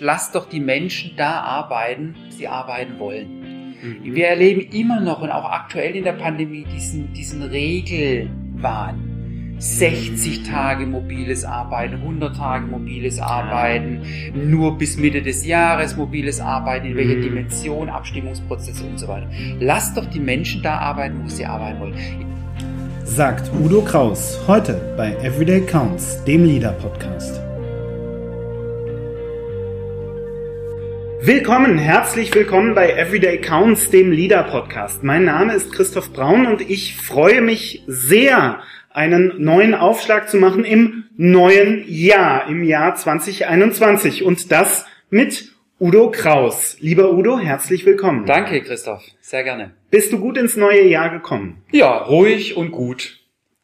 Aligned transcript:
lasst 0.00 0.34
doch 0.34 0.48
die 0.48 0.60
Menschen 0.60 1.12
da 1.16 1.40
arbeiten, 1.40 2.14
sie 2.30 2.48
arbeiten 2.48 2.98
wollen. 2.98 3.74
Mhm. 3.82 4.14
Wir 4.14 4.28
erleben 4.28 4.60
immer 4.72 5.00
noch 5.00 5.20
und 5.22 5.30
auch 5.30 5.50
aktuell 5.50 5.94
in 5.96 6.04
der 6.04 6.12
Pandemie 6.12 6.64
diesen, 6.72 7.12
diesen 7.12 7.42
Regelwahn. 7.42 9.10
60 9.56 10.42
Tage 10.42 10.84
mobiles 10.84 11.44
Arbeiten, 11.44 11.94
100 11.94 12.36
Tage 12.36 12.66
mobiles 12.66 13.20
Arbeiten, 13.20 14.02
nur 14.34 14.76
bis 14.76 14.98
Mitte 14.98 15.22
des 15.22 15.46
Jahres 15.46 15.96
mobiles 15.96 16.40
Arbeiten, 16.40 16.88
in 16.88 16.96
welcher 16.96 17.16
Mhm. 17.16 17.22
Dimension, 17.22 17.88
Abstimmungsprozesse 17.88 18.84
und 18.84 18.98
so 18.98 19.06
weiter. 19.08 19.28
Lasst 19.60 19.96
doch 19.96 20.06
die 20.06 20.20
Menschen 20.20 20.60
da 20.62 20.78
arbeiten, 20.78 21.20
wo 21.22 21.28
sie 21.28 21.46
arbeiten 21.46 21.80
wollen. 21.80 21.94
Sagt 23.04 23.50
Udo 23.62 23.80
Kraus 23.82 24.40
heute 24.48 24.94
bei 24.96 25.12
Everyday 25.22 25.60
Counts, 25.60 26.22
dem 26.24 26.44
Leader-Podcast. 26.44 27.43
Willkommen, 31.26 31.78
herzlich 31.78 32.34
willkommen 32.34 32.74
bei 32.74 32.90
Everyday 32.90 33.40
Counts, 33.40 33.88
dem 33.88 34.12
Leader-Podcast. 34.12 35.02
Mein 35.04 35.24
Name 35.24 35.54
ist 35.54 35.72
Christoph 35.72 36.12
Braun 36.12 36.44
und 36.44 36.60
ich 36.68 36.96
freue 36.96 37.40
mich 37.40 37.82
sehr, 37.86 38.60
einen 38.90 39.32
neuen 39.42 39.74
Aufschlag 39.74 40.28
zu 40.28 40.36
machen 40.36 40.66
im 40.66 41.04
neuen 41.16 41.82
Jahr, 41.88 42.46
im 42.50 42.62
Jahr 42.62 42.94
2021 42.94 44.22
und 44.22 44.52
das 44.52 44.84
mit 45.08 45.54
Udo 45.80 46.10
Kraus. 46.10 46.76
Lieber 46.80 47.10
Udo, 47.14 47.38
herzlich 47.38 47.86
willkommen. 47.86 48.26
Danke, 48.26 48.60
Christoph. 48.60 49.02
Sehr 49.22 49.44
gerne. 49.44 49.70
Bist 49.90 50.12
du 50.12 50.18
gut 50.18 50.36
ins 50.36 50.56
neue 50.56 50.86
Jahr 50.86 51.08
gekommen? 51.08 51.62
Ja, 51.72 51.96
ruhig 51.96 52.54
und 52.58 52.70
gut. 52.70 53.20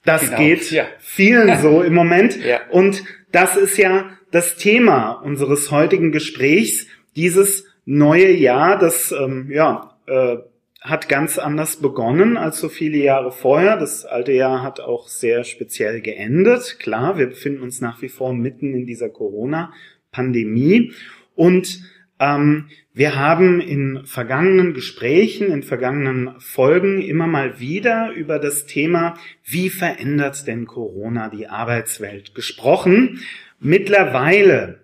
Das 0.07 0.23
Genau, 0.23 0.39
geht 0.39 0.71
ja. 0.71 0.87
vielen 0.99 1.59
so 1.61 1.83
im 1.83 1.93
Moment. 1.93 2.43
Ja. 2.43 2.61
Und 2.71 3.05
das 3.33 3.59
ist 3.59 3.77
ja 3.77 4.09
das 4.31 4.57
Thema 4.57 5.11
unseres 5.11 5.71
heutigen 5.71 6.11
Gesprächs. 6.11 6.87
Dieses 7.17 7.65
neue 7.85 8.31
Jahr, 8.33 8.79
das 8.79 9.13
ähm, 9.13 9.51
ja, 9.51 9.97
äh, 10.07 10.37
hat 10.81 11.09
ganz 11.09 11.39
anders 11.39 11.77
begonnen 11.77 12.37
als 12.37 12.59
so 12.59 12.69
viele 12.69 12.99
Jahre 12.99 13.33
vorher. 13.33 13.77
Das 13.77 14.07
alte 14.07 14.33
Jahr 14.33 14.63
hat 14.63 14.81
auch 14.81 15.09
sehr 15.09 15.45
speziell 15.45 16.01
geendet. 16.01 16.79
Klar, 16.79 17.19
wir 17.19 17.27
befinden 17.27 17.63
uns 17.63 17.81
nach 17.81 18.01
wie 18.01 18.09
vor 18.09 18.33
mitten 18.33 18.75
in 18.75 18.87
dieser 18.87 19.11
Corona-Pandemie. 19.11 20.93
Und 21.35 21.81
ähm, 22.19 22.69
wir 22.95 23.17
haben 23.17 23.61
in 23.61 24.03
vergangenen 24.05 24.73
Gesprächen, 24.73 25.53
in 25.53 25.63
vergangenen 25.63 26.39
Folgen 26.39 27.03
immer 27.03 27.27
mal 27.27 27.61
wieder 27.61 28.13
über 28.13 28.39
das 28.39 28.67
Thema, 28.67 29.17
wie 29.45 29.69
verändert 29.69 30.47
denn 30.47 30.67
Corona 30.67 31.29
die 31.29 31.47
Arbeitswelt 31.47 32.35
gesprochen. 32.35 33.21
Mittlerweile 33.59 34.81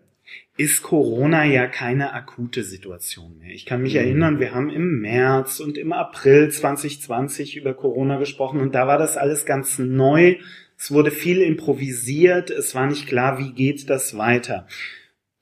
ist 0.57 0.83
Corona 0.83 1.45
ja 1.45 1.67
keine 1.67 2.15
akute 2.15 2.62
Situation 2.62 3.39
mehr. 3.39 3.51
Ich 3.55 3.67
kann 3.67 3.83
mich 3.83 3.95
Mhm. 3.95 4.01
erinnern, 4.01 4.41
wir 4.41 4.55
haben 4.55 4.71
im 4.71 5.01
März 5.01 5.61
und 5.61 5.77
im 5.77 5.93
April 5.93 6.51
2020 6.51 7.57
über 7.57 7.75
Corona 7.75 8.19
gesprochen 8.19 8.61
und 8.61 8.75
da 8.75 8.87
war 8.87 8.99
das 8.99 9.17
alles 9.17 9.45
ganz 9.45 9.79
neu. 9.79 10.37
Es 10.79 10.91
wurde 10.91 11.11
viel 11.11 11.41
improvisiert, 11.43 12.51
es 12.51 12.75
war 12.75 12.87
nicht 12.87 13.07
klar, 13.07 13.39
wie 13.39 13.53
geht 13.53 13.89
das 13.91 14.17
weiter. 14.17 14.67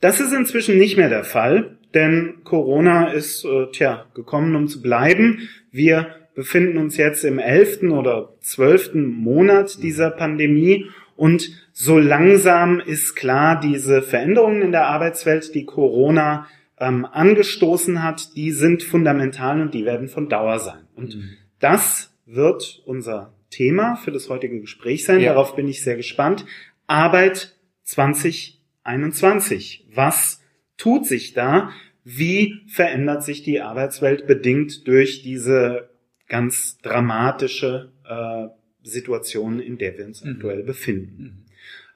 Das 0.01 0.21
ist 0.21 0.33
inzwischen 0.33 0.79
nicht 0.79 0.97
mehr 0.97 1.09
der 1.09 1.25
Fall, 1.25 1.79
denn 1.95 2.41
Corona 2.45 3.09
ist, 3.13 3.45
äh, 3.45 3.67
tja, 3.73 4.07
gekommen, 4.15 4.55
um 4.57 4.69
zu 4.69 4.83
bleiben. 4.83 5.49
Wir 5.71 6.17
befinden 6.35 6.79
uns 6.79 6.97
jetzt 6.97 7.25
im 7.25 7.39
elften 7.39 7.91
oder 7.93 8.35
zwölften 8.41 9.07
Monat 9.07 9.83
dieser 9.83 10.11
Pandemie 10.11 10.87
und 11.17 11.51
so 11.73 11.99
langsam 11.99 12.81
ist 12.81 13.15
klar, 13.15 13.61
diese 13.61 14.03
Veränderungen 14.03 14.63
in 14.63 14.73
der 14.73 14.87
Arbeitswelt, 14.87 15.55
die 15.55 15.65
Corona 15.65 16.47
ähm, 16.79 17.05
angestoßen 17.05 18.03
hat, 18.03 18.35
die 18.37 18.51
sind 18.51 18.83
fundamental 18.83 19.61
und 19.61 19.75
die 19.75 19.85
werden 19.85 20.09
von 20.09 20.29
Dauer 20.29 20.59
sein. 20.59 20.87
Und 20.97 21.19
das 21.61 22.13
wird 22.27 22.83
unser 22.85 23.33
Thema 23.51 23.97
für 23.97 24.11
das 24.11 24.29
heutige 24.29 24.61
Gespräch 24.61 25.05
sein. 25.05 25.21
Ja. 25.21 25.35
Darauf 25.35 25.55
bin 25.55 25.69
ich 25.69 25.83
sehr 25.83 25.97
gespannt. 25.97 26.45
Arbeit 26.87 27.57
2021. 27.85 29.87
Was 29.95 30.43
tut 30.77 31.07
sich 31.07 31.35
da? 31.35 31.71
Wie 32.03 32.63
verändert 32.67 33.23
sich 33.23 33.43
die 33.43 33.61
Arbeitswelt 33.61 34.27
bedingt 34.27 34.87
durch 34.87 35.23
diese 35.23 35.91
ganz 36.29 36.79
dramatische 36.79 37.93
äh, 38.09 38.49
Situation, 38.85 39.61
in 39.61 39.79
der 39.79 39.97
wir 39.99 40.07
uns 40.07 40.25
Mhm. 40.25 40.33
aktuell 40.33 40.63
befinden? 40.63 41.23
Mhm. 41.23 41.45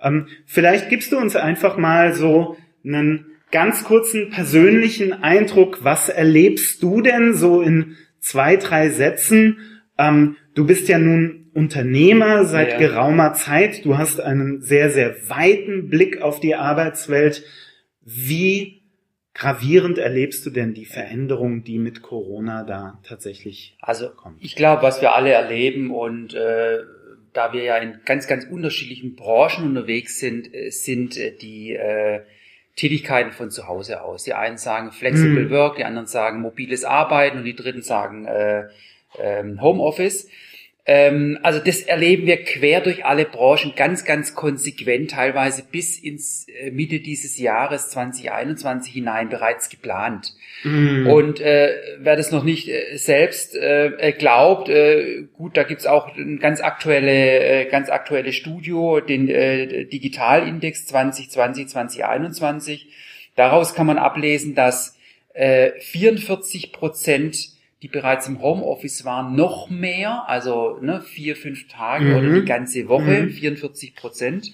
Ähm, 0.00 0.26
vielleicht 0.46 0.88
gibst 0.90 1.12
du 1.12 1.18
uns 1.18 1.36
einfach 1.36 1.76
mal 1.76 2.14
so 2.14 2.56
einen 2.84 3.26
ganz 3.50 3.84
kurzen 3.84 4.30
persönlichen 4.30 5.12
Eindruck. 5.12 5.82
Was 5.82 6.08
erlebst 6.08 6.82
du 6.82 7.00
denn 7.00 7.34
so 7.34 7.62
in 7.62 7.96
zwei, 8.20 8.56
drei 8.56 8.90
Sätzen? 8.90 9.58
Ähm, 9.98 10.36
du 10.54 10.66
bist 10.66 10.88
ja 10.88 10.98
nun 10.98 11.46
Unternehmer 11.54 12.44
seit 12.44 12.72
Ja. 12.72 12.78
geraumer 12.78 13.32
Zeit. 13.34 13.84
Du 13.84 13.98
hast 13.98 14.20
einen 14.20 14.60
sehr, 14.60 14.90
sehr 14.90 15.16
weiten 15.28 15.88
Blick 15.88 16.20
auf 16.22 16.38
die 16.40 16.54
Arbeitswelt. 16.54 17.42
Wie 18.04 18.77
gravierend 19.38 19.98
erlebst 19.98 20.44
du 20.44 20.50
denn 20.50 20.74
die 20.74 20.84
Veränderung, 20.84 21.62
die 21.62 21.78
mit 21.78 22.02
Corona 22.02 22.64
da 22.64 22.98
tatsächlich 23.04 23.76
Also 23.80 24.10
kommt? 24.10 24.36
ich 24.40 24.56
glaube, 24.56 24.82
was 24.82 25.00
wir 25.00 25.14
alle 25.14 25.30
erleben 25.30 25.90
und 25.92 26.34
äh, 26.34 26.78
da 27.32 27.52
wir 27.52 27.62
ja 27.62 27.76
in 27.76 28.00
ganz, 28.04 28.26
ganz 28.26 28.44
unterschiedlichen 28.44 29.14
Branchen 29.14 29.64
unterwegs 29.64 30.18
sind, 30.18 30.52
äh, 30.52 30.70
sind 30.70 31.16
äh, 31.16 31.36
die 31.36 31.72
äh, 31.74 32.22
Tätigkeiten 32.74 33.30
von 33.32 33.50
zu 33.50 33.68
Hause 33.68 34.02
aus. 34.02 34.24
Die 34.24 34.34
einen 34.34 34.58
sagen 34.58 34.90
Flexible 34.90 35.44
Mhm. 35.46 35.50
Work, 35.50 35.76
die 35.76 35.84
anderen 35.84 36.06
sagen 36.08 36.40
mobiles 36.40 36.84
Arbeiten 36.84 37.38
und 37.38 37.44
die 37.44 37.54
dritten 37.56 37.82
sagen 37.82 38.26
äh, 38.26 38.64
ähm, 39.20 39.60
Homeoffice. 39.62 40.28
Ähm, 40.90 41.38
also 41.42 41.60
das 41.60 41.82
erleben 41.82 42.26
wir 42.26 42.42
quer 42.42 42.80
durch 42.80 43.04
alle 43.04 43.26
Branchen 43.26 43.74
ganz, 43.76 44.06
ganz 44.06 44.34
konsequent, 44.34 45.10
teilweise 45.10 45.62
bis 45.62 45.98
ins 45.98 46.46
äh, 46.48 46.70
Mitte 46.70 47.00
dieses 47.00 47.36
Jahres 47.38 47.90
2021 47.90 48.94
hinein 48.94 49.28
bereits 49.28 49.68
geplant. 49.68 50.32
Mhm. 50.64 51.06
Und 51.06 51.40
äh, 51.40 51.74
wer 51.98 52.16
das 52.16 52.32
noch 52.32 52.42
nicht 52.42 52.68
äh, 52.68 52.96
selbst 52.96 53.54
äh, 53.54 54.14
glaubt, 54.16 54.70
äh, 54.70 55.24
gut, 55.34 55.58
da 55.58 55.64
gibt's 55.64 55.84
auch 55.84 56.16
ein 56.16 56.38
ganz 56.38 56.62
aktuelle, 56.62 57.10
äh, 57.40 57.64
ganz 57.66 57.90
aktuelle 57.90 58.32
Studio, 58.32 59.00
den 59.00 59.28
äh, 59.28 59.84
Digitalindex 59.84 60.86
2020, 60.86 61.68
2021. 61.68 62.86
Daraus 63.36 63.74
kann 63.74 63.86
man 63.86 63.98
ablesen, 63.98 64.54
dass 64.54 64.96
äh, 65.34 65.72
44 65.80 66.72
Prozent, 66.72 67.57
die 67.82 67.88
bereits 67.88 68.26
im 68.26 68.40
Homeoffice 68.42 69.04
waren, 69.04 69.36
noch 69.36 69.70
mehr, 69.70 70.28
also 70.28 70.78
ne, 70.80 71.00
vier, 71.00 71.36
fünf 71.36 71.68
Tage 71.68 72.06
Mhm. 72.06 72.14
oder 72.16 72.40
die 72.40 72.44
ganze 72.44 72.88
Woche, 72.88 73.22
Mhm. 73.22 73.30
44 73.30 73.94
Prozent 73.94 74.52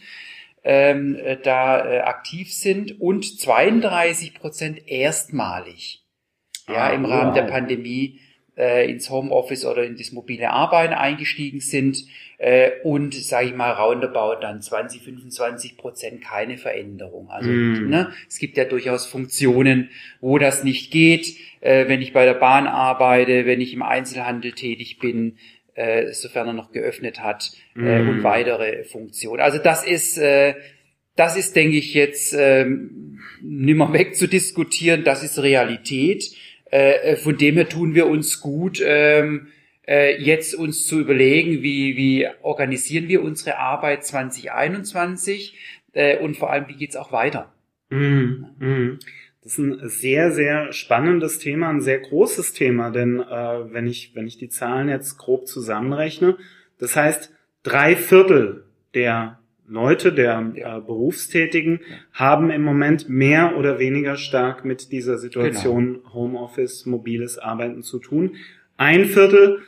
ähm, 0.63 1.17
äh, 1.17 1.37
da 1.37 1.85
äh, 1.85 2.01
aktiv 2.01 2.53
sind 2.53 3.01
und 3.01 3.39
32 3.41 4.35
Prozent 4.35 4.89
erstmalig 4.89 6.03
ja, 6.69 6.87
Ah, 6.87 6.91
im 6.91 7.05
Rahmen 7.05 7.35
der. 7.35 7.43
Pandemie 7.43 8.21
äh, 8.57 8.91
ins 8.91 9.11
Homeoffice 9.11 9.65
oder 9.65 9.85
in 9.85 9.97
das 9.97 10.13
mobile 10.13 10.51
Arbeiten 10.51 10.95
eingestiegen 10.95 11.61
sind 11.61 12.05
äh, 12.39 12.71
und, 12.83 13.15
sage 13.15 13.49
ich 13.49 13.55
mal, 13.55 13.73
roundabout 13.73 14.41
dann 14.43 14.61
20, 14.63 15.03
25 15.03 15.77
Prozent 15.77 16.23
keine 16.23 16.57
Veränderung. 16.59 17.31
Also 17.31 17.51
Mm. 17.51 17.89
ne, 17.89 18.13
es 18.29 18.39
gibt 18.39 18.57
ja 18.57 18.65
durchaus 18.65 19.07
Funktionen, 19.07 19.91
wo 20.21 20.39
das 20.39 20.65
nicht 20.65 20.91
geht, 20.91 21.37
äh, 21.61 21.89
wenn 21.89 22.03
ich 22.03 22.13
bei 22.13 22.25
der 22.25 22.35
Bahn 22.35 22.67
arbeite, 22.67 23.47
wenn 23.47 23.61
ich 23.61 23.73
im 23.73 23.83
Einzelhandel 23.83 24.53
tätig 24.53 24.99
bin, 24.99 25.37
äh, 25.75 26.13
sofern 26.13 26.47
er 26.49 26.53
noch 26.53 26.71
geöffnet 26.71 27.21
hat 27.21 27.53
äh, 27.77 27.81
Mm. 28.03 28.09
und 28.09 28.23
weitere 28.23 28.85
Funktionen. 28.85 29.41
Also 29.41 29.59
das 29.59 29.85
ist 29.85 30.19
äh, 30.19 30.55
das 31.17 31.37
ist, 31.37 31.55
denke 31.55 31.77
ich, 31.77 31.95
jetzt 31.95 32.35
ähm, 32.37 33.21
nimmer 33.41 33.93
weg 33.93 34.17
zu 34.17 34.27
diskutieren. 34.27 35.05
Das 35.05 35.23
ist 35.23 35.41
Realität. 35.41 36.25
Äh, 36.75 37.13
äh, 37.13 37.17
von 37.17 37.37
dem 37.37 37.55
her 37.55 37.69
tun 37.69 37.95
wir 37.95 38.09
uns 38.09 38.41
gut, 38.41 38.83
ähm, 38.85 39.47
äh, 39.87 40.21
jetzt 40.21 40.57
uns 40.57 40.89
zu 40.89 40.99
überlegen, 40.99 41.63
wie, 41.63 41.97
wie 41.97 42.27
organisieren 42.43 43.07
wir 43.07 43.23
unsere 43.23 43.59
Arbeit 43.59 44.05
2021 44.05 45.57
äh, 45.93 46.19
und 46.19 46.37
vor 46.37 46.51
allem, 46.51 46.67
wie 46.67 46.75
geht's 46.75 46.97
auch 46.97 47.13
weiter. 47.13 47.55
Mhm. 47.91 48.47
Mhm. 48.59 48.99
Das 49.41 49.53
ist 49.53 49.59
ein 49.59 49.89
sehr, 49.89 50.33
sehr 50.33 50.73
spannendes 50.73 51.39
Thema, 51.39 51.69
ein 51.69 51.81
sehr 51.81 52.01
großes 52.01 52.55
Thema, 52.55 52.91
denn 52.91 53.21
äh, 53.21 53.73
wenn 53.73 53.87
ich, 53.87 54.17
wenn 54.17 54.27
ich 54.27 54.39
die 54.39 54.49
Zahlen 54.49 54.89
jetzt 54.89 55.17
grob 55.17 55.47
zusammenrechne, 55.47 56.39
das 56.79 56.97
heißt, 56.97 57.33
drei 57.63 57.95
Viertel 57.95 58.65
der 58.95 59.39
Leute, 59.67 60.13
der 60.13 60.53
Ja. 60.55 60.79
äh, 60.79 60.81
Berufstätigen, 60.81 61.81
haben 62.13 62.51
im 62.51 62.63
Moment 62.63 63.09
mehr 63.09 63.57
oder 63.57 63.79
weniger 63.79 64.17
stark 64.17 64.65
mit 64.65 64.93
dieser 64.93 65.19
Situation 65.19 65.95
Genau. 65.95 66.15
Homeoffice, 66.15 66.87
mobiles 66.87 67.39
Arbeiten 67.39 67.83
zu 67.83 67.99
tun. 67.99 68.37
Ein 68.77 69.07
Viertel 69.07 69.61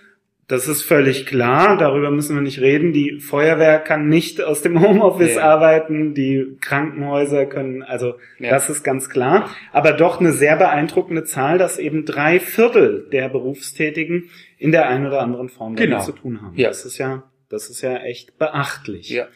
Das 0.48 0.69
ist 0.69 0.82
völlig 0.82 1.26
klar, 1.26 1.76
darüber 1.76 2.12
müssen 2.12 2.37
wir 2.37 2.40
nicht 2.40 2.60
reden. 2.60 2.93
Die 2.93 3.19
Feuerwehr 3.19 3.81
kann 3.81 4.08
nicht 4.08 4.40
aus 4.40 4.62
dem 4.62 4.81
Homeoffice 4.81 5.34
ja. 5.34 5.43
arbeiten, 5.43 6.14
die 6.14 6.56
Krankenhäuser 6.60 7.46
können, 7.46 7.82
also 7.82 8.14
ja. 8.38 8.50
das 8.50 8.70
ist 8.70 8.84
ganz 8.84 9.10
klar. 9.10 9.50
Aber 9.72 9.93
doch 9.93 10.20
eine 10.20 10.31
sehr 10.31 10.54
beeindruckende 10.56 11.25
Zahl, 11.25 11.58
dass 11.58 11.78
eben 11.81 12.04
drei 12.04 12.38
Viertel 12.38 13.08
der 13.10 13.28
Berufstätigen 13.28 14.31
in 14.56 14.70
der 14.70 14.88
einen 14.88 15.06
oder 15.06 15.20
anderen 15.20 15.48
Form 15.48 15.75
genau. 15.75 15.96
damit 15.96 16.04
zu 16.04 16.12
tun 16.12 16.40
haben. 16.40 16.54
Ja. 16.56 16.69
Das 16.69 16.84
ist 16.84 16.98
ja, 16.98 17.25
das 17.48 17.69
ist 17.69 17.82
ja 17.82 17.96
echt 17.96 18.38
beachtlich. 18.38 19.10
Ja. 19.10 19.26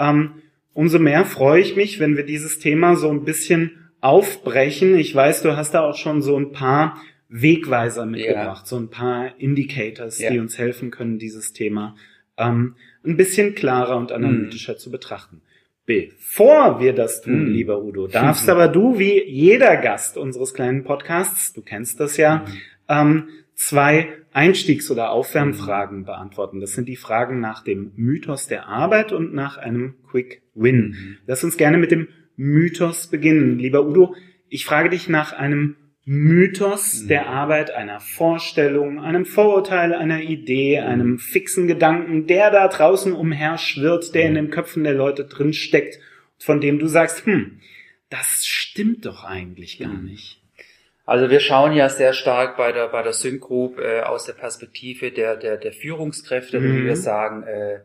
Ähm, 0.00 0.42
umso 0.72 0.98
mehr 0.98 1.24
freue 1.24 1.60
ich 1.60 1.76
mich, 1.76 2.00
wenn 2.00 2.16
wir 2.16 2.24
dieses 2.24 2.58
Thema 2.58 2.96
so 2.96 3.10
ein 3.10 3.24
bisschen 3.24 3.90
aufbrechen. 4.00 4.96
Ich 4.96 5.14
weiß, 5.14 5.42
du 5.42 5.56
hast 5.56 5.74
da 5.74 5.82
auch 5.82 5.96
schon 5.96 6.22
so 6.22 6.36
ein 6.36 6.50
paar 6.50 7.00
Wegweiser 7.28 8.06
mitgebracht, 8.06 8.62
ja. 8.64 8.66
so 8.66 8.76
ein 8.76 8.90
paar 8.90 9.38
Indicators, 9.38 10.18
ja. 10.18 10.30
die 10.30 10.40
uns 10.40 10.58
helfen 10.58 10.90
können, 10.90 11.18
dieses 11.18 11.52
Thema 11.52 11.94
ähm, 12.40 12.74
ein 13.04 13.16
bisschen 13.16 13.54
klarer 13.54 13.96
und 13.96 14.10
analytischer 14.10 14.72
mhm. 14.72 14.78
zu 14.78 14.90
betrachten. 14.90 15.42
Bevor 15.86 16.80
wir 16.80 16.92
das 16.92 17.22
tun, 17.22 17.48
mhm. 17.48 17.52
lieber 17.52 17.82
Udo, 17.82 18.06
darfst 18.06 18.48
aber 18.48 18.68
du, 18.68 18.98
wie 18.98 19.22
jeder 19.24 19.76
Gast 19.76 20.16
unseres 20.16 20.54
kleinen 20.54 20.84
Podcasts, 20.84 21.52
du 21.52 21.62
kennst 21.62 22.00
das 22.00 22.16
ja, 22.16 22.44
mhm. 22.46 22.52
ähm, 22.88 23.28
zwei 23.60 24.08
Einstiegs- 24.32 24.90
oder 24.90 25.10
Aufwärmfragen 25.10 26.04
beantworten. 26.04 26.60
Das 26.60 26.72
sind 26.72 26.88
die 26.88 26.96
Fragen 26.96 27.40
nach 27.40 27.62
dem 27.62 27.92
Mythos 27.94 28.46
der 28.46 28.68
Arbeit 28.68 29.12
und 29.12 29.34
nach 29.34 29.58
einem 29.58 29.96
Quick 30.10 30.42
Win. 30.54 30.88
Mhm. 30.88 31.16
Lass 31.26 31.44
uns 31.44 31.58
gerne 31.58 31.76
mit 31.76 31.90
dem 31.90 32.08
Mythos 32.36 33.08
beginnen. 33.08 33.58
Lieber 33.58 33.86
Udo, 33.86 34.16
ich 34.48 34.64
frage 34.64 34.88
dich 34.88 35.10
nach 35.10 35.34
einem 35.34 35.76
Mythos 36.06 37.02
mhm. 37.02 37.08
der 37.08 37.28
Arbeit, 37.28 37.70
einer 37.70 38.00
Vorstellung, 38.00 38.98
einem 38.98 39.26
Vorurteil, 39.26 39.94
einer 39.94 40.22
Idee, 40.22 40.80
mhm. 40.80 40.86
einem 40.86 41.18
fixen 41.18 41.66
Gedanken, 41.66 42.26
der 42.26 42.50
da 42.50 42.66
draußen 42.66 43.12
umherschwirrt, 43.12 44.14
der 44.14 44.26
in 44.26 44.36
den 44.36 44.50
Köpfen 44.50 44.84
der 44.84 44.94
Leute 44.94 45.26
drin 45.26 45.52
steckt, 45.52 45.98
von 46.38 46.62
dem 46.62 46.78
du 46.78 46.86
sagst, 46.86 47.26
hm, 47.26 47.60
das 48.08 48.46
stimmt 48.46 49.04
doch 49.04 49.24
eigentlich 49.24 49.78
gar 49.78 49.98
nicht. 49.98 50.39
Also 51.10 51.28
wir 51.28 51.40
schauen 51.40 51.72
ja 51.72 51.88
sehr 51.88 52.12
stark 52.12 52.56
bei 52.56 52.70
der 52.70 52.86
bei 52.86 53.02
der 53.02 53.12
Sync 53.12 53.40
Group 53.40 53.80
äh, 53.80 54.02
aus 54.02 54.26
der 54.26 54.34
Perspektive 54.34 55.10
der 55.10 55.34
der 55.34 55.56
der 55.56 55.72
Führungskräfte, 55.72 56.60
mhm. 56.60 56.76
wie 56.76 56.84
wir 56.84 56.94
sagen, 56.94 57.42
äh, 57.42 57.80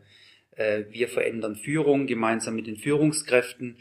äh, 0.52 0.84
wir 0.90 1.08
verändern 1.08 1.56
Führung 1.56 2.06
gemeinsam 2.06 2.54
mit 2.54 2.68
den 2.68 2.76
Führungskräften. 2.76 3.78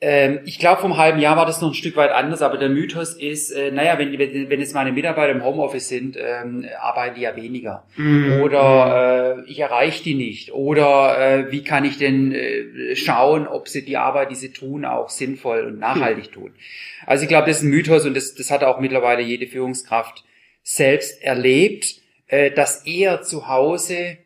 Ähm, 0.00 0.40
ich 0.44 0.60
glaube, 0.60 0.80
vom 0.80 0.96
halben 0.96 1.18
Jahr 1.18 1.36
war 1.36 1.44
das 1.44 1.60
noch 1.60 1.70
ein 1.70 1.74
Stück 1.74 1.96
weit 1.96 2.12
anders, 2.12 2.40
aber 2.40 2.56
der 2.56 2.68
Mythos 2.68 3.14
ist, 3.14 3.50
äh, 3.50 3.72
naja, 3.72 3.98
wenn, 3.98 4.16
wenn, 4.16 4.48
wenn 4.48 4.60
jetzt 4.60 4.74
meine 4.74 4.92
Mitarbeiter 4.92 5.32
im 5.32 5.42
Homeoffice 5.42 5.88
sind, 5.88 6.16
ähm, 6.16 6.66
arbeiten 6.80 7.16
die 7.16 7.22
ja 7.22 7.34
weniger. 7.34 7.84
Mhm. 7.96 8.40
Oder 8.42 9.38
äh, 9.38 9.50
ich 9.50 9.58
erreiche 9.58 10.04
die 10.04 10.14
nicht. 10.14 10.52
Oder 10.52 11.18
äh, 11.18 11.52
wie 11.52 11.64
kann 11.64 11.84
ich 11.84 11.98
denn 11.98 12.32
äh, 12.32 12.94
schauen, 12.94 13.48
ob 13.48 13.66
sie 13.66 13.84
die 13.84 13.96
Arbeit, 13.96 14.30
die 14.30 14.36
sie 14.36 14.52
tun, 14.52 14.84
auch 14.84 15.08
sinnvoll 15.08 15.64
und 15.64 15.80
nachhaltig 15.80 16.28
mhm. 16.30 16.32
tun. 16.32 16.54
Also 17.04 17.24
ich 17.24 17.28
glaube, 17.28 17.48
das 17.48 17.58
ist 17.58 17.62
ein 17.64 17.70
Mythos 17.70 18.06
und 18.06 18.14
das, 18.14 18.36
das 18.36 18.52
hat 18.52 18.62
auch 18.62 18.78
mittlerweile 18.78 19.22
jede 19.22 19.48
Führungskraft 19.48 20.24
selbst 20.62 21.20
erlebt, 21.24 21.96
äh, 22.28 22.52
dass 22.52 22.86
eher 22.86 23.22
zu 23.22 23.48
Hause 23.48 24.18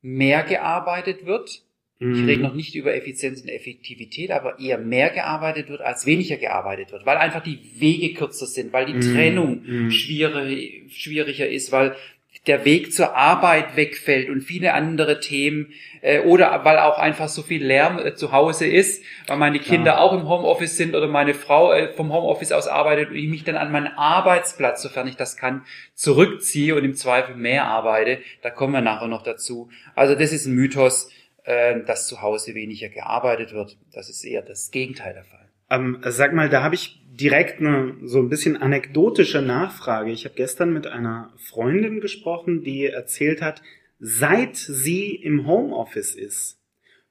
mehr 0.00 0.42
gearbeitet 0.42 1.26
wird 1.26 1.62
ich 2.10 2.26
rede 2.26 2.36
mhm. 2.36 2.42
noch 2.42 2.54
nicht 2.54 2.74
über 2.74 2.94
Effizienz 2.94 3.42
und 3.42 3.48
Effektivität, 3.48 4.30
aber 4.30 4.58
eher 4.58 4.78
mehr 4.78 5.10
gearbeitet 5.10 5.68
wird, 5.68 5.80
als 5.80 6.06
weniger 6.06 6.36
gearbeitet 6.36 6.92
wird, 6.92 7.06
weil 7.06 7.16
einfach 7.16 7.42
die 7.42 7.58
Wege 7.78 8.14
kürzer 8.14 8.46
sind, 8.46 8.72
weil 8.72 8.86
die 8.86 8.94
mm. 8.94 9.00
Trennung 9.00 9.62
mm. 9.62 9.90
schwierig, 9.90 10.92
schwieriger 10.92 11.48
ist, 11.48 11.70
weil 11.70 11.94
der 12.46 12.64
Weg 12.64 12.92
zur 12.92 13.14
Arbeit 13.14 13.76
wegfällt 13.76 14.28
und 14.28 14.40
viele 14.40 14.74
andere 14.74 15.20
Themen 15.20 15.72
äh, 16.00 16.20
oder 16.20 16.64
weil 16.64 16.78
auch 16.78 16.98
einfach 16.98 17.28
so 17.28 17.42
viel 17.42 17.64
Lärm 17.64 17.98
äh, 18.00 18.14
zu 18.14 18.32
Hause 18.32 18.66
ist, 18.66 19.04
weil 19.28 19.36
meine 19.36 19.60
Kinder 19.60 19.92
ja. 19.92 19.98
auch 19.98 20.12
im 20.12 20.28
Homeoffice 20.28 20.76
sind 20.76 20.96
oder 20.96 21.06
meine 21.06 21.34
Frau 21.34 21.72
äh, 21.72 21.92
vom 21.92 22.12
Homeoffice 22.12 22.50
aus 22.50 22.66
arbeitet 22.66 23.10
und 23.10 23.16
ich 23.16 23.28
mich 23.28 23.44
dann 23.44 23.54
an 23.54 23.70
meinen 23.70 23.86
Arbeitsplatz, 23.86 24.82
sofern 24.82 25.06
ich 25.06 25.16
das 25.16 25.36
kann, 25.36 25.64
zurückziehe 25.94 26.74
und 26.74 26.84
im 26.84 26.94
Zweifel 26.94 27.36
mehr 27.36 27.66
arbeite. 27.66 28.18
Da 28.42 28.50
kommen 28.50 28.72
wir 28.72 28.80
nachher 28.80 29.08
noch 29.08 29.22
dazu. 29.22 29.68
Also 29.94 30.16
das 30.16 30.32
ist 30.32 30.46
ein 30.46 30.54
Mythos, 30.54 31.10
äh, 31.44 31.80
dass 31.84 32.06
zu 32.06 32.22
Hause 32.22 32.54
weniger 32.54 32.88
gearbeitet 32.88 33.52
wird. 33.52 33.78
Das 33.92 34.08
ist 34.08 34.24
eher 34.24 34.42
das 34.42 34.70
Gegenteil 34.70 35.14
der 35.14 35.24
Fall. 35.24 35.50
Ähm, 35.70 35.98
sag 36.04 36.34
mal, 36.34 36.48
da 36.48 36.62
habe 36.62 36.74
ich 36.74 37.02
direkt 37.06 37.60
eine 37.60 37.96
so 38.02 38.18
ein 38.18 38.28
bisschen 38.28 38.56
anekdotische 38.56 39.42
Nachfrage. 39.42 40.10
Ich 40.10 40.24
habe 40.24 40.34
gestern 40.34 40.72
mit 40.72 40.86
einer 40.86 41.32
Freundin 41.36 42.00
gesprochen, 42.00 42.62
die 42.62 42.86
erzählt 42.86 43.42
hat, 43.42 43.62
seit 43.98 44.56
sie 44.56 45.14
im 45.14 45.46
Homeoffice 45.46 46.14
ist, 46.14 46.58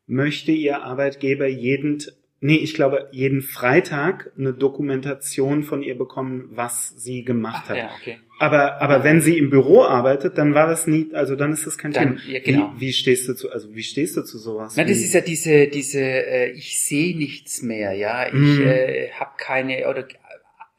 möchte 0.06 0.52
ihr 0.52 0.84
Arbeitgeber 0.84 1.48
jeden 1.48 2.02
nee, 2.42 2.58
ich 2.58 2.74
glaube, 2.74 3.08
jeden 3.12 3.42
Freitag 3.42 4.32
eine 4.38 4.54
Dokumentation 4.54 5.64
von 5.64 5.82
ihr 5.82 5.98
bekommen, 5.98 6.50
was 6.52 6.90
sie 6.90 7.24
gemacht 7.24 7.64
Ach, 7.66 7.70
hat. 7.70 7.78
Ja, 7.78 7.92
okay. 8.00 8.20
Aber, 8.42 8.82
aber 8.82 9.04
wenn 9.04 9.22
sie 9.22 9.38
im 9.38 9.52
Büro 9.52 9.84
arbeitet, 9.84 10.40
dann 10.40 10.56
war 10.56 10.66
das 10.66 10.88
nie, 10.88 11.14
also 11.14 11.36
dann 11.36 11.54
ist 11.54 11.68
das 11.68 11.78
kein 11.78 11.92
dann, 11.92 12.18
Thema. 12.18 12.34
Ja, 12.34 12.40
genau. 12.40 12.74
wie, 12.76 12.88
wie 12.88 12.94
stehst 12.94 13.30
du 13.30 13.36
zu, 13.36 13.52
also 13.52 13.76
wie 13.76 13.84
stehst 13.84 14.18
du 14.18 14.24
zu 14.24 14.40
sowas? 14.40 14.74
Na, 14.76 14.84
das 14.84 14.98
ist 14.98 15.14
ja 15.14 15.22
diese, 15.22 15.68
diese, 15.68 16.02
äh, 16.02 16.50
ich 16.50 16.82
sehe 16.82 17.16
nichts 17.16 17.62
mehr, 17.62 17.94
ja, 17.94 18.26
ich 18.26 18.34
mhm. 18.34 18.66
äh, 18.66 19.10
habe 19.12 19.34
keine 19.38 19.88
oder 19.88 20.08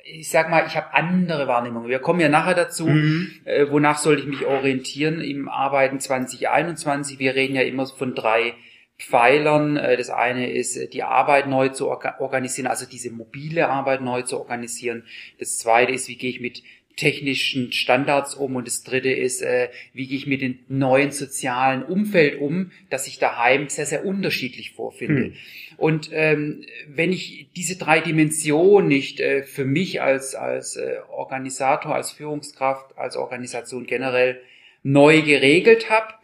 ich 0.04 0.28
sag 0.28 0.50
mal, 0.50 0.66
ich 0.66 0.76
habe 0.76 0.92
andere 0.92 1.46
Wahrnehmungen. 1.46 1.88
Wir 1.88 2.00
kommen 2.00 2.18
ja 2.18 2.28
nachher 2.28 2.54
dazu, 2.54 2.88
mhm. 2.88 3.30
äh, 3.44 3.70
wonach 3.70 3.98
soll 3.98 4.18
ich 4.18 4.26
mich 4.26 4.44
orientieren 4.44 5.20
im 5.20 5.48
Arbeiten 5.48 6.00
2021. 6.00 7.20
Wir 7.20 7.36
reden 7.36 7.54
ja 7.54 7.62
immer 7.62 7.86
von 7.86 8.16
drei 8.16 8.54
Pfeilern. 8.98 9.76
Äh, 9.76 9.96
das 9.96 10.10
eine 10.10 10.50
ist, 10.50 10.76
äh, 10.76 10.88
die 10.88 11.04
Arbeit 11.04 11.46
neu 11.46 11.68
zu 11.68 11.88
organisieren, 11.88 12.66
also 12.66 12.86
diese 12.86 13.12
mobile 13.12 13.68
Arbeit 13.68 14.00
neu 14.00 14.22
zu 14.22 14.38
organisieren. 14.40 15.04
Das 15.38 15.58
zweite 15.58 15.92
ist, 15.92 16.08
wie 16.08 16.16
gehe 16.16 16.30
ich 16.30 16.40
mit 16.40 16.64
technischen 16.96 17.72
Standards 17.72 18.34
um 18.34 18.56
und 18.56 18.66
das 18.66 18.82
dritte 18.82 19.10
ist, 19.10 19.42
äh, 19.42 19.68
wie 19.92 20.06
gehe 20.06 20.16
ich 20.16 20.26
mit 20.26 20.42
dem 20.42 20.58
neuen 20.68 21.10
sozialen 21.10 21.82
Umfeld 21.82 22.40
um, 22.40 22.70
das 22.90 23.06
sich 23.06 23.18
daheim 23.18 23.68
sehr, 23.68 23.86
sehr 23.86 24.04
unterschiedlich 24.04 24.72
vorfinde. 24.72 25.24
Hm. 25.24 25.32
Und 25.76 26.10
ähm, 26.12 26.64
wenn 26.86 27.12
ich 27.12 27.48
diese 27.56 27.76
drei 27.76 28.00
Dimensionen 28.00 28.88
nicht 28.88 29.20
äh, 29.20 29.42
für 29.42 29.64
mich 29.64 30.02
als, 30.02 30.34
als 30.34 30.76
äh, 30.76 30.98
Organisator, 31.10 31.94
als 31.94 32.12
Führungskraft, 32.12 32.96
als 32.96 33.16
Organisation 33.16 33.86
generell 33.86 34.40
neu 34.82 35.22
geregelt 35.22 35.90
habe, 35.90 36.14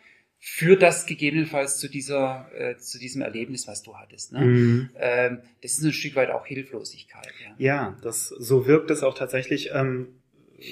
führt 0.40 0.82
das 0.82 1.06
gegebenenfalls 1.06 1.78
zu 1.78 1.88
dieser, 1.88 2.50
äh, 2.54 2.76
zu 2.76 2.98
diesem 2.98 3.22
Erlebnis, 3.22 3.66
was 3.66 3.82
du 3.82 3.96
hattest. 3.96 4.32
Ne? 4.32 4.44
Mhm. 4.44 4.90
Ähm, 4.96 5.38
das 5.62 5.72
ist 5.72 5.82
ein 5.82 5.92
Stück 5.92 6.14
weit 6.14 6.30
auch 6.30 6.46
Hilflosigkeit. 6.46 7.26
Ja, 7.44 7.54
ja 7.58 7.98
das 8.02 8.28
so 8.28 8.66
wirkt 8.66 8.90
es 8.90 9.02
auch 9.02 9.14
tatsächlich. 9.14 9.70
Ähm, 9.74 10.08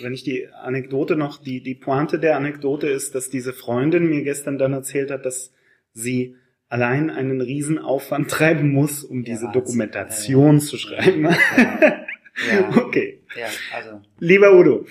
wenn 0.02 0.12
ich 0.12 0.25
die 0.25 0.49
Anekdote 0.49 1.16
noch, 1.16 1.43
die 1.43 1.62
die 1.62 1.75
Pointe 1.75 2.19
der 2.19 2.37
Anekdote 2.37 2.88
ist, 2.88 3.14
dass 3.14 3.31
diese 3.31 3.52
Freundin 3.52 4.09
mir 4.09 4.23
gestern 4.23 4.59
dann 4.59 4.73
erzählt 4.73 5.11
hat, 5.11 5.25
dass 5.25 5.52
sie 5.93 6.37
allein 6.69 7.11
einen 7.11 7.40
Riesenaufwand 7.40 8.31
treiben 8.31 8.71
muss, 8.73 9.05
um 9.05 9.23
ja, 9.23 9.35
diese 9.35 9.50
Dokumentation 9.52 10.57
ja, 10.57 10.61
ja. 10.61 10.66
zu 10.66 10.78
schreiben. 10.78 11.25
Ja. 11.25 12.76
okay. 12.76 13.21
Ja, 13.37 13.47
also. 13.75 14.02
Lieber 14.19 14.55
Udo, 14.55 14.85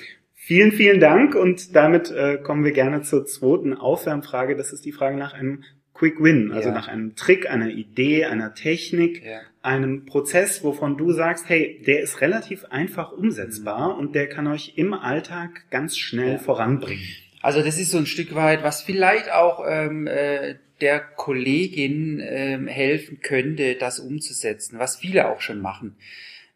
Vielen, 0.48 0.74
vielen 0.74 1.00
Dank 1.00 1.34
und 1.34 1.76
damit 1.76 2.12
äh, 2.12 2.38
kommen 2.38 2.64
wir 2.64 2.72
gerne 2.72 3.02
zur 3.02 3.26
zweiten 3.26 3.74
Aufwärmfrage. 3.74 4.56
Das 4.56 4.72
ist 4.72 4.86
die 4.86 4.92
Frage 4.92 5.18
nach 5.18 5.34
einem 5.34 5.64
Quick 5.96 6.22
Win, 6.22 6.52
also 6.52 6.70
ja. 6.70 6.76
nach 6.76 6.88
einem 6.88 7.16
Trick, 7.16 7.50
einer 7.50 7.70
Idee, 7.70 8.26
einer 8.26 8.54
Technik, 8.54 9.26
ja. 9.26 9.40
Einem 9.66 10.06
Prozess, 10.06 10.64
wovon 10.64 10.98
du 10.98 11.12
sagst, 11.12 11.50
hey, 11.50 11.82
der 11.86 12.02
ist 12.02 12.22
relativ 12.22 12.66
einfach 12.66 13.12
umsetzbar 13.12 13.94
mhm. 13.94 14.00
und 14.00 14.16
der 14.16 14.30
kann 14.30 14.48
euch 14.48 14.74
im 14.78 14.94
Alltag 14.94 15.66
ganz 15.72 15.98
schnell 15.98 16.34
ja. 16.34 16.40
voranbringen. 16.40 17.04
Also 17.42 17.62
das 17.62 17.78
ist 17.78 17.92
so 17.92 17.98
ein 17.98 18.06
Stück 18.06 18.34
weit, 18.36 18.64
was 18.64 18.82
vielleicht 18.82 19.32
auch 19.32 19.64
ähm, 19.68 20.08
äh, 20.08 20.56
der 20.82 21.00
Kollegin 21.00 22.22
ähm, 22.24 22.68
helfen 22.68 23.20
könnte, 23.22 23.76
das 23.76 24.00
umzusetzen, 24.00 24.80
was 24.80 24.98
viele 24.98 25.30
auch 25.30 25.42
schon 25.42 25.62
machen. 25.62 25.96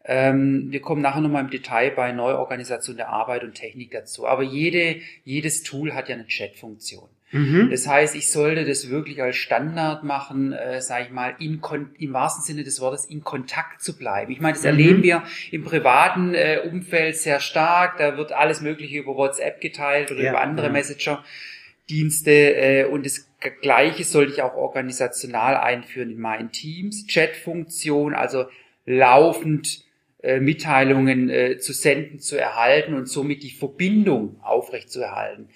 Ähm, 0.04 0.66
wir 0.70 0.80
kommen 0.80 1.02
nachher 1.02 1.20
nochmal 1.20 1.44
im 1.44 1.50
Detail 1.50 1.90
bei 1.90 2.12
Neuorganisation 2.12 2.96
der 2.96 3.10
Arbeit 3.10 3.44
und 3.44 3.54
Technik 3.54 3.90
dazu. 3.90 4.26
Aber 4.26 4.42
jede, 4.42 4.96
jedes 5.24 5.62
Tool 5.62 5.94
hat 5.94 6.08
ja 6.08 6.14
eine 6.14 6.26
Chat-Funktion. 6.26 7.08
Mhm. 7.32 7.68
Das 7.70 7.86
heißt, 7.86 8.16
ich 8.16 8.30
sollte 8.30 8.64
das 8.64 8.90
wirklich 8.90 9.22
als 9.22 9.36
Standard 9.36 10.02
machen, 10.02 10.52
äh, 10.52 10.80
sage 10.80 11.04
ich 11.04 11.10
mal, 11.10 11.34
in, 11.38 11.60
im 11.98 12.12
wahrsten 12.12 12.42
Sinne 12.42 12.64
des 12.64 12.80
Wortes 12.80 13.04
in 13.04 13.22
Kontakt 13.22 13.82
zu 13.82 13.96
bleiben. 13.96 14.32
Ich 14.32 14.40
meine, 14.40 14.54
das 14.54 14.62
mhm. 14.62 14.68
erleben 14.68 15.02
wir 15.02 15.22
im 15.52 15.62
privaten 15.62 16.34
äh, 16.34 16.60
Umfeld 16.68 17.16
sehr 17.16 17.38
stark. 17.38 17.98
Da 17.98 18.16
wird 18.16 18.32
alles 18.32 18.60
Mögliche 18.60 18.98
über 18.98 19.14
WhatsApp 19.14 19.60
geteilt 19.60 20.10
oder 20.10 20.22
ja, 20.22 20.30
über 20.30 20.40
andere 20.40 20.66
ja. 20.66 20.72
Messenger-Dienste. 20.72 22.30
Äh, 22.30 22.84
und 22.86 23.06
das 23.06 23.28
Gleiche 23.62 24.02
sollte 24.02 24.32
ich 24.32 24.42
auch 24.42 24.54
organisational 24.54 25.56
einführen 25.56 26.10
in 26.10 26.18
meinen 26.18 26.50
Teams. 26.50 27.06
Chat-Funktion, 27.06 28.12
also 28.12 28.46
laufend 28.86 29.84
äh, 30.22 30.40
Mitteilungen 30.40 31.30
äh, 31.30 31.58
zu 31.58 31.72
senden, 31.72 32.18
zu 32.18 32.36
erhalten 32.36 32.94
und 32.94 33.06
somit 33.06 33.44
die 33.44 33.50
Verbindung 33.50 34.40
aufrechtzuerhalten. 34.42 35.48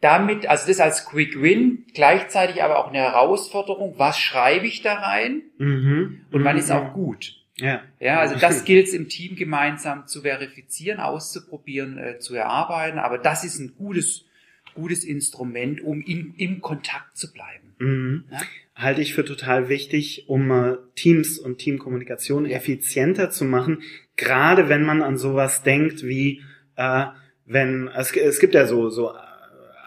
Damit, 0.00 0.46
also 0.46 0.66
das 0.68 0.80
als 0.80 1.06
Quick 1.06 1.40
Win, 1.40 1.86
gleichzeitig 1.94 2.62
aber 2.62 2.78
auch 2.78 2.88
eine 2.88 2.98
Herausforderung, 2.98 3.94
was 3.98 4.18
schreibe 4.18 4.66
ich 4.66 4.82
da 4.82 4.94
rein 4.94 5.42
Mhm. 5.58 6.20
und 6.30 6.44
wann 6.44 6.56
Mhm. 6.56 6.60
ist 6.60 6.70
auch 6.70 6.92
gut. 6.92 7.34
Ja. 7.56 7.82
Ja, 8.00 8.20
also 8.20 8.34
das 8.40 8.64
gilt 8.64 8.88
es 8.88 8.92
im 8.94 9.08
Team 9.08 9.36
gemeinsam 9.36 10.06
zu 10.06 10.22
verifizieren, 10.22 11.00
auszuprobieren, 11.00 11.96
äh, 11.98 12.18
zu 12.18 12.34
erarbeiten, 12.34 12.98
aber 12.98 13.16
das 13.18 13.44
ist 13.44 13.58
ein 13.58 13.74
gutes, 13.78 14.26
gutes 14.74 15.04
Instrument, 15.04 15.80
um 15.82 16.02
in, 16.02 16.34
im 16.36 16.60
Kontakt 16.60 17.16
zu 17.16 17.32
bleiben. 17.32 17.74
Mhm. 17.78 18.24
Ja? 18.30 18.40
Halte 18.74 19.00
ich 19.00 19.14
für 19.14 19.24
total 19.24 19.70
wichtig, 19.70 20.24
um 20.28 20.50
äh, 20.50 20.76
Teams 20.94 21.38
und 21.38 21.56
Teamkommunikation 21.56 22.44
Ja. 22.44 22.58
effizienter 22.58 23.30
zu 23.30 23.46
machen. 23.46 23.82
Gerade 24.16 24.68
wenn 24.68 24.84
man 24.84 25.00
an 25.02 25.16
sowas 25.16 25.62
denkt 25.62 26.04
wie, 26.04 26.42
äh, 26.76 27.06
wenn, 27.46 27.88
es, 27.88 28.12
es 28.14 28.38
gibt 28.38 28.52
ja 28.54 28.66
so, 28.66 28.90
so 28.90 29.12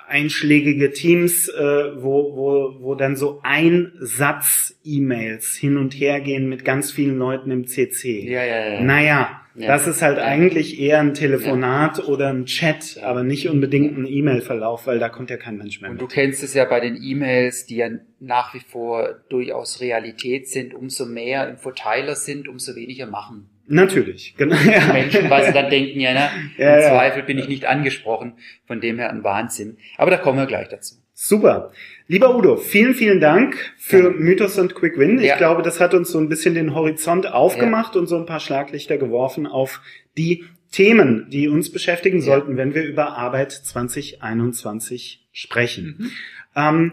einschlägige 0.09 0.91
Teams, 0.91 1.47
äh, 1.49 1.61
wo, 1.61 2.35
wo, 2.35 2.75
wo 2.83 2.95
dann 2.95 3.15
so 3.15 3.39
ein 3.43 3.91
Satz 3.99 4.77
E-Mails 4.83 5.55
hin 5.55 5.77
und 5.77 5.93
her 5.93 6.19
gehen 6.21 6.49
mit 6.49 6.65
ganz 6.65 6.91
vielen 6.91 7.17
Leuten 7.17 7.51
im 7.51 7.67
CC. 7.67 8.27
Ja, 8.29 8.43
ja, 8.43 8.73
ja. 8.73 8.81
Naja, 8.81 9.41
Ja. 9.55 9.67
das 9.67 9.87
ist 9.87 10.01
halt 10.01 10.17
Ja. 10.17 10.23
eigentlich 10.25 10.79
eher 10.79 10.99
ein 10.99 11.13
Telefonat 11.13 12.07
oder 12.07 12.29
ein 12.29 12.45
Chat, 12.45 12.99
aber 13.03 13.23
nicht 13.23 13.49
unbedingt 13.49 13.97
ein 13.97 14.05
E-Mail-Verlauf, 14.05 14.87
weil 14.87 14.99
da 14.99 15.09
kommt 15.09 15.29
ja 15.29 15.37
kein 15.37 15.57
Mensch 15.57 15.81
mehr 15.81 15.89
Und 15.91 15.95
mit. 15.97 16.01
du 16.01 16.07
kennst 16.07 16.43
es 16.43 16.53
ja 16.53 16.65
bei 16.65 16.79
den 16.79 16.97
E-Mails, 17.01 17.65
die 17.65 17.77
ja 17.77 17.89
nach 18.19 18.53
wie 18.53 18.59
vor 18.61 19.15
durchaus 19.29 19.81
Realität 19.81 20.47
sind. 20.47 20.73
Umso 20.73 21.05
mehr 21.05 21.49
im 21.49 21.57
Verteiler 21.57 22.15
sind, 22.15 22.47
umso 22.47 22.75
weniger 22.75 23.05
machen 23.07 23.49
Natürlich, 23.71 24.35
genau. 24.37 24.55
Ja. 24.55 24.91
Menschen, 24.93 25.29
weil 25.29 25.45
sie 25.45 25.53
dann 25.53 25.69
denken, 25.69 25.99
ja, 25.99 26.13
ne, 26.13 26.29
im 26.57 26.63
Ja, 26.63 26.79
ja. 26.79 26.89
Zweifel 26.89 27.23
bin 27.23 27.37
ich 27.37 27.47
nicht 27.47 27.65
angesprochen. 27.65 28.33
Von 28.65 28.81
dem 28.81 28.97
her 28.97 29.09
ein 29.11 29.23
Wahnsinn. 29.23 29.77
Aber 29.97 30.11
da 30.11 30.17
kommen 30.17 30.37
wir 30.39 30.45
gleich 30.47 30.67
dazu. 30.69 30.95
Super. 31.13 31.71
Lieber 32.07 32.35
Udo, 32.35 32.55
vielen, 32.57 32.93
vielen 32.95 33.19
Dank 33.19 33.73
für 33.77 34.03
Ja. 34.05 34.09
Mythos 34.09 34.57
und 34.57 34.73
Quick 34.73 34.97
Win. 34.97 35.19
Ich 35.19 35.25
Ja. 35.25 35.37
glaube, 35.37 35.61
das 35.61 35.79
hat 35.79 35.93
uns 35.93 36.09
so 36.11 36.17
ein 36.19 36.29
bisschen 36.29 36.55
den 36.55 36.73
Horizont 36.73 37.27
aufgemacht 37.31 37.95
und 37.95 38.07
so 38.07 38.17
ein 38.17 38.25
paar 38.25 38.39
Schlaglichter 38.39 38.97
geworfen 38.97 39.45
auf 39.45 39.81
die 40.17 40.45
Themen, 40.71 41.27
die 41.29 41.47
uns 41.49 41.71
beschäftigen 41.71 42.19
Ja. 42.19 42.23
sollten, 42.25 42.55
wenn 42.57 42.73
wir 42.73 42.83
über 42.83 43.17
Arbeit 43.17 43.51
2021 43.51 45.27
sprechen. 45.31 45.95
Mhm. 45.99 46.11
Ähm, 46.55 46.91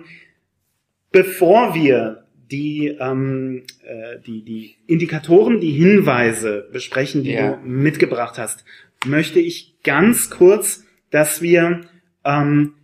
bevor 1.13 1.75
wir 1.75 2.26
die, 2.51 2.97
ähm, 3.01 3.65
äh, 3.85 4.19
die, 4.25 4.43
die 4.45 4.77
Indikatoren, 4.87 5.61
die 5.61 5.73
Hinweise 5.73 6.69
besprechen, 6.73 7.23
die 7.25 7.33
Ja. 7.33 7.57
du 7.57 7.67
mitgebracht 7.67 8.39
hast, 8.39 8.65
möchte 9.05 9.41
ich 9.41 9.75
ganz 9.83 10.31
kurz, 10.31 10.85
dass 11.11 11.43
wir 11.43 11.83
ähm, 12.25 12.75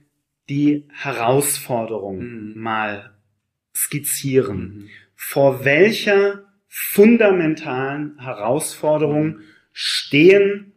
die 0.49 0.85
Herausforderung 0.92 2.19
Mhm. 2.19 2.52
mal 2.61 3.11
skizzieren. 3.75 4.59
Mhm. 4.59 4.88
Vor 5.14 5.64
welcher 5.64 6.45
fundamentalen 6.69 8.19
Herausforderung 8.19 9.38
stehen 9.73 10.72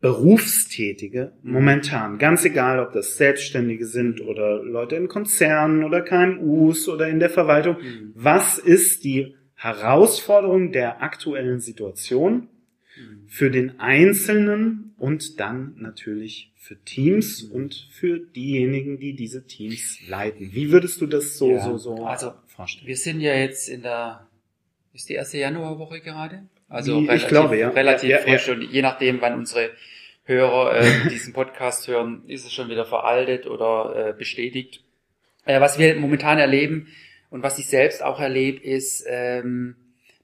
Berufstätige 0.00 1.32
momentan, 1.42 2.18
ganz 2.18 2.44
egal, 2.44 2.78
ob 2.78 2.92
das 2.92 3.16
Selbstständige 3.16 3.84
sind 3.86 4.20
oder 4.20 4.62
Leute 4.62 4.94
in 4.96 5.08
Konzernen 5.08 5.82
oder 5.82 6.02
KMUs 6.02 6.88
oder 6.88 7.08
in 7.08 7.18
der 7.18 7.30
Verwaltung. 7.30 7.76
Mhm. 7.82 8.12
Was 8.14 8.58
ist 8.58 9.02
die 9.04 9.34
Herausforderung 9.54 10.70
der 10.70 11.02
aktuellen 11.02 11.60
Situation 11.60 12.48
Mhm. 12.96 13.28
für 13.28 13.50
den 13.50 13.80
Einzelnen 13.80 14.94
und 14.98 15.40
dann 15.40 15.74
natürlich 15.78 16.52
für 16.56 16.76
Teams 16.84 17.48
Mhm. 17.48 17.52
und 17.52 17.88
für 17.90 18.18
diejenigen, 18.20 18.98
die 19.00 19.14
diese 19.14 19.46
Teams 19.46 19.98
leiten? 20.08 20.50
Wie 20.52 20.70
würdest 20.70 21.00
du 21.00 21.06
das 21.06 21.38
so, 21.38 21.50
Ja, 21.50 21.60
so, 21.60 21.76
so 21.76 22.04
also, 22.06 22.34
vorstellen? 22.46 22.86
Wir 22.86 22.96
sind 22.96 23.20
ja 23.20 23.34
jetzt 23.34 23.68
in 23.68 23.82
der, 23.82 24.28
ist 24.94 25.08
die 25.08 25.14
erste 25.14 25.38
Januarwoche 25.38 26.00
gerade? 26.00 26.44
Also 26.68 27.00
Wie- 27.00 27.04
ich 27.04 27.08
relativ, 27.08 27.28
glaube, 27.28 27.58
ja. 27.58 27.68
relativ 27.70 28.10
Ja, 28.10 28.18
ja, 28.18 28.22
frisch 28.22 28.48
und 28.48 28.62
je 28.62 28.82
nachdem, 28.82 29.20
wann 29.20 29.34
unsere 29.34 29.70
Hörer 30.24 30.76
äh, 30.76 30.84
diesen 31.10 31.32
Podcast 31.32 31.88
hören, 31.88 32.22
ist 32.26 32.44
es 32.44 32.52
schon 32.52 32.68
wieder 32.68 32.84
veraltet 32.84 33.46
oder 33.46 34.08
äh, 34.10 34.12
bestätigt. 34.12 34.82
Äh, 35.46 35.60
was 35.60 35.78
wir 35.78 35.96
momentan 35.96 36.38
erleben 36.38 36.88
und 37.30 37.42
was 37.42 37.58
ich 37.58 37.66
selbst 37.66 38.02
auch 38.02 38.20
erlebe, 38.20 38.62
ist, 38.62 39.04
ähm, 39.08 39.76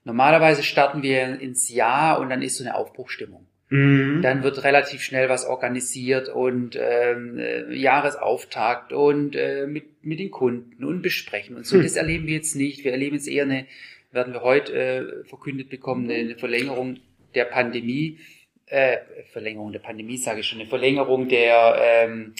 normalerweise 0.03 0.61
starten 0.61 1.01
wir 1.01 1.39
ins 1.39 1.69
Jahr 1.69 2.19
und 2.19 2.29
dann 2.29 2.43
ist 2.43 2.57
so 2.57 2.63
eine 2.63 2.75
Aufbruchstimmung. 2.75 3.47
Mhm. 3.69 4.21
Dann 4.21 4.43
wird 4.43 4.63
relativ 4.63 5.01
schnell 5.01 5.27
was 5.27 5.45
organisiert 5.45 6.29
und 6.29 6.77
ähm, 6.79 7.39
äh, 7.39 7.73
Jahresauftakt 7.73 8.93
und 8.93 9.35
äh, 9.35 9.65
mit, 9.65 10.05
mit 10.05 10.19
den 10.19 10.29
Kunden 10.29 10.83
und 10.83 11.01
besprechen 11.01 11.55
und 11.55 11.65
so. 11.65 11.77
Hm. 11.77 11.83
Das 11.83 11.95
erleben 11.95 12.27
wir 12.27 12.35
jetzt 12.35 12.55
nicht. 12.55 12.83
Wir 12.83 12.91
erleben 12.91 13.15
jetzt 13.15 13.27
eher 13.27 13.45
eine, 13.45 13.65
werden 14.15 14.33
wir 14.33 14.41
heute 14.41 14.73
äh, 14.73 15.23
verkündet 15.25 15.69
bekommen, 15.69 16.09
eine 16.09 16.35
Verlängerung 16.35 16.97
der 17.35 17.45
Pandemie, 17.45 18.17
äh, 18.65 18.97
Verlängerung 19.31 19.71
der 19.71 19.79
Pandemie 19.79 20.17
sage 20.17 20.39
ich 20.39 20.47
schon, 20.47 20.59
eine 20.59 20.69
Verlängerung 20.69 21.27
der, 21.27 21.77
ähm, 21.79 22.33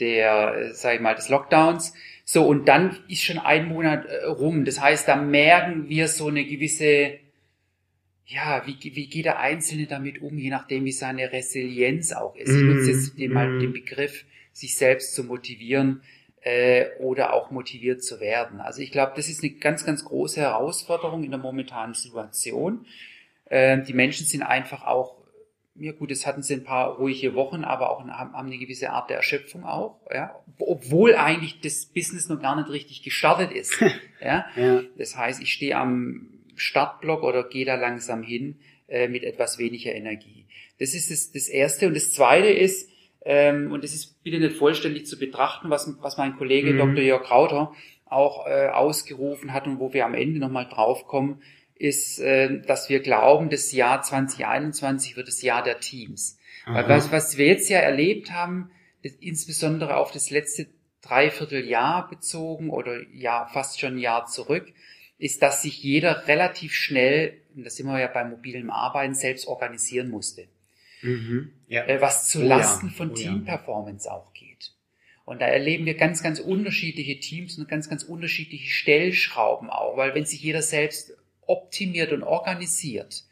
der, 0.00 0.54
äh, 0.54 0.72
sag 0.72 0.94
ich 0.94 1.00
mal, 1.00 1.14
des 1.14 1.28
Lockdowns. 1.28 1.92
So, 2.24 2.46
und 2.46 2.68
dann 2.68 2.96
ist 3.08 3.22
schon 3.22 3.38
ein 3.38 3.68
Monat 3.68 4.06
äh, 4.06 4.24
rum. 4.26 4.64
Das 4.64 4.80
heißt, 4.80 5.08
da 5.08 5.16
merken 5.16 5.88
wir 5.88 6.08
so 6.08 6.28
eine 6.28 6.44
gewisse, 6.44 7.18
ja, 8.26 8.62
wie, 8.66 8.76
wie 8.94 9.08
geht 9.08 9.24
der 9.24 9.40
Einzelne 9.40 9.86
damit 9.86 10.22
um, 10.22 10.38
je 10.38 10.50
nachdem, 10.50 10.84
wie 10.84 10.92
seine 10.92 11.32
Resilienz 11.32 12.12
auch 12.12 12.36
ist. 12.36 12.54
Ich 12.54 12.62
nutze 12.62 12.92
jetzt 12.92 13.18
den, 13.18 13.32
mal 13.32 13.58
den 13.58 13.72
Begriff, 13.72 14.24
sich 14.52 14.76
selbst 14.76 15.14
zu 15.14 15.24
motivieren 15.24 16.02
äh, 16.42 16.86
oder 16.98 17.32
auch 17.32 17.50
motiviert 17.50 18.02
zu 18.02 18.20
werden. 18.20 18.60
Also 18.60 18.80
ich 18.82 18.92
glaube, 18.92 19.12
das 19.16 19.28
ist 19.28 19.42
eine 19.42 19.52
ganz, 19.52 19.84
ganz 19.84 20.04
große 20.04 20.40
Herausforderung 20.40 21.24
in 21.24 21.30
der 21.30 21.40
momentanen 21.40 21.94
Situation. 21.94 22.86
Ähm, 23.50 23.84
die 23.84 23.94
Menschen 23.94 24.26
sind 24.26 24.42
einfach 24.42 24.86
auch, 24.86 25.16
ja 25.74 25.92
gut, 25.92 26.10
es 26.10 26.26
hatten 26.26 26.42
sie 26.42 26.54
ein 26.54 26.64
paar 26.64 26.96
ruhige 26.96 27.34
Wochen, 27.34 27.64
aber 27.64 27.90
auch 27.90 28.00
haben, 28.00 28.12
haben 28.34 28.46
eine 28.46 28.58
gewisse 28.58 28.90
Art 28.90 29.10
der 29.10 29.16
Erschöpfung 29.18 29.64
auch, 29.64 30.00
ja, 30.12 30.34
obwohl 30.58 31.14
eigentlich 31.14 31.60
das 31.60 31.86
Business 31.86 32.28
noch 32.28 32.40
gar 32.40 32.56
nicht 32.56 32.68
richtig 32.68 33.02
gestartet 33.02 33.52
ist. 33.52 33.80
ja, 34.20 34.46
Ja. 34.56 34.82
das 34.96 35.16
heißt, 35.16 35.40
ich 35.40 35.52
stehe 35.52 35.76
am 35.76 36.28
Startblock 36.56 37.22
oder 37.22 37.44
gehe 37.48 37.64
da 37.64 37.76
langsam 37.76 38.22
hin 38.22 38.58
äh, 38.88 39.06
mit 39.08 39.22
etwas 39.22 39.58
weniger 39.58 39.94
Energie. 39.94 40.46
Das 40.80 40.94
ist 40.94 41.10
das, 41.10 41.32
das 41.32 41.48
Erste. 41.48 41.86
Und 41.86 41.94
das 41.94 42.10
Zweite 42.12 42.48
ist, 42.48 42.90
ähm, 43.30 43.72
und 43.72 43.84
das 43.84 43.92
ist 43.92 44.22
bitte 44.24 44.38
nicht 44.38 44.56
vollständig 44.56 45.04
zu 45.04 45.18
betrachten, 45.18 45.68
was, 45.68 45.94
was 46.00 46.16
mein 46.16 46.36
Kollege 46.36 46.72
Mhm. 46.72 46.78
Dr. 46.78 47.04
Jörg 47.04 47.24
Krauter 47.24 47.74
auch 48.06 48.46
äh, 48.46 48.68
ausgerufen 48.68 49.52
hat 49.52 49.66
und 49.66 49.78
wo 49.78 49.92
wir 49.92 50.06
am 50.06 50.14
Ende 50.14 50.40
nochmal 50.40 50.66
draufkommen, 50.66 51.42
ist, 51.74 52.20
äh, 52.20 52.62
dass 52.62 52.88
wir 52.88 53.00
glauben, 53.00 53.50
das 53.50 53.70
Jahr 53.72 54.00
2021 54.00 55.18
wird 55.18 55.28
das 55.28 55.42
Jahr 55.42 55.62
der 55.62 55.78
Teams. 55.78 56.38
Weil 56.64 56.88
was, 56.88 57.12
was 57.12 57.36
wir 57.36 57.46
jetzt 57.46 57.68
ja 57.68 57.78
erlebt 57.78 58.30
haben, 58.30 58.70
das, 59.02 59.12
insbesondere 59.20 59.96
auf 59.96 60.10
das 60.10 60.30
letzte 60.30 60.66
Dreivierteljahr 61.02 62.08
bezogen 62.08 62.70
oder 62.70 62.96
ja 63.12 63.46
fast 63.52 63.78
schon 63.78 63.96
ein 63.96 63.98
Jahr 63.98 64.24
zurück, 64.24 64.72
ist, 65.18 65.42
dass 65.42 65.62
sich 65.62 65.82
jeder 65.82 66.26
relativ 66.28 66.72
schnell, 66.72 67.42
und 67.54 67.64
da 67.64 67.70
sind 67.70 67.86
wir 67.86 68.00
ja 68.00 68.06
beim 68.06 68.30
mobilen 68.30 68.70
Arbeiten, 68.70 69.14
selbst 69.14 69.46
organisieren 69.48 70.08
musste. 70.08 70.48
Mhm. 71.02 71.52
Ja. 71.68 71.84
Äh, 71.86 72.00
was 72.00 72.28
zu 72.28 72.40
Oh 72.40 72.42
ja, 72.42 72.56
Lasten 72.56 72.90
von 72.90 73.10
oh 73.10 73.14
ja. 73.14 73.22
Teamperformance 73.30 74.10
auch 74.10 74.32
geht. 74.32 74.72
Und 75.24 75.40
da 75.40 75.46
erleben 75.46 75.84
wir 75.84 75.94
ganz, 75.94 76.22
ganz 76.22 76.40
unterschiedliche 76.40 77.20
Teams 77.20 77.58
und 77.58 77.68
ganz, 77.68 77.90
ganz 77.90 78.02
unterschiedliche 78.02 78.70
Stellschrauben 78.70 79.68
auch, 79.68 79.96
weil 79.96 80.14
wenn 80.14 80.24
sich 80.24 80.42
jeder 80.42 80.62
selbst 80.62 81.12
optimiert 81.46 82.12
und 82.12 82.22
organisiert, 82.22 83.24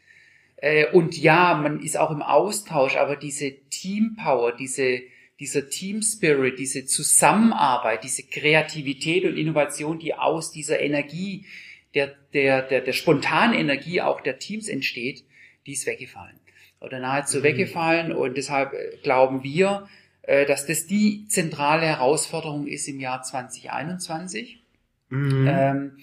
äh, 0.57 0.87
und 0.91 1.17
ja, 1.17 1.53
man 1.55 1.81
ist 1.81 1.97
auch 1.97 2.11
im 2.11 2.21
Austausch, 2.21 2.95
aber 2.95 3.15
diese 3.15 3.51
Teampower, 3.69 4.55
diese, 4.55 5.01
dieser 5.39 5.69
Team 5.69 6.01
Spirit, 6.01 6.59
diese 6.59 6.85
Zusammenarbeit, 6.85 8.03
diese 8.03 8.23
Kreativität 8.23 9.23
und 9.25 9.37
Innovation, 9.37 9.99
die 9.99 10.15
aus 10.15 10.51
dieser 10.51 10.79
Energie, 10.79 11.45
der, 11.93 12.15
der, 12.33 12.63
der, 12.63 12.81
der 12.81 12.93
spontanen 12.93 13.57
Energie 13.57 14.01
auch 14.01 14.21
der 14.21 14.39
Teams 14.39 14.67
entsteht, 14.67 15.23
die 15.65 15.73
ist 15.73 15.85
weggefallen. 15.85 16.39
Oder 16.79 16.99
nahezu 16.99 17.39
Mhm. 17.39 17.43
weggefallen 17.43 18.11
und 18.11 18.37
deshalb 18.37 18.73
äh, 18.73 18.97
glauben 19.03 19.43
wir, 19.43 19.87
äh, 20.21 20.45
dass 20.45 20.65
das 20.65 20.85
die 20.87 21.25
zentrale 21.27 21.85
Herausforderung 21.85 22.67
ist 22.67 22.87
im 22.87 22.99
Jahr 22.99 23.23
2021 23.23 24.63
Mhm. 25.09 25.47
ähm, 25.49 25.97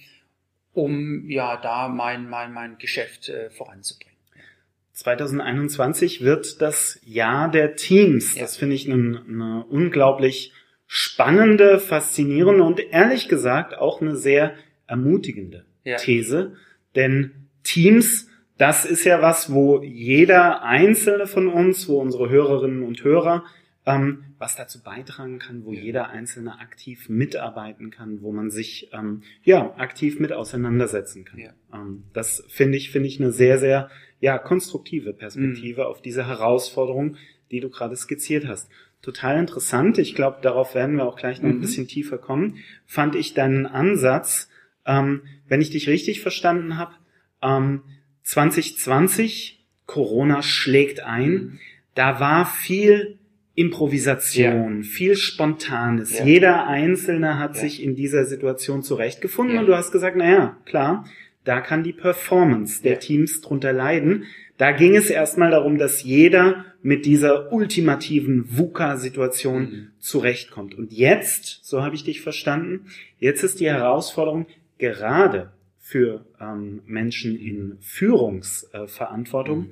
um 0.73 1.29
ja 1.29 1.57
da 1.59 1.89
mein, 1.89 2.29
mein, 2.29 2.53
mein 2.53 2.79
Geschäft 2.79 3.29
äh, 3.29 3.51
voranzubringen. 3.51 4.15
2021 4.95 6.23
wird 6.23 6.63
das 6.63 7.01
Jahr 7.05 7.51
der 7.51 7.77
Teams. 7.77 8.35
Ja. 8.35 8.43
Das 8.43 8.57
finde 8.57 8.75
ich 8.77 8.91
eine, 8.91 9.23
eine 9.29 9.65
unglaublich 9.69 10.53
spannende, 10.87 11.79
faszinierende 11.81 12.63
und 12.63 12.81
ehrlich 12.81 13.29
gesagt 13.29 13.75
auch 13.77 14.01
eine 14.01 14.17
sehr 14.17 14.55
ermutigende 14.87 15.65
Ja. 15.85 15.97
These. 15.97 16.57
Denn 16.95 17.49
Teams, 17.65 18.29
das 18.57 18.85
ist 18.85 19.05
ja 19.05 19.21
was, 19.21 19.53
wo 19.53 19.83
jeder 19.83 20.63
einzelne 20.63 21.27
von 21.27 21.49
uns, 21.49 21.89
wo 21.89 22.01
unsere 22.01 22.29
Hörerinnen 22.29 22.83
und 22.83 23.03
Hörer 23.03 23.45
ähm, 23.87 24.25
was 24.39 24.57
dazu 24.57 24.83
beitragen 24.83 25.39
kann, 25.39 25.65
wo 25.65 25.73
jeder 25.73 26.09
Einzelne 26.09 26.59
aktiv 26.59 27.09
mitarbeiten 27.09 27.91
kann, 27.91 28.23
wo 28.23 28.33
man 28.33 28.51
sich 28.51 28.91
ähm, 28.93 29.23
ja 29.43 29.75
aktiv 29.77 30.21
mit 30.21 30.33
auseinandersetzen 30.33 31.25
kann. 31.25 31.41
Ja. 31.41 31.51
Ähm, 31.73 32.05
das 32.13 32.45
finde 32.49 32.79
ich 32.79 32.91
finde 32.91 33.09
ich 33.09 33.21
eine 33.21 33.33
sehr 33.33 33.59
sehr 33.59 33.91
ja 34.21 34.39
konstruktive 34.39 35.13
Perspektive 35.13 35.83
mhm. 35.83 35.87
auf 35.87 36.01
diese 36.01 36.27
Herausforderung, 36.27 37.17
die 37.51 37.61
du 37.61 37.69
gerade 37.69 37.97
skizziert 37.97 38.47
hast. 38.47 38.71
Total 39.03 39.39
interessant. 39.39 39.99
Ich 39.99 40.15
glaube, 40.15 40.39
darauf 40.41 40.75
werden 40.75 40.97
wir 40.97 41.05
auch 41.05 41.17
gleich 41.17 41.43
noch 41.43 41.51
mhm. 41.51 41.57
ein 41.57 41.61
bisschen 41.61 41.87
tiefer 41.87 42.17
kommen. 42.17 42.57
Fand 42.87 43.15
ich 43.17 43.35
deinen 43.35 43.67
Ansatz, 43.67 44.49
ähm, 44.87 45.23
wenn 45.47 45.61
ich 45.61 45.69
dich 45.69 45.89
richtig 45.89 46.23
verstanden 46.23 46.79
habe, 46.79 46.95
ähm, 47.43 47.83
2020 48.25 49.65
Corona 49.87 50.43
schlägt 50.43 51.01
ein. 51.01 51.61
Da 51.95 52.21
war 52.21 52.47
viel 52.47 53.19
Improvisation, 53.55 54.83
ja. 54.83 54.89
viel 54.89 55.17
Spontanes. 55.17 56.19
Ja. 56.19 56.25
Jeder 56.25 56.67
Einzelne 56.67 57.39
hat 57.39 57.55
ja. 57.55 57.61
sich 57.61 57.83
in 57.83 57.95
dieser 57.95 58.25
Situation 58.25 58.83
zurechtgefunden 58.83 59.59
und 59.59 59.67
du 59.67 59.77
hast 59.77 59.93
gesagt, 59.93 60.17
na 60.17 60.29
ja, 60.29 60.57
klar, 60.65 61.05
da 61.45 61.61
kann 61.61 61.85
die 61.85 61.93
Performance 61.93 62.83
der 62.83 62.99
Teams 62.99 63.43
drunter 63.43 63.73
leiden. 63.73 64.25
Da 64.57 64.73
ging 64.73 64.97
es 64.97 65.11
erstmal 65.11 65.51
darum, 65.51 65.79
dass 65.79 66.03
jeder 66.03 66.65
mit 66.83 67.07
dieser 67.07 67.53
ultimativen 67.53 68.45
VUCA-Situation 68.57 69.63
mhm. 69.63 69.89
zurechtkommt. 69.99 70.75
Und 70.75 70.93
jetzt, 70.93 71.65
so 71.65 71.83
habe 71.83 71.95
ich 71.95 72.05
dich 72.05 72.23
verstanden, 72.23 72.87
jetzt 73.19 73.43
ist 73.43 73.61
die 73.61 73.69
Herausforderung 73.69 74.47
gerade 74.79 75.53
für 75.85 76.25
ähm, 76.41 76.81
Menschen 76.87 77.37
in 77.39 77.77
Führungsverantwortung, 77.81 79.59
mhm. 79.59 79.71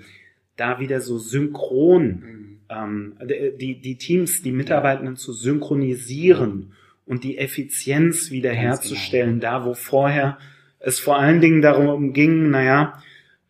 da 0.57 0.78
wieder 0.78 1.00
so 1.00 1.19
synchron 1.19 2.07
mhm 2.07 2.52
ähm, 2.73 3.14
die, 3.59 3.81
die 3.81 3.97
Teams, 3.97 4.42
die 4.42 4.52
Mitarbeitenden 4.52 5.16
zu 5.16 5.33
synchronisieren 5.33 6.73
und 7.07 7.25
die 7.25 7.38
Effizienz 7.38 8.31
wiederherzustellen, 8.31 9.40
genau. 9.40 9.61
da 9.61 9.64
wo 9.64 9.75
vorher 9.75 10.38
es 10.78 10.99
vor 10.99 11.19
allen 11.19 11.40
Dingen 11.40 11.62
darum 11.62 12.12
ging, 12.12 12.50
naja, 12.50 13.00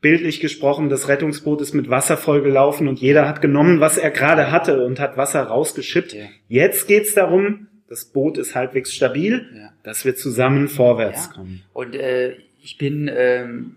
bildlich 0.01 0.41
gesprochen, 0.41 0.89
das 0.89 1.09
Rettungsboot 1.09 1.61
ist 1.61 1.75
mit 1.75 1.89
Wasser 1.89 2.17
vollgelaufen 2.17 2.89
und 2.89 3.01
jeder 3.01 3.29
hat 3.29 3.41
genommen, 3.41 3.81
was 3.81 3.99
er 3.99 4.11
gerade 4.11 4.51
hatte 4.51 4.85
und 4.85 5.01
hat 5.01 5.17
Wasser 5.17 5.43
rausgeschippt. 5.43 6.13
Ja. 6.13 6.25
Jetzt 6.49 6.89
geht's 6.89 7.15
darum, 7.15 7.69
das 7.89 8.07
Boot 8.07 8.37
ist 8.37 8.55
halbwegs 8.55 8.93
stabil, 8.93 9.47
ja. 9.55 9.71
dass 9.83 10.05
wir 10.05 10.17
zusammen 10.17 10.69
vorwärts 10.69 11.29
ja. 11.29 11.33
kommen. 11.35 11.63
Und 11.73 11.95
äh, 11.95 12.37
ich 12.63 12.79
bin, 12.79 13.11
ähm, 13.15 13.77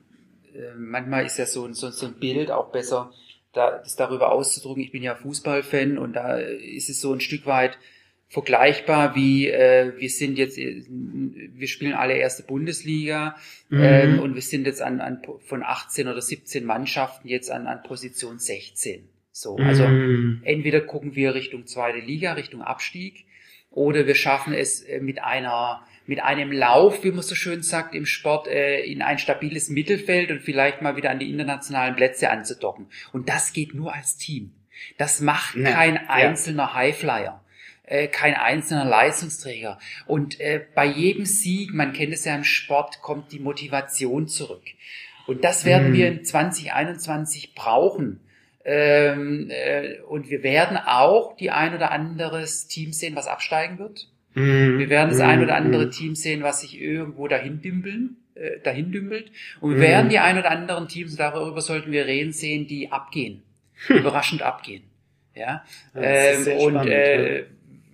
äh, 0.53 0.75
manchmal 0.77 1.25
ist 1.25 1.37
ja 1.37 1.45
so, 1.45 1.71
so, 1.73 1.89
so 1.89 2.05
ein 2.05 2.19
Bild 2.19 2.51
auch 2.51 2.71
besser, 2.71 3.11
da, 3.53 3.79
das 3.79 3.95
darüber 3.95 4.31
auszudrücken. 4.31 4.83
Ich 4.83 4.91
bin 4.91 5.03
ja 5.03 5.15
Fußballfan 5.15 5.97
und 5.97 6.13
da 6.13 6.37
ist 6.37 6.89
es 6.89 7.01
so 7.01 7.13
ein 7.13 7.21
Stück 7.21 7.45
weit 7.45 7.77
vergleichbar 8.27 9.15
wie 9.15 9.47
äh, 9.47 9.93
wir 9.97 10.09
sind 10.09 10.37
jetzt 10.37 10.57
wir 10.57 11.67
spielen 11.67 11.93
alle 11.93 12.15
erste 12.15 12.43
Bundesliga 12.43 13.35
mhm. 13.69 13.79
ähm, 13.81 14.19
und 14.19 14.33
wir 14.33 14.41
sind 14.41 14.65
jetzt 14.65 14.81
an, 14.81 14.99
an 14.99 15.21
von 15.45 15.61
18 15.63 16.07
oder 16.07 16.21
17 16.21 16.65
Mannschaften 16.65 17.27
jetzt 17.27 17.51
an, 17.51 17.67
an 17.67 17.83
Position 17.83 18.39
16 18.39 19.07
so 19.31 19.57
also 19.57 19.87
mhm. 19.87 20.41
entweder 20.43 20.81
gucken 20.81 21.15
wir 21.15 21.35
Richtung 21.35 21.67
zweite 21.67 21.99
Liga 21.99 22.33
Richtung 22.33 22.63
Abstieg 22.63 23.25
oder 23.69 24.07
wir 24.07 24.15
schaffen 24.15 24.53
es 24.53 24.81
äh, 24.81 24.99
mit 24.99 25.23
einer 25.23 25.85
mit 26.07 26.21
einem 26.21 26.51
Lauf, 26.51 27.03
wie 27.03 27.11
man 27.11 27.23
so 27.23 27.35
schön 27.35 27.63
sagt 27.63 27.95
im 27.95 28.05
Sport, 28.05 28.47
äh, 28.47 28.81
in 28.81 29.01
ein 29.01 29.17
stabiles 29.17 29.69
Mittelfeld 29.69 30.31
und 30.31 30.41
vielleicht 30.41 30.81
mal 30.81 30.95
wieder 30.95 31.11
an 31.11 31.19
die 31.19 31.29
internationalen 31.29 31.95
Plätze 31.95 32.29
anzudocken. 32.29 32.87
Und 33.11 33.29
das 33.29 33.53
geht 33.53 33.73
nur 33.73 33.93
als 33.93 34.17
Team. 34.17 34.51
Das 34.97 35.21
macht 35.21 35.55
ja, 35.55 35.71
kein 35.71 35.97
einzelner. 36.09 36.73
Highflyer 36.73 37.41
äh, 37.87 38.07
kein 38.07 38.33
einzelner 38.33 38.85
Leistungsträger. 38.85 39.79
Und 40.05 40.39
äh, 40.39 40.61
bei 40.73 40.85
jedem 40.85 41.25
Sieg, 41.25 41.73
man 41.73 41.93
kennt 41.93 42.13
es 42.13 42.25
ja 42.25 42.35
im 42.35 42.43
Sport, 42.43 43.01
kommt 43.01 43.31
die 43.31 43.39
Motivation 43.39 44.27
zurück. 44.27 44.63
Und 45.27 45.43
das 45.43 45.65
werden 45.65 45.89
mhm. 45.89 45.93
wir 45.93 46.07
in 46.07 46.25
2021 46.25 47.53
brauchen. 47.55 48.19
Ähm, 48.63 49.49
äh, 49.51 49.99
und 50.01 50.29
wir 50.29 50.41
werden 50.43 50.77
auch 50.77 51.35
die 51.37 51.51
ein 51.51 51.75
oder 51.75 51.91
anderes 51.91 52.67
Team 52.67 52.93
sehen, 52.93 53.15
was 53.15 53.27
absteigen 53.27 53.77
wird. 53.77 54.07
Mhm. 54.35 54.77
Wir 54.77 54.89
werden 54.89 55.09
das 55.09 55.21
ein 55.21 55.41
oder 55.41 55.59
mhm. 55.59 55.65
andere 55.65 55.89
Team 55.89 56.13
sehen, 56.13 56.43
was 56.43 56.61
sich 56.61 56.79
irgendwo 56.79 57.27
dahin 57.27 57.61
dümpeln, 57.61 58.17
äh, 58.35 58.59
dahin 58.63 58.91
dümpelt. 58.91 59.31
Und 59.61 59.71
wir 59.71 59.77
mhm. 59.77 59.81
werden 59.81 60.09
die 60.09 60.19
ein 60.19 60.37
oder 60.37 60.51
anderen 60.51 60.87
Teams, 60.87 61.15
darüber 61.15 61.61
sollten 61.61 61.91
wir 61.91 62.05
reden 62.05 62.33
sehen, 62.33 62.67
die 62.67 62.91
abgehen. 62.91 63.41
Hm. 63.87 63.97
Überraschend 63.97 64.41
abgehen. 64.41 64.83
Ja. 65.33 65.65
Ähm, 65.95 66.47
und 66.59 66.71
spannend, 66.71 66.89
äh, 66.89 67.39
ja. 67.39 67.45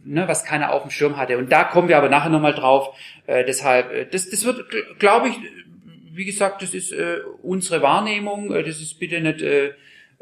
ne, 0.04 0.28
was 0.28 0.44
keiner 0.44 0.74
auf 0.74 0.84
dem 0.84 0.92
Schirm 0.92 1.18
hatte. 1.18 1.38
Und 1.40 1.52
da 1.52 1.64
kommen 1.64 1.88
wir 1.88 1.98
aber 1.98 2.10
nachher 2.10 2.30
nochmal 2.30 2.54
drauf. 2.54 2.96
Äh, 3.26 3.46
deshalb, 3.46 3.92
äh, 3.92 4.06
das, 4.06 4.30
das 4.30 4.46
wird, 4.46 4.64
glaube 5.00 5.30
ich, 5.30 5.36
wie 6.14 6.26
gesagt, 6.26 6.62
das 6.62 6.76
ist 6.76 6.92
äh, 6.92 7.18
unsere 7.42 7.82
Wahrnehmung. 7.82 8.54
Äh, 8.54 8.64
das 8.64 8.80
ist 8.80 9.00
bitte 9.00 9.22
nicht 9.22 9.42
äh, 9.42 9.72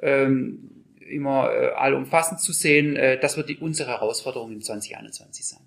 ähm, 0.02 0.70
immer 1.10 1.52
äh, 1.52 1.72
allumfassend 1.76 2.40
zu 2.40 2.54
sehen. 2.54 2.96
Äh, 2.96 3.20
das 3.20 3.36
wird 3.36 3.50
die, 3.50 3.58
unsere 3.58 3.90
Herausforderung 3.90 4.54
in 4.54 4.62
2021 4.62 5.46
sein 5.46 5.60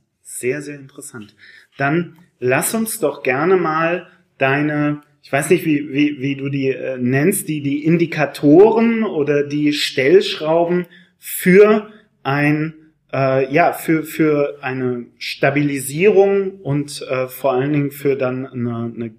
sehr, 0.42 0.60
sehr 0.60 0.78
interessant. 0.78 1.34
Dann 1.78 2.18
lass 2.38 2.74
uns 2.74 3.00
doch 3.00 3.22
gerne 3.22 3.56
mal 3.56 4.08
deine, 4.36 5.00
ich 5.22 5.32
weiß 5.32 5.48
nicht, 5.48 5.64
wie, 5.64 5.90
wie, 5.90 6.20
wie 6.20 6.36
du 6.36 6.50
die 6.50 6.68
äh, 6.68 6.98
nennst, 6.98 7.48
die, 7.48 7.62
die 7.62 7.84
Indikatoren 7.84 9.04
oder 9.04 9.44
die 9.44 9.72
Stellschrauben 9.72 10.86
für 11.18 11.88
ein 12.22 12.74
äh, 13.12 13.52
ja, 13.52 13.72
für, 13.72 14.04
für 14.04 14.58
eine 14.62 15.06
Stabilisierung 15.18 16.60
und 16.60 17.02
äh, 17.02 17.28
vor 17.28 17.52
allen 17.52 17.72
Dingen 17.72 17.90
für 17.90 18.16
dann 18.16 18.46
eine, 18.46 18.92
eine 18.94 19.14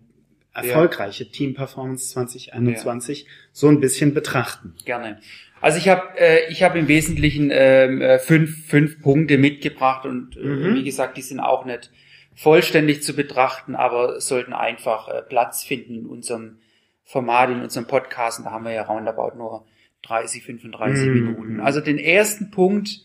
erfolgreiche 0.53 1.25
ja. 1.25 1.29
Team 1.31 1.53
Performance 1.53 2.09
2021 2.09 3.21
ja. 3.21 3.27
so 3.51 3.67
ein 3.67 3.79
bisschen 3.79 4.13
betrachten. 4.13 4.73
Gerne. 4.85 5.19
Also 5.63 5.77
ich 5.77 5.87
habe 5.87 6.19
äh, 6.19 6.51
ich 6.51 6.61
habe 6.61 6.77
im 6.77 6.89
Wesentlichen 6.89 7.49
ähm, 7.49 8.01
äh, 8.01 8.19
fünf 8.19 8.67
fünf 8.67 9.01
Punkte 9.01 9.37
mitgebracht 9.37 10.05
und 10.05 10.35
äh, 10.35 10.41
mhm. 10.41 10.75
wie 10.75 10.83
gesagt, 10.83 11.15
die 11.15 11.21
sind 11.21 11.39
auch 11.39 11.63
nicht 11.63 11.89
vollständig 12.35 13.01
zu 13.01 13.15
betrachten, 13.15 13.73
aber 13.73 14.19
sollten 14.19 14.51
einfach 14.51 15.07
äh, 15.07 15.21
Platz 15.21 15.63
finden 15.63 15.99
in 15.99 16.05
unserem 16.05 16.57
Format, 17.05 17.49
in 17.49 17.61
unserem 17.61 17.87
Podcast. 17.87 18.39
Und 18.39 18.45
da 18.45 18.51
haben 18.51 18.65
wir 18.65 18.73
ja 18.73 18.83
roundabout 18.83 19.37
nur 19.37 19.65
30, 20.01 20.43
35 20.43 21.05
mhm. 21.05 21.13
Minuten. 21.13 21.59
Also 21.61 21.79
den 21.79 21.97
ersten 21.97 22.51
Punkt, 22.51 22.99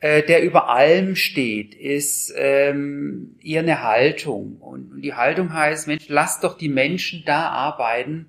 äh, 0.00 0.22
der 0.24 0.42
über 0.42 0.68
allem 0.68 1.16
steht, 1.16 1.74
ist 1.74 2.34
ähm, 2.36 3.34
eher 3.42 3.62
eine 3.62 3.82
Haltung. 3.82 4.58
Und 4.58 5.00
die 5.00 5.14
Haltung 5.14 5.54
heißt, 5.54 5.86
Mensch, 5.86 6.04
lasst 6.08 6.44
doch 6.44 6.58
die 6.58 6.68
Menschen 6.68 7.22
da 7.24 7.48
arbeiten, 7.48 8.26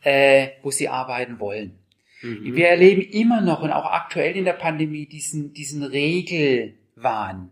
äh, 0.00 0.48
wo 0.62 0.72
sie 0.72 0.88
arbeiten 0.88 1.38
wollen. 1.38 1.78
Mhm. 2.22 2.56
Wir 2.56 2.68
erleben 2.68 3.02
immer 3.02 3.40
noch 3.40 3.62
und 3.62 3.70
auch 3.70 3.90
aktuell 3.90 4.36
in 4.36 4.44
der 4.44 4.52
Pandemie 4.54 5.06
diesen, 5.06 5.52
diesen 5.52 5.82
Regelwahn. 5.82 7.50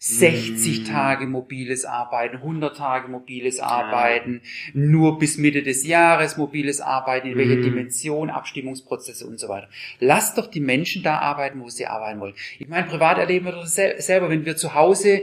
60 0.00 0.80
mhm. 0.80 0.84
Tage 0.84 1.26
mobiles 1.26 1.84
Arbeiten, 1.84 2.36
100 2.36 2.76
Tage 2.76 3.08
mobiles 3.08 3.58
Arbeiten, 3.58 4.42
ja. 4.44 4.70
nur 4.74 5.18
bis 5.18 5.38
Mitte 5.38 5.62
des 5.62 5.84
Jahres 5.84 6.36
mobiles 6.36 6.80
Arbeiten, 6.80 7.26
in 7.26 7.36
welcher 7.36 7.56
mhm. 7.56 7.62
Dimension, 7.62 8.30
Abstimmungsprozesse 8.30 9.26
und 9.26 9.40
so 9.40 9.48
weiter. 9.48 9.68
Lasst 9.98 10.38
doch 10.38 10.46
die 10.46 10.60
Menschen 10.60 11.02
da 11.02 11.18
arbeiten, 11.18 11.60
wo 11.60 11.68
sie 11.68 11.86
arbeiten 11.86 12.20
wollen. 12.20 12.34
Ich 12.60 12.68
meine, 12.68 12.86
privat 12.86 13.18
erleben 13.18 13.46
wir 13.46 13.52
das 13.52 13.74
selber, 13.74 14.30
wenn 14.30 14.46
wir 14.46 14.56
zu 14.56 14.74
Hause 14.74 15.22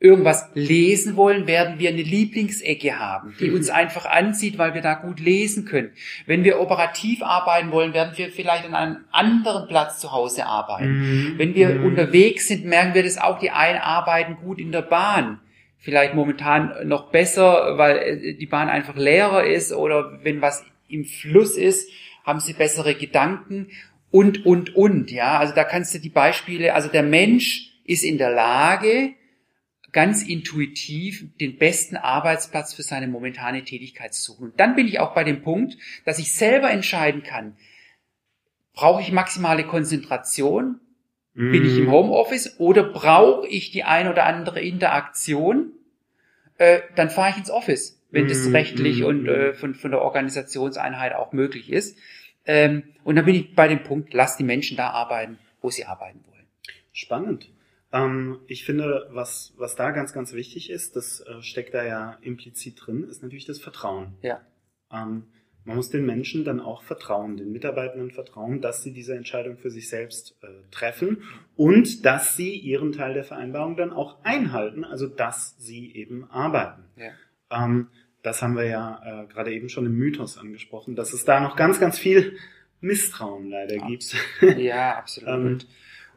irgendwas 0.00 0.48
lesen 0.54 1.16
wollen, 1.16 1.48
werden 1.48 1.78
wir 1.78 1.88
eine 1.88 2.02
Lieblingsecke 2.02 2.98
haben, 2.98 3.34
die 3.40 3.50
uns 3.52 3.68
einfach 3.68 4.06
anzieht, 4.06 4.56
weil 4.56 4.74
wir 4.74 4.80
da 4.80 4.94
gut 4.94 5.18
lesen 5.18 5.64
können. 5.64 5.90
Wenn 6.26 6.44
wir 6.44 6.60
operativ 6.60 7.22
arbeiten 7.22 7.72
wollen, 7.72 7.94
werden 7.94 8.16
wir 8.16 8.30
vielleicht 8.30 8.64
an 8.64 8.74
einem 8.74 8.96
anderen 9.10 9.66
Platz 9.66 9.98
zu 9.98 10.12
Hause 10.12 10.46
arbeiten. 10.46 11.32
Mhm. 11.32 11.38
Wenn 11.38 11.54
wir 11.54 11.70
mhm. 11.70 11.84
unterwegs 11.84 12.46
sind, 12.46 12.64
merken 12.64 12.94
wir 12.94 13.02
das 13.02 13.18
auch, 13.18 13.38
die 13.40 13.50
einen 13.50 13.78
arbeiten 13.78 14.36
gut 14.36 14.60
in 14.60 14.70
der 14.70 14.82
Bahn. 14.82 15.40
Vielleicht 15.80 16.14
momentan 16.14 16.86
noch 16.86 17.10
besser, 17.10 17.78
weil 17.78 17.96
äh, 17.98 18.34
die 18.34 18.46
Bahn 18.46 18.68
einfach 18.68 18.96
leerer 18.96 19.44
ist 19.44 19.72
oder 19.72 20.20
wenn 20.22 20.40
was 20.40 20.64
im 20.88 21.04
Fluss 21.04 21.56
ist, 21.56 21.90
haben 22.24 22.40
sie 22.40 22.52
bessere 22.52 22.94
Gedanken 22.94 23.68
und, 24.10 24.46
und, 24.46 24.76
und, 24.76 25.10
ja. 25.10 25.38
Also 25.38 25.54
da 25.54 25.64
kannst 25.64 25.94
du 25.94 25.98
die 25.98 26.08
Beispiele, 26.08 26.74
also 26.74 26.88
der 26.88 27.02
Mensch 27.02 27.72
ist 27.84 28.04
in 28.04 28.18
der 28.18 28.30
Lage, 28.30 29.14
ganz 29.92 30.22
intuitiv 30.22 31.24
den 31.40 31.56
besten 31.56 31.96
Arbeitsplatz 31.96 32.74
für 32.74 32.82
seine 32.82 33.08
momentane 33.08 33.64
Tätigkeit 33.64 34.14
zu 34.14 34.32
suchen. 34.32 34.44
Und 34.50 34.60
dann 34.60 34.74
bin 34.74 34.86
ich 34.86 35.00
auch 35.00 35.14
bei 35.14 35.24
dem 35.24 35.42
Punkt, 35.42 35.76
dass 36.04 36.18
ich 36.18 36.32
selber 36.32 36.70
entscheiden 36.70 37.22
kann, 37.22 37.56
brauche 38.74 39.00
ich 39.00 39.10
maximale 39.12 39.64
Konzentration, 39.64 40.80
mm. 41.34 41.52
bin 41.52 41.66
ich 41.66 41.78
im 41.78 41.86
mhm. 41.86 41.90
Homeoffice 41.90 42.60
oder 42.60 42.84
brauche 42.84 43.48
ich 43.48 43.70
die 43.70 43.84
ein 43.84 44.08
oder 44.08 44.24
andere 44.26 44.60
Interaktion, 44.60 45.72
äh, 46.58 46.80
dann 46.94 47.10
fahre 47.10 47.30
ich 47.30 47.38
ins 47.38 47.50
Office, 47.50 48.00
wenn 48.10 48.26
mm. 48.26 48.28
das 48.28 48.44
mhm. 48.44 48.54
rechtlich 48.54 49.00
mm. 49.00 49.04
und 49.04 49.26
äh, 49.26 49.54
von, 49.54 49.74
von 49.74 49.90
der 49.90 50.02
Organisationseinheit 50.02 51.14
auch 51.14 51.32
möglich 51.32 51.72
ist. 51.72 51.98
Ähm, 52.44 52.82
und 53.04 53.16
dann 53.16 53.24
bin 53.24 53.34
ich 53.34 53.54
bei 53.54 53.68
dem 53.68 53.82
Punkt, 53.82 54.12
lass 54.12 54.36
die 54.36 54.44
Menschen 54.44 54.76
da 54.76 54.90
arbeiten, 54.90 55.38
wo 55.60 55.70
sie 55.70 55.86
arbeiten 55.86 56.20
wollen. 56.30 56.46
Spannend. 56.92 57.48
Ähm, 57.92 58.40
ich 58.46 58.64
finde, 58.64 59.08
was, 59.10 59.54
was 59.56 59.74
da 59.74 59.90
ganz, 59.90 60.12
ganz 60.12 60.32
wichtig 60.32 60.70
ist, 60.70 60.96
das 60.96 61.20
äh, 61.20 61.42
steckt 61.42 61.74
da 61.74 61.84
ja 61.84 62.18
implizit 62.22 62.86
drin, 62.86 63.04
ist 63.04 63.22
natürlich 63.22 63.46
das 63.46 63.58
Vertrauen. 63.58 64.14
Ja. 64.22 64.40
Ähm, 64.92 65.24
man 65.64 65.76
muss 65.76 65.90
den 65.90 66.06
Menschen 66.06 66.44
dann 66.44 66.60
auch 66.60 66.82
vertrauen, 66.82 67.36
den 67.36 67.52
Mitarbeitenden 67.52 68.10
vertrauen, 68.10 68.62
dass 68.62 68.82
sie 68.82 68.92
diese 68.92 69.14
Entscheidung 69.14 69.58
für 69.58 69.70
sich 69.70 69.90
selbst 69.90 70.36
äh, 70.42 70.46
treffen 70.70 71.22
und 71.56 72.06
dass 72.06 72.36
sie 72.36 72.54
ihren 72.54 72.92
Teil 72.92 73.12
der 73.12 73.24
Vereinbarung 73.24 73.76
dann 73.76 73.92
auch 73.92 74.24
einhalten, 74.24 74.84
also 74.84 75.06
dass 75.06 75.56
sie 75.58 75.94
eben 75.94 76.24
arbeiten. 76.30 76.84
Ja. 76.96 77.10
Ähm, 77.50 77.88
das 78.22 78.42
haben 78.42 78.56
wir 78.56 78.64
ja 78.64 79.00
äh, 79.04 79.26
gerade 79.26 79.52
eben 79.52 79.68
schon 79.68 79.86
im 79.86 79.94
Mythos 79.94 80.38
angesprochen, 80.38 80.96
dass 80.96 81.12
es 81.12 81.24
da 81.24 81.40
noch 81.40 81.54
ganz, 81.54 81.78
ganz 81.78 81.98
viel 81.98 82.38
Misstrauen 82.80 83.50
leider 83.50 83.76
ja. 83.76 83.86
gibt. 83.86 84.16
Ja, 84.56 84.96
absolut. 84.96 85.28
ähm, 85.64 85.68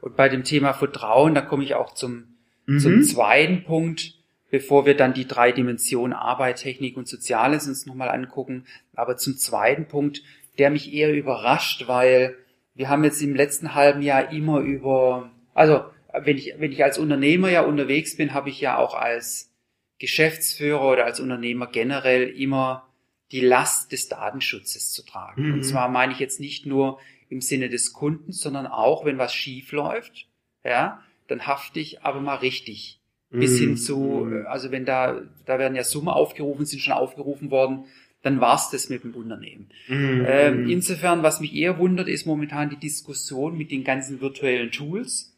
und, 0.01 0.15
bei 0.15 0.29
dem 0.29 0.43
Thema 0.43 0.73
Vertrauen, 0.73 1.35
da 1.35 1.41
komme 1.41 1.63
ich 1.63 1.75
auch 1.75 1.93
zum, 1.93 2.35
zum 2.65 2.95
mhm. 2.95 3.03
zweiten 3.03 3.63
Punkt 3.63 4.15
bevor 4.51 4.85
wir 4.85 4.95
dann 4.95 5.13
die 5.13 5.25
drei 5.25 5.51
Dimensionen 5.51 6.13
Arbeit, 6.13 6.57
Technik 6.57 6.97
und 6.97 7.07
Soziales 7.07 7.67
uns 7.67 7.85
nochmal 7.85 8.09
angucken. 8.09 8.65
Aber 8.93 9.17
zum 9.17 9.37
zweiten 9.37 9.87
Punkt, 9.87 10.21
der 10.59 10.69
mich 10.69 10.93
eher 10.93 11.13
überrascht, 11.13 11.87
weil 11.87 12.35
wir 12.75 12.89
haben 12.89 13.03
jetzt 13.03 13.21
im 13.21 13.33
letzten 13.33 13.73
halben 13.73 14.01
Jahr 14.01 14.31
immer 14.31 14.59
über, 14.59 15.31
also 15.53 15.85
wenn 16.13 16.37
ich, 16.37 16.53
wenn 16.57 16.71
ich 16.71 16.83
als 16.83 16.99
Unternehmer 16.99 17.49
ja 17.49 17.61
unterwegs 17.61 18.17
bin, 18.17 18.33
habe 18.33 18.49
ich 18.49 18.59
ja 18.59 18.77
auch 18.77 18.93
als 18.93 19.49
Geschäftsführer 19.97 20.91
oder 20.91 21.05
als 21.05 21.19
Unternehmer 21.19 21.67
generell 21.67 22.27
immer 22.27 22.87
die 23.31 23.39
Last 23.39 23.93
des 23.93 24.09
Datenschutzes 24.09 24.91
zu 24.91 25.05
tragen. 25.05 25.47
Mhm. 25.47 25.53
Und 25.53 25.63
zwar 25.63 25.87
meine 25.87 26.11
ich 26.11 26.19
jetzt 26.19 26.41
nicht 26.41 26.65
nur 26.65 26.99
im 27.31 27.41
Sinne 27.41 27.69
des 27.69 27.93
Kunden, 27.93 28.31
sondern 28.31 28.67
auch, 28.67 29.05
wenn 29.05 29.17
was 29.17 29.33
schief 29.33 29.71
läuft, 29.71 30.27
ja, 30.63 31.01
dann 31.27 31.47
hafte 31.47 31.79
ich 31.79 32.03
aber 32.03 32.19
mal 32.19 32.35
richtig 32.35 32.99
bis 33.31 33.57
hin 33.57 33.71
mhm. 33.71 33.77
zu, 33.77 33.97
mhm. 33.97 34.45
also 34.47 34.71
wenn 34.71 34.83
da, 34.85 35.21
da 35.45 35.57
werden 35.57 35.75
ja 35.75 35.85
Summen 35.85 36.09
aufgerufen, 36.09 36.65
sind 36.65 36.81
schon 36.81 36.93
aufgerufen 36.93 37.49
worden, 37.49 37.85
dann 38.23 38.41
war's 38.41 38.69
das 38.69 38.89
mit 38.89 39.03
dem 39.03 39.15
Unternehmen. 39.15 39.69
Mhm. 39.87 40.25
Ähm, 40.27 40.69
insofern, 40.69 41.23
was 41.23 41.39
mich 41.39 41.55
eher 41.55 41.79
wundert, 41.79 42.09
ist 42.09 42.25
momentan 42.25 42.69
die 42.69 42.77
Diskussion 42.77 43.57
mit 43.57 43.71
den 43.71 43.83
ganzen 43.83 44.21
virtuellen 44.21 44.71
Tools. 44.71 45.29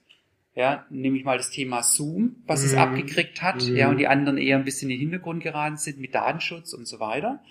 Ja, 0.55 0.85
nehme 0.89 1.17
ich 1.17 1.23
mal 1.23 1.37
das 1.37 1.49
Thema 1.49 1.81
Zoom, 1.81 2.37
was 2.45 2.61
mhm. 2.61 2.67
es 2.67 2.73
abgekriegt 2.75 3.41
hat, 3.41 3.63
mhm. 3.63 3.75
ja, 3.75 3.89
und 3.89 3.97
die 3.97 4.07
anderen 4.07 4.37
eher 4.37 4.57
ein 4.57 4.65
bisschen 4.65 4.89
in 4.89 4.97
den 4.97 5.09
Hintergrund 5.09 5.41
geraten 5.41 5.77
sind 5.77 5.99
mit 5.99 6.13
Datenschutz 6.13 6.73
und 6.73 6.87
so 6.87 6.99
weiter. 6.99 7.41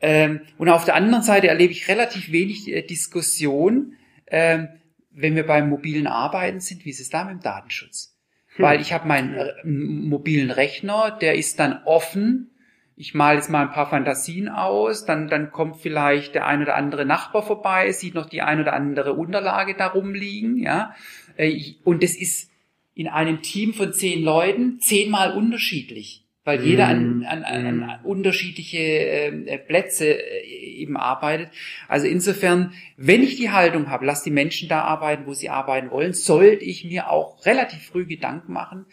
Ähm, 0.00 0.40
und 0.58 0.68
auf 0.68 0.84
der 0.84 0.94
anderen 0.94 1.24
Seite 1.24 1.48
erlebe 1.48 1.72
ich 1.72 1.88
relativ 1.88 2.30
wenig 2.30 2.68
äh, 2.68 2.82
Diskussion, 2.82 3.94
ähm, 4.26 4.68
wenn 5.10 5.34
wir 5.34 5.46
beim 5.46 5.68
mobilen 5.68 6.06
Arbeiten 6.06 6.60
sind, 6.60 6.84
wie 6.84 6.90
ist 6.90 7.00
es 7.00 7.10
da 7.10 7.24
mit 7.24 7.34
dem 7.34 7.40
Datenschutz? 7.40 8.18
weil 8.58 8.80
ich 8.80 8.92
habe 8.92 9.08
meinen 9.08 9.34
äh, 9.34 9.64
mobilen 9.64 10.50
Rechner, 10.50 11.16
der 11.20 11.36
ist 11.36 11.58
dann 11.58 11.80
offen. 11.84 12.50
Ich 12.96 13.14
male 13.14 13.36
jetzt 13.36 13.48
mal 13.48 13.62
ein 13.62 13.72
paar 13.72 13.88
Fantasien 13.88 14.48
aus, 14.48 15.04
dann, 15.04 15.28
dann 15.28 15.52
kommt 15.52 15.76
vielleicht 15.80 16.34
der 16.34 16.46
ein 16.46 16.62
oder 16.62 16.74
andere 16.74 17.04
Nachbar 17.04 17.44
vorbei, 17.44 17.92
sieht 17.92 18.14
noch 18.14 18.28
die 18.28 18.42
ein 18.42 18.60
oder 18.60 18.72
andere 18.72 19.12
Unterlage 19.12 19.76
darum 19.76 20.14
liegen, 20.14 20.58
ja. 20.58 20.94
Äh, 21.36 21.74
und 21.84 22.02
das 22.02 22.16
ist 22.16 22.50
in 22.94 23.06
einem 23.06 23.42
Team 23.42 23.74
von 23.74 23.92
zehn 23.92 24.24
Leuten 24.24 24.80
zehnmal 24.80 25.32
unterschiedlich 25.32 26.24
weil 26.48 26.64
jeder 26.64 26.88
an, 26.88 27.18
mhm. 27.18 27.26
an, 27.26 27.44
an, 27.44 27.76
mhm. 27.76 27.90
unterschiedliche 28.04 28.78
äh, 28.78 29.58
Plätze 29.58 30.06
äh, 30.06 30.46
eben 30.46 30.96
arbeitet. 30.96 31.50
Also 31.88 32.06
insofern, 32.06 32.72
wenn 32.96 33.22
ich 33.22 33.36
die 33.36 33.50
Haltung 33.50 33.90
habe, 33.90 34.06
lass 34.06 34.22
die 34.22 34.30
Menschen 34.30 34.66
da 34.66 34.80
arbeiten, 34.80 35.26
wo 35.26 35.34
sie 35.34 35.50
arbeiten 35.50 35.90
wollen, 35.90 36.14
sollte 36.14 36.64
ich 36.64 36.86
mir 36.86 37.10
auch 37.10 37.44
relativ 37.44 37.82
früh 37.82 38.06
Gedanken 38.06 38.54
machen, 38.54 38.86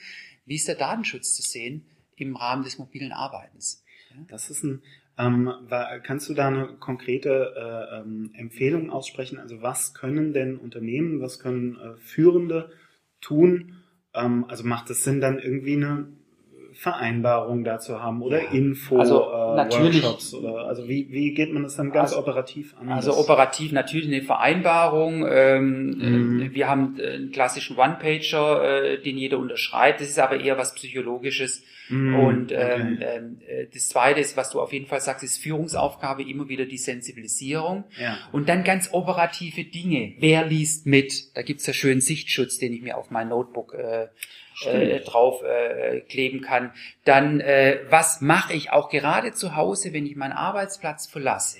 wie 0.45 0.55
ist 0.55 0.67
der 0.67 0.75
Datenschutz 0.75 1.33
zu 1.33 1.43
sehen 1.43 1.85
im 2.17 2.35
Rahmen 2.35 2.65
des 2.65 2.77
mobilen 2.77 3.13
Arbeitens. 3.13 3.85
Das 4.27 4.49
ist 4.49 4.65
ein, 4.65 4.81
ähm, 5.17 5.49
kannst 6.03 6.27
du 6.27 6.33
da 6.33 6.49
eine 6.49 6.75
konkrete 6.81 7.53
äh, 7.55 8.01
ähm, 8.01 8.31
Empfehlung 8.33 8.89
aussprechen? 8.89 9.39
Also 9.39 9.61
was 9.61 9.93
können 9.93 10.33
denn 10.33 10.57
Unternehmen, 10.57 11.21
was 11.21 11.39
können 11.39 11.77
äh, 11.77 11.95
Führende 11.99 12.73
tun? 13.21 13.77
Ähm, 14.13 14.43
also 14.49 14.65
macht 14.65 14.89
es 14.89 15.05
Sinn, 15.05 15.21
dann 15.21 15.39
irgendwie 15.39 15.77
eine 15.77 16.07
Vereinbarung 16.75 17.63
dazu 17.63 18.01
haben 18.01 18.21
oder 18.21 18.43
ja. 18.43 18.51
Info 18.51 18.97
also, 18.97 19.31
äh, 19.31 19.55
natürlich, 19.55 20.03
Workshops 20.03 20.33
oder 20.33 20.67
also 20.67 20.87
wie, 20.87 21.07
wie 21.09 21.33
geht 21.33 21.53
man 21.53 21.63
das 21.63 21.77
dann 21.77 21.91
ganz 21.91 22.11
also, 22.11 22.21
operativ 22.21 22.75
an? 22.79 22.89
Also 22.89 23.17
operativ 23.17 23.71
natürlich 23.71 24.07
eine 24.07 24.21
Vereinbarung. 24.21 25.25
Ähm, 25.27 25.87
mhm. 25.97 26.49
Wir 26.53 26.67
haben 26.67 26.97
einen 26.99 27.31
klassischen 27.31 27.77
One-Pager, 27.77 28.83
äh, 28.83 29.01
den 29.01 29.17
jeder 29.17 29.39
unterschreibt. 29.39 30.01
Das 30.01 30.09
ist 30.09 30.19
aber 30.19 30.39
eher 30.39 30.57
was 30.57 30.75
Psychologisches. 30.75 31.63
Mhm. 31.89 32.15
Und 32.15 32.51
ähm, 32.51 32.97
okay. 32.97 33.05
ähm, 33.15 33.37
äh, 33.47 33.67
das 33.73 33.89
Zweite 33.89 34.19
ist, 34.19 34.35
was 34.35 34.51
du 34.51 34.59
auf 34.59 34.73
jeden 34.73 34.87
Fall 34.87 35.01
sagst, 35.01 35.23
ist 35.23 35.37
Führungsaufgabe 35.37 36.23
immer 36.23 36.49
wieder 36.49 36.65
die 36.65 36.77
Sensibilisierung. 36.77 37.85
Ja. 37.99 38.17
Und 38.31 38.49
dann 38.49 38.63
ganz 38.63 38.89
operative 38.91 39.63
Dinge. 39.63 40.13
Wer 40.19 40.45
liest 40.45 40.85
mit? 40.85 41.35
Da 41.35 41.41
gibt's 41.41 41.65
ja 41.67 41.73
schönen 41.73 42.01
Sichtschutz, 42.01 42.57
den 42.57 42.73
ich 42.73 42.81
mir 42.81 42.97
auf 42.97 43.11
mein 43.11 43.29
Notebook 43.29 43.73
äh, 43.73 44.07
äh, 44.63 44.99
drauf 45.01 45.43
äh, 45.43 46.01
kleben 46.01 46.41
kann. 46.41 46.71
Dann, 47.03 47.39
äh, 47.39 47.79
was 47.89 48.21
mache 48.21 48.53
ich 48.53 48.71
auch 48.71 48.89
gerade 48.89 49.33
zu 49.33 49.55
Hause, 49.55 49.93
wenn 49.93 50.05
ich 50.05 50.15
meinen 50.15 50.33
Arbeitsplatz 50.33 51.07
verlasse? 51.07 51.59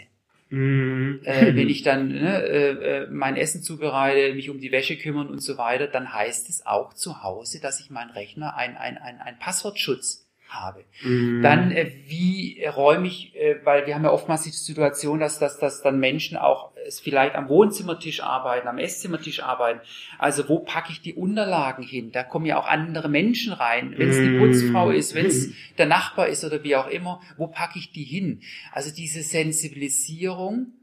Mhm. 0.49 1.21
Äh, 1.23 1.55
wenn 1.55 1.69
ich 1.69 1.84
dann 1.84 2.10
ne, 2.10 2.43
äh, 2.43 2.69
äh, 2.69 3.08
mein 3.10 3.36
Essen 3.36 3.62
zubereite, 3.62 4.34
mich 4.34 4.49
um 4.49 4.60
die 4.60 4.71
Wäsche 4.71 4.97
kümmern 4.97 5.27
und 5.27 5.39
so 5.39 5.58
weiter, 5.58 5.88
dann 5.88 6.13
heißt 6.13 6.49
es 6.49 6.65
auch 6.65 6.93
zu 6.93 7.23
Hause, 7.23 7.60
dass 7.60 7.79
ich 7.79 7.89
meinen 7.89 8.12
Rechner 8.12 8.55
ein, 8.55 8.77
ein, 8.77 8.97
ein, 8.97 9.19
ein 9.19 9.39
Passwortschutz 9.39 10.25
habe. 10.47 10.86
Mhm. 11.01 11.41
Dann, 11.41 11.71
äh, 11.71 11.91
wie 12.08 12.63
räume 12.65 13.08
ich, 13.08 13.36
äh, 13.36 13.58
weil 13.63 13.86
wir 13.86 13.95
haben 13.95 14.03
ja 14.03 14.12
oftmals 14.12 14.43
die 14.43 14.51
Situation, 14.51 15.19
dass, 15.19 15.39
dass, 15.39 15.60
dass 15.60 15.81
dann 15.81 15.99
Menschen 15.99 16.38
auch 16.38 16.71
es 16.86 16.99
vielleicht 16.99 17.36
am 17.36 17.49
Wohnzimmertisch 17.49 18.21
arbeiten, 18.21 18.67
am 18.67 18.77
Esszimmertisch 18.77 19.41
arbeiten. 19.41 19.81
Also 20.19 20.47
wo 20.47 20.60
packe 20.60 20.91
ich 20.91 21.01
die 21.01 21.13
Unterlagen 21.13 21.84
hin? 21.84 22.12
Da 22.12 22.23
kommen 22.23 22.45
ja 22.45 22.58
auch 22.58 22.67
andere 22.67 23.10
Menschen 23.10 23.53
rein. 23.53 23.95
Wenn 23.97 24.10
es 24.10 24.17
die 24.17 24.29
mhm. 24.29 24.39
Putzfrau 24.39 24.91
ist, 24.91 25.15
wenn 25.15 25.25
es 25.25 25.51
der 25.77 25.88
Nachbar 25.88 26.27
ist 26.27 26.43
oder 26.43 26.63
wie 26.63 26.75
auch 26.75 26.88
immer, 26.88 27.21
wo 27.38 27.47
packe 27.47 27.79
ich 27.79 27.91
die 27.91 28.03
hin? 28.03 28.41
Also 28.71 28.93
diese 28.93 29.23
Sensibilisierung, 29.23 30.73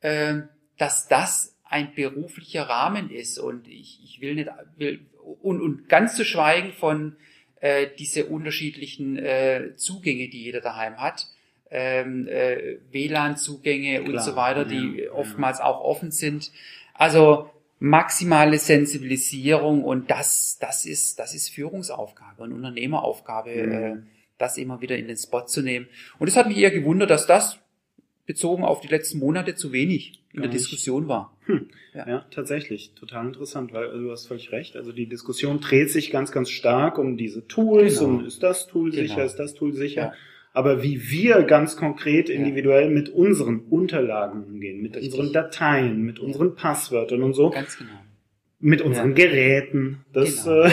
äh, 0.00 0.42
dass 0.78 1.08
das 1.08 1.58
ein 1.64 1.94
beruflicher 1.94 2.68
Rahmen 2.68 3.10
ist 3.10 3.38
und 3.38 3.66
ich, 3.66 4.00
ich 4.04 4.20
will 4.20 4.34
nicht 4.34 4.50
will, 4.76 5.06
und, 5.40 5.60
und 5.60 5.88
ganz 5.88 6.16
zu 6.16 6.24
schweigen 6.24 6.72
von 6.72 7.16
äh, 7.62 7.86
diese 7.96 8.26
unterschiedlichen 8.26 9.16
äh, 9.16 9.70
Zugänge, 9.76 10.28
die 10.28 10.42
jeder 10.42 10.60
daheim 10.60 11.00
hat, 11.00 11.28
ähm, 11.70 12.26
äh, 12.26 12.78
WLAN-Zugänge 12.90 14.02
und 14.02 14.20
so 14.20 14.34
weiter, 14.36 14.64
die 14.64 15.04
ja, 15.04 15.12
oftmals 15.12 15.60
ja. 15.60 15.66
auch 15.66 15.80
offen 15.80 16.10
sind. 16.10 16.50
Also 16.92 17.48
maximale 17.78 18.58
Sensibilisierung 18.58 19.84
und 19.84 20.10
das, 20.10 20.58
das 20.60 20.84
ist, 20.84 21.20
das 21.20 21.34
ist 21.34 21.50
Führungsaufgabe 21.50 22.42
und 22.42 22.52
Unternehmeraufgabe, 22.52 23.50
mhm. 23.50 23.72
äh, 23.72 23.96
das 24.38 24.58
immer 24.58 24.80
wieder 24.80 24.96
in 24.96 25.06
den 25.06 25.16
Spot 25.16 25.46
zu 25.46 25.62
nehmen. 25.62 25.86
Und 26.18 26.26
es 26.26 26.36
hat 26.36 26.48
mich 26.48 26.58
eher 26.58 26.72
gewundert, 26.72 27.10
dass 27.10 27.28
das 27.28 27.60
bezogen 28.26 28.64
auf 28.64 28.80
die 28.80 28.88
letzten 28.88 29.18
Monate 29.18 29.54
zu 29.54 29.72
wenig 29.72 30.22
in 30.32 30.40
Gar 30.40 30.42
der 30.42 30.52
nicht. 30.52 30.60
Diskussion 30.60 31.08
war. 31.08 31.36
Hm. 31.46 31.68
Ja. 31.94 32.08
ja. 32.08 32.26
tatsächlich. 32.30 32.92
Total 32.94 33.26
interessant, 33.26 33.72
weil 33.72 33.90
du 33.90 34.10
hast 34.10 34.26
völlig 34.26 34.52
recht. 34.52 34.76
Also 34.76 34.92
die 34.92 35.06
Diskussion 35.06 35.60
dreht 35.60 35.90
sich 35.90 36.10
ganz, 36.10 36.32
ganz 36.32 36.50
stark 36.50 36.98
um 36.98 37.16
diese 37.16 37.46
Tools 37.46 37.98
genau. 37.98 38.10
und 38.10 38.26
ist 38.26 38.42
das 38.42 38.66
Tool 38.66 38.90
genau. 38.90 39.02
sicher, 39.02 39.24
ist 39.24 39.36
das 39.36 39.54
Tool 39.54 39.72
sicher. 39.74 40.00
Ja. 40.00 40.12
Aber 40.54 40.82
wie 40.82 41.10
wir 41.10 41.42
ganz 41.42 41.76
konkret 41.76 42.28
individuell 42.28 42.84
ja. 42.84 42.90
mit 42.90 43.08
unseren 43.08 43.60
Unterlagen 43.60 44.44
umgehen, 44.44 44.82
mit 44.82 44.96
Richtig. 44.96 45.12
unseren 45.12 45.32
Dateien, 45.32 46.02
mit 46.02 46.18
unseren 46.18 46.54
Passwörtern 46.54 47.22
und 47.22 47.34
so. 47.34 47.50
Ganz 47.50 47.78
genau. 47.78 47.90
Mit 48.60 48.80
unseren 48.82 49.14
Geräten. 49.14 50.04
Das 50.12 50.44
genau. 50.44 50.64
Äh, 50.64 50.70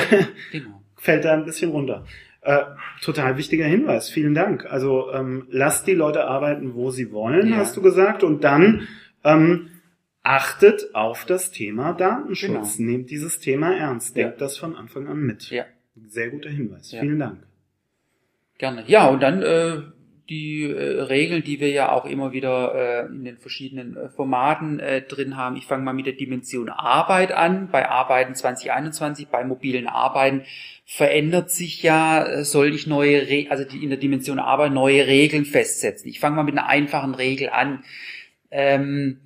genau. 0.52 0.82
fällt 0.96 1.26
da 1.26 1.34
ein 1.34 1.46
bisschen 1.46 1.72
runter. 1.72 2.06
Äh, 2.50 2.66
total 3.04 3.38
wichtiger 3.38 3.66
Hinweis. 3.66 4.10
Vielen 4.10 4.34
Dank. 4.34 4.66
Also 4.66 5.12
ähm, 5.14 5.46
lasst 5.52 5.86
die 5.86 5.94
Leute 5.94 6.26
arbeiten, 6.26 6.74
wo 6.74 6.90
sie 6.90 7.12
wollen, 7.12 7.56
hast 7.56 7.78
du 7.78 7.84
gesagt. 7.84 8.24
Und 8.24 8.44
dann 8.44 8.88
ähm, 9.24 9.70
achtet 10.24 10.96
auf 10.96 11.26
das 11.26 11.52
Thema 11.52 11.94
Datenschutz. 11.94 12.78
Genau. 12.78 12.90
Nehmt 12.92 13.12
dieses 13.12 13.40
Thema 13.40 13.78
ernst. 13.78 14.18
Denkt 14.18 14.40
ja. 14.42 14.48
das 14.48 14.58
von 14.58 14.76
Anfang 14.76 15.08
an 15.08 15.20
mit. 15.20 15.52
Ja. 15.52 15.66
Sehr 16.08 16.32
guter 16.32 16.50
Hinweis. 16.50 16.92
Ja. 16.92 17.02
Vielen 17.02 17.20
Dank. 17.20 17.38
Gerne. 18.58 18.84
Ja, 18.88 19.10
und 19.10 19.22
dann 19.22 19.44
äh, 19.44 19.82
die 20.30 20.64
äh, 20.64 21.02
Regeln, 21.02 21.44
die 21.44 21.60
wir 21.60 21.70
ja 21.70 21.92
auch 21.92 22.06
immer 22.06 22.32
wieder 22.32 22.74
äh, 22.76 23.06
in 23.08 23.26
den 23.26 23.38
verschiedenen 23.38 23.98
äh, 23.98 24.10
Formaten 24.10 24.80
äh, 24.80 25.02
drin 25.02 25.36
haben. 25.36 25.56
Ich 25.58 25.66
fange 25.66 25.84
mal 25.84 25.94
mit 25.94 26.06
der 26.06 26.14
Dimension 26.14 26.70
Arbeit 26.70 27.32
an. 27.32 27.70
Bei 27.72 27.90
Arbeiten 27.90 28.36
2021, 28.36 29.28
bei 29.28 29.44
mobilen 29.44 29.88
Arbeiten 29.88 30.44
verändert 30.86 31.52
sich 31.52 31.84
ja, 31.84 32.24
äh, 32.26 32.44
soll 32.46 32.74
ich 32.74 32.88
neue, 32.88 33.28
Re 33.28 33.48
also 33.50 33.64
die, 33.64 33.84
in 33.84 33.90
der 33.90 34.00
Dimension 34.00 34.40
Arbeit 34.40 34.72
neue 34.72 35.08
Regeln 35.08 35.46
festsetzen. 35.46 36.10
Ich 36.10 36.20
fange 36.20 36.36
mal 36.36 36.44
mit 36.44 36.58
einer 36.58 36.68
einfachen 36.68 37.16
Regel 37.16 37.50
an. 37.50 37.84
Ähm, 38.52 39.20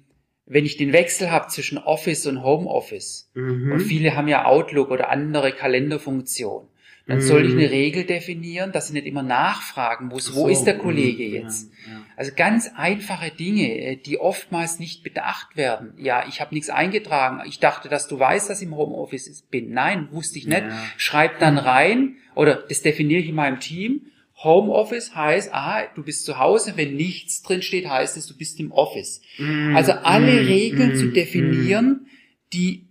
wenn 0.45 0.65
ich 0.65 0.75
den 0.75 0.91
Wechsel 0.91 1.31
habe 1.31 1.47
zwischen 1.47 1.77
Office 1.77 2.27
und 2.27 2.43
Homeoffice, 2.43 3.29
Mhm. 3.33 3.71
und 3.71 3.79
viele 3.79 4.15
haben 4.15 4.27
ja 4.27 4.45
Outlook 4.45 4.91
oder 4.91 5.09
andere 5.09 5.53
Kalenderfunktionen, 5.53 6.67
dann 7.05 7.21
soll 7.21 7.45
ich 7.45 7.51
eine 7.51 7.69
Regel 7.69 8.05
definieren, 8.05 8.71
dass 8.71 8.87
ich 8.87 8.93
nicht 8.93 9.05
immer 9.05 9.23
nachfragen 9.23 10.07
muss, 10.07 10.33
wo 10.35 10.43
So, 10.43 10.47
ist 10.47 10.63
der 10.63 10.77
Kollege 10.77 11.27
mhm, 11.27 11.33
jetzt? 11.33 11.71
Ja, 11.85 11.93
ja. 11.93 12.01
Also 12.15 12.31
ganz 12.35 12.71
einfache 12.77 13.29
Dinge, 13.29 13.77
äh, 13.77 13.95
die 13.97 14.19
oftmals 14.19 14.79
nicht 14.79 15.03
bedacht 15.03 15.57
werden. 15.57 15.93
Ja, 15.97 16.25
ich 16.29 16.39
habe 16.39 16.53
nichts 16.53 16.69
eingetragen. 16.69 17.41
Ich 17.45 17.59
dachte, 17.59 17.89
dass 17.89 18.07
du 18.07 18.17
weißt, 18.17 18.49
dass 18.49 18.61
ich 18.61 18.67
im 18.67 18.77
Homeoffice 18.77 19.41
bin. 19.51 19.71
Nein, 19.71 20.07
wusste 20.11 20.39
ich 20.39 20.47
nicht. 20.47 20.61
Ja. 20.61 20.83
Schreib 20.95 21.39
dann 21.39 21.57
rein 21.57 22.15
oder 22.35 22.55
das 22.55 22.81
definiere 22.81 23.19
ich 23.19 23.29
in 23.29 23.35
meinem 23.35 23.59
Team. 23.59 24.03
Homeoffice 24.41 25.13
heißt, 25.15 25.53
aha, 25.53 25.83
du 25.95 26.03
bist 26.03 26.25
zu 26.25 26.39
Hause. 26.39 26.73
Wenn 26.77 26.95
nichts 26.95 27.41
drin 27.43 27.61
steht, 27.61 27.87
heißt 27.87 28.15
es, 28.15 28.27
du 28.27 28.37
bist 28.37 28.59
im 28.59 28.71
Office. 28.71 29.21
Mhm, 29.37 29.75
Also 29.75 29.91
alle 29.91 30.41
mhm, 30.41 30.47
Regeln 30.47 30.89
mhm, 30.91 30.95
zu 30.95 31.05
mhm. 31.07 31.13
definieren, 31.13 32.07
die 32.53 32.82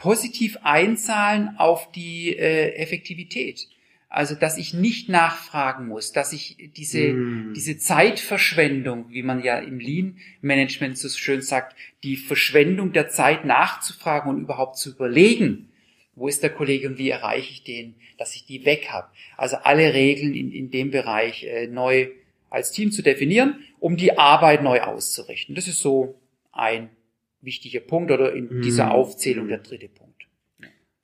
positiv 0.00 0.56
einzahlen 0.62 1.56
auf 1.58 1.92
die 1.92 2.34
äh, 2.36 2.74
Effektivität. 2.74 3.68
Also, 4.08 4.34
dass 4.34 4.58
ich 4.58 4.74
nicht 4.74 5.08
nachfragen 5.08 5.86
muss, 5.86 6.10
dass 6.10 6.32
ich 6.32 6.56
diese, 6.76 7.12
Mhm. 7.12 7.52
diese 7.54 7.78
Zeitverschwendung, 7.78 9.10
wie 9.10 9.22
man 9.22 9.40
ja 9.44 9.58
im 9.58 9.78
Lean-Management 9.78 10.98
so 10.98 11.08
schön 11.08 11.42
sagt, 11.42 11.76
die 12.02 12.16
Verschwendung 12.16 12.92
der 12.92 13.08
Zeit 13.08 13.44
nachzufragen 13.44 14.30
und 14.30 14.40
überhaupt 14.40 14.78
zu 14.78 14.90
überlegen, 14.90 15.68
wo 16.16 16.26
ist 16.26 16.42
der 16.42 16.50
Kollege 16.50 16.88
und 16.88 16.98
wie 16.98 17.10
erreiche 17.10 17.52
ich 17.52 17.62
den, 17.62 17.94
dass 18.18 18.34
ich 18.34 18.46
die 18.46 18.64
weg 18.64 18.88
habe. 18.88 19.06
Also 19.36 19.56
alle 19.58 19.94
Regeln 19.94 20.34
in, 20.34 20.50
in 20.50 20.70
dem 20.70 20.90
Bereich 20.90 21.44
äh, 21.44 21.66
neu 21.68 22.08
als 22.48 22.72
Team 22.72 22.90
zu 22.90 23.02
definieren, 23.02 23.60
um 23.78 23.96
die 23.96 24.18
Arbeit 24.18 24.62
neu 24.64 24.80
auszurichten. 24.80 25.54
Das 25.54 25.68
ist 25.68 25.80
so 25.80 26.18
ein 26.52 26.90
wichtiger 27.40 27.80
Punkt 27.80 28.10
oder 28.10 28.32
in 28.32 28.62
dieser 28.62 28.86
Mhm. 28.86 28.92
Aufzählung 28.92 29.48
der 29.48 29.58
dritte 29.58 29.88
Punkt. 29.88 30.26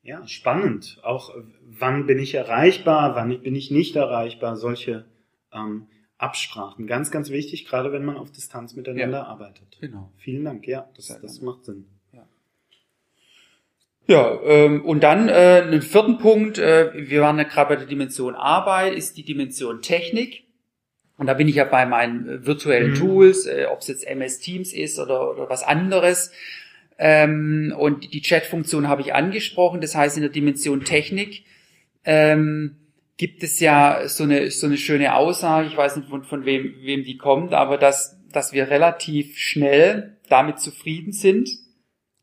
Ja, 0.03 0.27
spannend. 0.27 0.99
Auch 1.03 1.35
wann 1.65 2.07
bin 2.07 2.19
ich 2.21 2.35
erreichbar, 2.35 3.17
wann 3.17 3.43
bin 3.43 3.57
ich 3.57 3.71
nicht 3.73 3.97
erreichbar, 3.97 4.57
solche 4.57 5.05
ähm, 5.53 5.89
Absprachen. 6.17 6.87
Ganz, 6.87 7.11
ganz 7.11 7.31
wichtig, 7.31 7.67
gerade 7.67 7.93
wenn 7.93 8.05
man 8.05 8.17
auf 8.17 8.31
Distanz 8.31 8.77
miteinander 8.77 9.27
arbeitet. 9.27 9.79
Genau. 9.81 10.13
Vielen 10.17 10.45
Dank, 10.45 10.67
ja, 10.69 10.89
das, 10.95 11.09
Sehr 11.09 11.19
das 11.21 11.39
gerne. 11.41 11.51
macht 11.51 11.65
Sinn. 11.65 11.87
Ja, 14.09 14.41
ähm, 14.45 14.85
und 14.85 15.03
dann 15.03 15.29
äh, 15.29 15.63
einen 15.67 15.83
vierten 15.83 16.19
Punkt, 16.19 16.59
äh, 16.59 16.93
wir 16.95 17.23
waren 17.23 17.39
ja 17.39 17.43
gerade 17.43 17.71
bei 17.71 17.77
der 17.77 17.87
Dimension 17.87 18.37
Arbeit, 18.37 18.95
ist 18.95 19.17
die 19.17 19.25
Dimension 19.25 19.83
Technik. 19.83 20.45
Und 21.19 21.27
da 21.27 21.35
bin 21.35 21.49
ich 21.49 21.57
ja 21.57 21.65
bei 21.65 21.87
meinen 21.87 22.29
äh, 22.29 22.47
virtuellen 22.47 22.93
Mhm. 22.93 22.97
Tools, 22.97 23.47
äh, 23.47 23.67
ob 23.71 23.81
es 23.81 23.89
jetzt 23.89 24.07
MS 24.07 24.39
Teams 24.39 24.73
ist 24.73 24.99
oder, 24.99 25.31
oder 25.31 25.49
was 25.49 25.63
anderes. 25.63 26.31
Ähm, 26.99 27.75
und 27.77 28.13
die 28.13 28.23
Chat-Funktion 28.23 28.89
habe 28.89 29.03
ich 29.03 29.15
angesprochen. 29.15 29.81
Das 29.81 29.95
heißt, 29.95 30.17
in 30.17 30.23
der 30.23 30.31
Dimension 30.31 30.85
Technik 30.85 31.45
ähm, 32.05 32.77
gibt 33.17 33.43
es 33.43 33.61
ja 33.61 34.09
so 34.09 34.25
eine, 34.25 34.51
so 34.51 34.67
eine 34.67 34.77
schöne 34.77 35.15
Aussage, 35.15 35.69
ich 35.69 35.77
weiß 35.77 35.97
nicht, 35.97 36.09
von, 36.09 36.23
von 36.25 36.45
wem, 36.45 36.75
wem 36.83 37.05
die 37.05 37.17
kommt, 37.17 37.55
aber 37.55 37.79
dass, 37.79 38.19
dass 38.31 38.53
wir 38.53 38.71
relativ 38.71 39.39
schnell 39.39 40.17
damit 40.29 40.61
zufrieden 40.61 41.13
sind, 41.13 41.49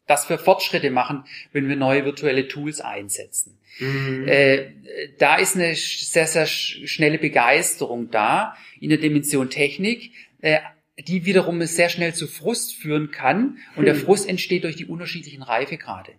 dass 0.07 0.29
wir 0.29 0.37
Fortschritte 0.37 0.91
machen, 0.91 1.23
wenn 1.51 1.69
wir 1.69 1.75
neue 1.75 2.03
virtuelle 2.05 2.47
Tools 2.47 2.81
einsetzen. 2.81 3.57
Mhm. 3.79 4.27
Äh, 4.27 4.71
da 5.17 5.35
ist 5.37 5.55
eine 5.55 5.75
sehr, 5.75 6.27
sehr 6.27 6.47
sch- 6.47 6.85
schnelle 6.87 7.17
Begeisterung 7.17 8.11
da 8.11 8.55
in 8.79 8.89
der 8.89 8.99
Dimension 8.99 9.49
Technik, 9.49 10.11
äh, 10.41 10.59
die 11.07 11.25
wiederum 11.25 11.61
sehr 11.63 11.89
schnell 11.89 12.13
zu 12.13 12.27
Frust 12.27 12.75
führen 12.75 13.09
kann. 13.11 13.57
Und 13.75 13.85
der 13.85 13.95
Hm. 13.95 14.01
Frust 14.01 14.29
entsteht 14.29 14.63
durch 14.63 14.75
die 14.75 14.85
unterschiedlichen 14.85 15.41
Reifegrade 15.41 16.11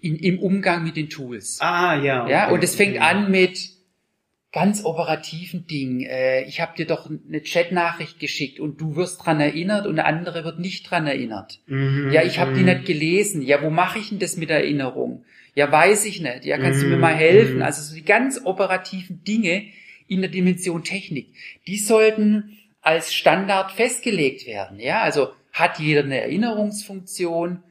in, 0.00 0.16
im 0.16 0.38
Umgang 0.40 0.82
mit 0.84 0.96
den 0.96 1.08
Tools. 1.10 1.58
ah, 1.60 1.94
ja. 1.96 2.28
Ja, 2.28 2.44
okay, 2.46 2.54
und 2.54 2.64
es 2.64 2.74
fängt 2.74 3.00
an 3.00 3.30
mit 3.30 3.70
ganz 4.52 4.84
operativen 4.84 5.66
Dingen. 5.66 6.00
Äh, 6.02 6.42
ich 6.44 6.60
habe 6.60 6.76
dir 6.76 6.86
doch 6.86 7.08
eine 7.08 7.40
Chatnachricht 7.40 8.18
geschickt 8.18 8.58
und 8.60 8.80
du 8.80 8.96
wirst 8.96 9.24
dran 9.24 9.40
erinnert 9.40 9.86
und 9.86 9.96
der 9.96 10.06
andere 10.06 10.44
wird 10.44 10.58
nicht 10.58 10.90
dran 10.90 11.06
erinnert. 11.06 11.60
Mhm, 11.66 12.10
Ja, 12.12 12.22
ich 12.22 12.38
habe 12.38 12.52
die 12.54 12.60
mhm. 12.60 12.66
nicht 12.66 12.84
gelesen. 12.86 13.42
Ja, 13.42 13.62
wo 13.62 13.70
mache 13.70 13.98
ich 14.00 14.08
denn 14.08 14.18
das 14.18 14.36
mit 14.36 14.50
Erinnerung? 14.50 15.24
Ja, 15.54 15.70
weiß 15.70 16.04
ich 16.06 16.20
nicht. 16.20 16.44
Ja, 16.44 16.58
kannst 16.58 16.82
du 16.82 16.86
mir 16.86 16.96
Mhm, 16.96 17.00
mal 17.00 17.14
helfen? 17.14 17.56
mhm. 17.56 17.62
Also 17.62 17.82
so 17.82 17.94
die 17.94 18.04
ganz 18.04 18.40
operativen 18.44 19.22
Dinge 19.24 19.64
in 20.08 20.20
der 20.20 20.30
Dimension 20.30 20.82
Technik, 20.82 21.28
die 21.68 21.78
sollten 21.78 22.56
als 22.80 23.14
Standard 23.14 23.70
festgelegt 23.72 24.46
werden. 24.46 24.80
Ja, 24.80 25.02
also 25.02 25.30
hat 25.52 25.78
jeder 25.78 26.02
eine 26.02 26.20
Erinnerungsfunktion? 26.22 27.62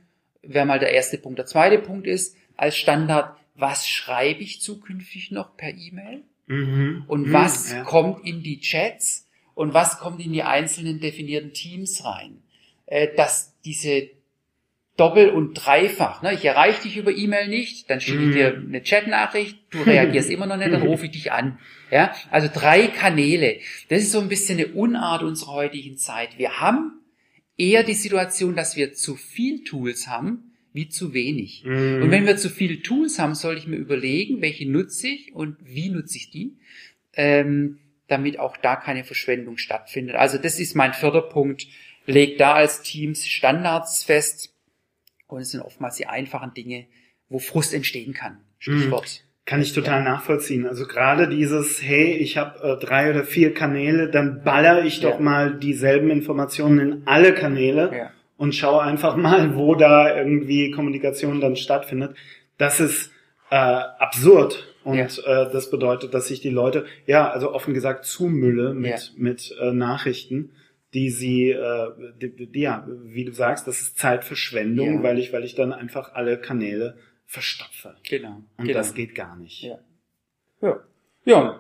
Wäre 0.42 0.66
mal 0.66 0.80
der 0.80 0.92
erste 0.94 1.18
Punkt. 1.18 1.40
Der 1.40 1.46
zweite 1.46 1.80
Punkt 1.80 2.08
ist 2.08 2.38
als 2.56 2.78
Standard, 2.78 3.36
was 3.56 3.88
schreibe 3.88 4.42
ich 4.42 4.62
zukünftig 4.62 5.32
noch 5.32 5.58
per 5.58 5.70
E-Mail? 5.70 6.24
Mhm. 6.50 7.04
Und 7.08 7.28
Mhm, 7.28 7.34
was 7.34 7.72
ja. 7.72 7.84
kommt 7.84 8.26
in 8.28 8.44
die 8.44 8.60
Chats 8.60 9.28
und 9.56 9.74
was 9.74 10.00
kommt 10.00 10.20
in 10.20 10.34
die 10.34 10.44
einzelnen 10.44 11.00
definierten 11.00 11.54
Teams 11.54 12.04
rein. 12.04 12.42
Äh, 12.88 13.16
dass 13.16 13.54
diese 13.64 14.10
Doppel- 14.98 15.30
und 15.30 15.54
Dreifach, 15.54 16.22
ne, 16.24 16.34
ich 16.34 16.44
erreiche 16.44 16.82
dich 16.84 16.98
über 16.98 17.12
E-Mail 17.16 17.48
nicht, 17.48 17.90
dann 17.90 18.02
schicke 18.02 18.22
ich 18.24 18.28
Mhm. 18.30 18.32
dir 18.34 18.48
eine 18.58 18.82
Chatnachricht, 18.84 19.58
du 19.70 19.82
reagierst 19.84 20.30
immer 20.30 20.46
noch 20.46 20.58
nicht, 20.58 20.74
dann 20.74 20.82
rufe 20.92 21.06
ich 21.06 21.12
dich 21.12 21.32
an. 21.32 21.58
Ja, 21.92 22.14
also 22.32 22.50
drei 22.54 22.88
Kanäle. 22.88 23.60
Das 23.88 24.00
ist 24.02 24.12
so 24.12 24.20
ein 24.20 24.28
bisschen 24.28 24.60
eine 24.60 24.68
Unart 24.74 25.24
unserer 25.24 25.54
heutigen 25.54 25.98
Zeit. 25.98 26.38
Wir 26.38 26.60
haben 26.60 27.00
eher 27.58 27.84
die 27.84 27.94
Situation, 27.94 28.56
dass 28.56 28.76
wir 28.76 28.94
zu 28.94 29.16
viel 29.16 29.64
Tools 29.64 30.08
haben, 30.08 30.49
wie 30.74 30.90
zu 30.90 31.14
wenig. 31.14 31.64
Mhm. 31.66 32.04
Und 32.04 32.12
wenn 32.12 32.26
wir 32.26 32.38
zu 32.38 32.50
viele 32.50 32.82
Tools 32.82 33.20
haben, 33.20 33.36
soll 33.36 33.58
ich 33.58 33.68
mir 33.68 33.78
überlegen, 33.78 34.42
welche 34.42 34.70
nutze 34.70 35.08
ich 35.08 35.34
und 35.34 35.58
wie 35.64 35.90
nutze 35.90 36.18
ich 36.18 36.30
die, 36.32 36.58
ähm, 37.14 37.80
damit 38.08 38.40
auch 38.40 38.58
da 38.58 38.76
keine 38.76 39.04
Verschwendung 39.04 39.58
stattfindet. 39.58 40.16
Also 40.16 40.38
das 40.38 40.60
ist 40.60 40.76
mein 40.76 40.94
vierter 40.94 41.22
Punkt. 41.22 41.68
Legt 42.06 42.40
da 42.40 42.54
als 42.54 42.82
Teams 42.82 43.28
Standards 43.28 44.04
fest 44.04 44.54
und 45.28 45.42
es 45.42 45.52
sind 45.52 45.62
oftmals 45.62 45.96
die 45.98 46.08
einfachen 46.08 46.54
Dinge, 46.54 46.88
wo 47.30 47.38
Frust 47.40 47.74
entstehen 47.74 48.14
kann. 48.14 48.40
Stichwort. 48.58 49.24
Kann 49.46 49.62
ich 49.62 49.74
total 49.74 50.04
nachvollziehen. 50.04 50.68
Also 50.68 50.86
gerade 50.86 51.28
dieses, 51.28 51.82
hey, 51.82 52.14
ich 52.14 52.38
habe 52.38 52.78
äh, 52.78 52.84
drei 52.86 53.10
oder 53.10 53.24
vier 53.24 53.54
Kanäle, 53.54 54.10
dann 54.10 54.44
baller 54.44 54.86
ich 54.86 55.00
doch 55.02 55.16
Ja. 55.16 55.20
mal 55.20 55.58
dieselben 55.60 56.10
Informationen 56.12 56.80
in 56.80 57.08
alle 57.08 57.34
Kanäle 57.34 57.92
Ja. 57.96 58.12
Und 58.40 58.56
schaue 58.56 58.82
einfach 58.82 59.16
mal, 59.18 59.56
wo 59.56 59.76
da 59.76 60.16
irgendwie 60.18 60.72
Kommunikation 60.72 61.40
dann 61.42 61.56
stattfindet. 61.56 62.16
Das 62.58 62.80
ist 62.80 63.12
äh, 63.52 63.56
absurd. 63.56 64.66
Und 64.84 64.96
Ja. 64.98 65.06
äh, 65.46 65.52
das 65.52 65.70
bedeutet, 65.70 66.14
dass 66.14 66.32
ich 66.32 66.40
die 66.40 66.50
Leute, 66.50 66.86
ja, 67.06 67.30
also 67.30 67.54
offen 67.54 67.74
gesagt, 67.74 68.06
zumülle 68.06 68.74
mit, 68.74 68.92
Ja. 68.92 68.98
mit 69.18 69.54
äh, 69.60 69.72
Nachrichten, 69.74 70.52
die 70.94 71.10
sie, 71.10 71.50
äh, 71.52 71.90
die, 72.22 72.48
die, 72.52 72.60
ja, 72.62 72.88
wie 73.04 73.26
du 73.26 73.32
sagst, 73.34 73.68
das 73.68 73.82
ist 73.82 73.98
Zeitverschwendung, 74.00 74.96
Ja. 74.98 75.04
weil 75.04 75.20
ich, 75.20 75.34
weil 75.34 75.44
ich 75.44 75.54
dann 75.56 75.74
einfach 75.74 76.14
alle 76.14 76.40
Kanäle 76.40 76.98
verstopfe. 77.26 77.96
Genau. 78.10 78.42
Und 78.58 78.66
genau. 78.66 78.74
das 78.78 78.94
geht 78.94 79.16
gar 79.16 79.36
nicht. 79.36 79.64
Ja. 79.64 79.80
Ja. 80.62 80.80
Ja. 81.26 81.60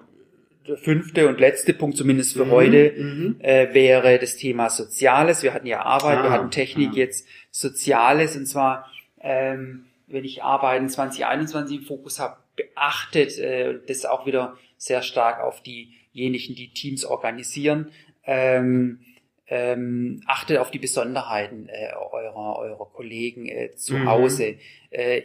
Der 0.69 0.77
fünfte 0.77 1.27
und 1.27 1.39
letzte 1.39 1.73
Punkt, 1.73 1.97
zumindest 1.97 2.33
für 2.33 2.45
Mhm, 2.45 2.51
heute, 2.51 2.93
mhm. 2.95 3.35
äh, 3.39 3.73
wäre 3.73 4.19
das 4.19 4.35
Thema 4.37 4.69
Soziales. 4.69 5.41
Wir 5.41 5.55
hatten 5.55 5.65
ja 5.65 5.81
Arbeit, 5.81 6.21
wir 6.21 6.29
Ah, 6.29 6.33
hatten 6.33 6.51
Technik, 6.51 6.91
ah. 6.91 6.95
jetzt 6.95 7.27
Soziales. 7.49 8.35
Und 8.35 8.45
zwar, 8.45 8.85
ähm, 9.19 9.85
wenn 10.05 10.23
ich 10.23 10.43
Arbeiten 10.43 10.87
2021 10.87 11.77
im 11.79 11.83
Fokus 11.85 12.19
habe, 12.19 12.37
beachtet, 12.55 13.39
äh, 13.39 13.79
das 13.87 14.05
auch 14.05 14.27
wieder 14.27 14.57
sehr 14.77 15.01
stark 15.01 15.41
auf 15.41 15.63
diejenigen, 15.63 16.53
die 16.53 16.71
Teams 16.71 17.03
organisieren, 17.03 17.89
ähm, 18.25 18.99
ähm, 19.47 20.21
achtet 20.27 20.59
auf 20.59 20.69
die 20.69 20.77
Besonderheiten 20.77 21.67
äh, 21.69 21.93
eurer, 22.11 22.59
eurer 22.59 22.85
Kollegen 22.93 23.47
äh, 23.47 23.73
zu 23.73 23.95
Mhm. 23.95 24.07
Hause. 24.07 24.57
Äh, 24.91 25.23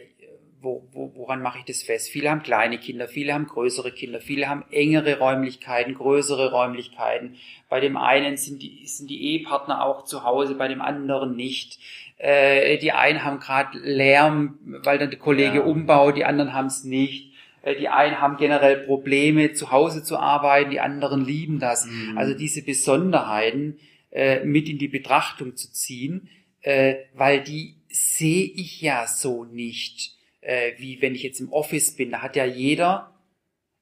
wo, 0.65 0.83
wo, 0.91 1.13
woran 1.15 1.41
mache 1.41 1.59
ich 1.59 1.65
das 1.65 1.83
fest? 1.83 2.09
Viele 2.09 2.29
haben 2.29 2.43
kleine 2.43 2.77
Kinder, 2.77 3.07
viele 3.07 3.33
haben 3.33 3.47
größere 3.47 3.91
Kinder, 3.91 4.19
viele 4.19 4.49
haben 4.49 4.65
engere 4.71 5.19
Räumlichkeiten, 5.19 5.93
größere 5.93 6.51
Räumlichkeiten. 6.51 7.35
Bei 7.69 7.79
dem 7.79 7.95
einen 7.95 8.35
sind 8.35 8.61
die, 8.61 8.85
sind 8.85 9.09
die 9.09 9.21
Ehepartner 9.21 9.85
auch 9.85 10.03
zu 10.03 10.23
Hause, 10.23 10.55
bei 10.55 10.67
dem 10.67 10.81
anderen 10.81 11.35
nicht. 11.35 11.79
Äh, 12.17 12.77
die 12.79 12.91
einen 12.91 13.23
haben 13.23 13.39
gerade 13.39 13.77
Lärm, 13.77 14.57
weil 14.83 14.97
dann 14.97 15.11
der 15.11 15.19
Kollege 15.19 15.59
Ja. 15.59 15.63
umbaut, 15.63 16.17
die 16.17 16.25
anderen 16.25 16.53
haben 16.53 16.67
es 16.67 16.83
nicht. 16.83 17.31
Äh, 17.61 17.75
die 17.75 17.87
einen 17.89 18.19
haben 18.19 18.37
generell 18.37 18.77
Probleme, 18.77 19.53
zu 19.53 19.71
Hause 19.71 20.03
zu 20.03 20.17
arbeiten, 20.17 20.71
die 20.71 20.79
anderen 20.79 21.23
lieben 21.23 21.59
das. 21.59 21.85
Mhm. 21.85 22.17
Also 22.17 22.33
diese 22.33 22.63
Besonderheiten 22.63 23.77
äh, 24.11 24.43
mit 24.43 24.67
in 24.67 24.77
die 24.77 24.87
Betrachtung 24.87 25.55
zu 25.55 25.71
ziehen, 25.71 26.29
äh, 26.61 26.95
weil 27.13 27.41
die 27.43 27.75
sehe 27.89 28.45
ich 28.45 28.81
ja 28.81 29.07
so 29.07 29.45
nicht, 29.45 30.14
äh, 30.45 30.73
wie 30.77 31.01
wenn 31.01 31.15
ich 31.15 31.23
jetzt 31.23 31.39
im 31.39 31.51
Office 31.51 31.95
bin. 31.95 32.11
Da 32.11 32.21
hat 32.21 32.35
ja 32.35 32.45
jeder 32.45 33.11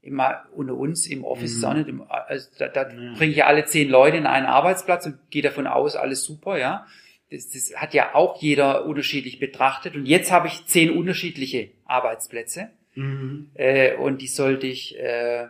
immer 0.02 0.46
unter 0.54 0.76
uns 0.76 1.08
im 1.08 1.24
Office 1.24 1.60
Mhm. 1.60 1.66
auch 1.66 1.74
nicht, 1.76 1.88
im, 1.88 2.04
also 2.10 2.50
da, 2.58 2.68
da 2.68 2.90
Ja. 2.90 3.14
bringe 3.16 3.32
ich 3.32 3.38
ja 3.38 3.48
alle 3.48 3.66
zehn 3.66 3.90
Leute 3.90 4.18
in 4.18 4.26
einen 4.26 4.46
Arbeitsplatz 4.46 5.06
und 5.06 5.18
gehe 5.30 5.42
davon 5.42 5.68
aus, 5.68 5.96
alles 5.96 6.24
super, 6.24 6.58
ja. 6.58 6.86
das, 7.32 7.50
das 7.50 7.74
hat 7.78 7.94
ja 7.94 8.14
auch 8.14 8.42
jeder 8.42 8.86
unterschiedlich 8.86 9.40
betrachtet. 9.40 9.96
Und 9.96 10.06
jetzt 10.06 10.32
habe 10.32 10.48
ich 10.48 10.66
zehn 10.66 10.92
unterschiedliche 10.92 11.72
Arbeitsplätze. 11.86 12.70
Mhm. 12.96 13.50
Äh, 13.56 13.96
und 13.96 14.22
die 14.22 14.28
sollte 14.28 14.68
ich 14.68 15.00
äh, 15.00 15.48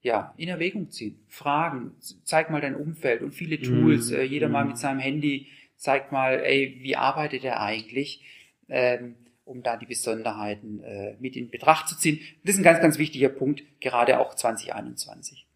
ja 0.00 0.34
in 0.36 0.48
Erwägung 0.48 0.90
ziehen. 0.90 1.24
Fragen, 1.28 1.92
zeig 2.24 2.50
mal 2.50 2.60
dein 2.60 2.74
Umfeld 2.74 3.22
und 3.22 3.32
viele 3.32 3.60
Tools. 3.60 4.10
Mhm. 4.10 4.16
Äh, 4.16 4.22
jeder 4.24 4.48
mal 4.48 4.64
mhm. 4.64 4.70
mit 4.70 4.78
seinem 4.78 4.98
Handy 4.98 5.46
zeigt 5.76 6.10
mal, 6.10 6.40
ey, 6.40 6.78
wie 6.80 6.96
arbeitet 6.96 7.44
er 7.44 7.60
eigentlich? 7.60 8.24
Ähm, 8.68 9.14
um 9.48 9.62
da 9.62 9.76
die 9.76 9.86
Besonderheiten 9.86 10.80
äh, 10.80 11.16
mit 11.18 11.36
in 11.36 11.50
Betracht 11.50 11.88
zu 11.88 11.96
ziehen. 11.98 12.20
Das 12.44 12.54
ist 12.54 12.60
ein 12.60 12.64
ganz, 12.64 12.80
ganz 12.80 12.98
wichtiger 12.98 13.30
Punkt, 13.30 13.62
gerade 13.80 14.20
auch 14.20 14.34
2021. 14.34 15.46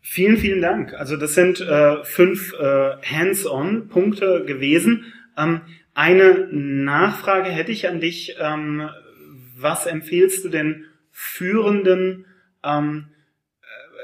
Vielen, 0.00 0.36
vielen 0.36 0.60
Dank. 0.60 0.94
Also 0.94 1.16
das 1.16 1.34
sind 1.34 1.60
äh, 1.60 2.02
fünf 2.02 2.54
äh, 2.54 2.96
Hands-on-Punkte 3.02 4.44
gewesen. 4.46 5.12
Ähm, 5.38 5.60
eine 5.94 6.48
Nachfrage 6.50 7.50
hätte 7.50 7.70
ich 7.70 7.88
an 7.88 8.00
dich. 8.00 8.36
Ähm, 8.40 8.88
was 9.56 9.86
empfiehlst 9.86 10.44
du 10.44 10.48
denn 10.48 10.86
Führenden? 11.10 12.24
Ähm, 12.64 13.08
äh, 13.08 13.21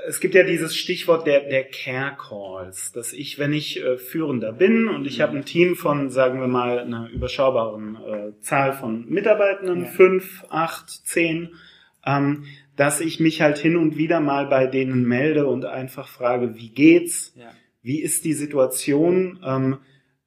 es 0.07 0.21
gibt 0.21 0.35
ja 0.35 0.43
dieses 0.43 0.77
Stichwort 0.77 1.27
der, 1.27 1.41
der 1.49 1.65
Care 1.65 2.17
Calls, 2.17 2.93
dass 2.93 3.13
ich, 3.13 3.39
wenn 3.39 3.53
ich 3.53 3.83
äh, 3.83 3.97
Führender 3.97 4.53
bin 4.53 4.89
und 4.89 5.07
ich 5.07 5.21
habe 5.21 5.37
ein 5.37 5.45
Team 5.45 5.77
von, 5.77 6.11
sagen 6.11 6.41
wir 6.41 6.49
mal, 6.49 6.79
einer 6.81 7.09
überschaubaren 7.09 7.97
äh, 7.97 8.41
Zahl 8.41 8.73
von 8.73 9.09
Mitarbeitenden, 9.09 9.85
ja. 9.85 9.91
fünf, 9.91 10.45
acht, 10.51 10.89
zehn, 10.89 11.55
ähm, 12.07 12.45
dass 12.77 13.01
ich 13.01 13.21
mich 13.21 13.41
halt 13.41 13.59
hin 13.59 13.77
und 13.77 13.97
wieder 13.97 14.21
mal 14.21 14.47
bei 14.47 14.67
denen 14.67 15.05
melde 15.07 15.47
und 15.47 15.65
einfach 15.65 16.09
frage, 16.09 16.55
wie 16.55 16.71
geht's? 16.71 17.35
Ja. 17.37 17.51
Wie 17.83 18.01
ist 18.01 18.25
die 18.25 18.35
Situation? 18.35 19.41
Ähm, 19.45 19.79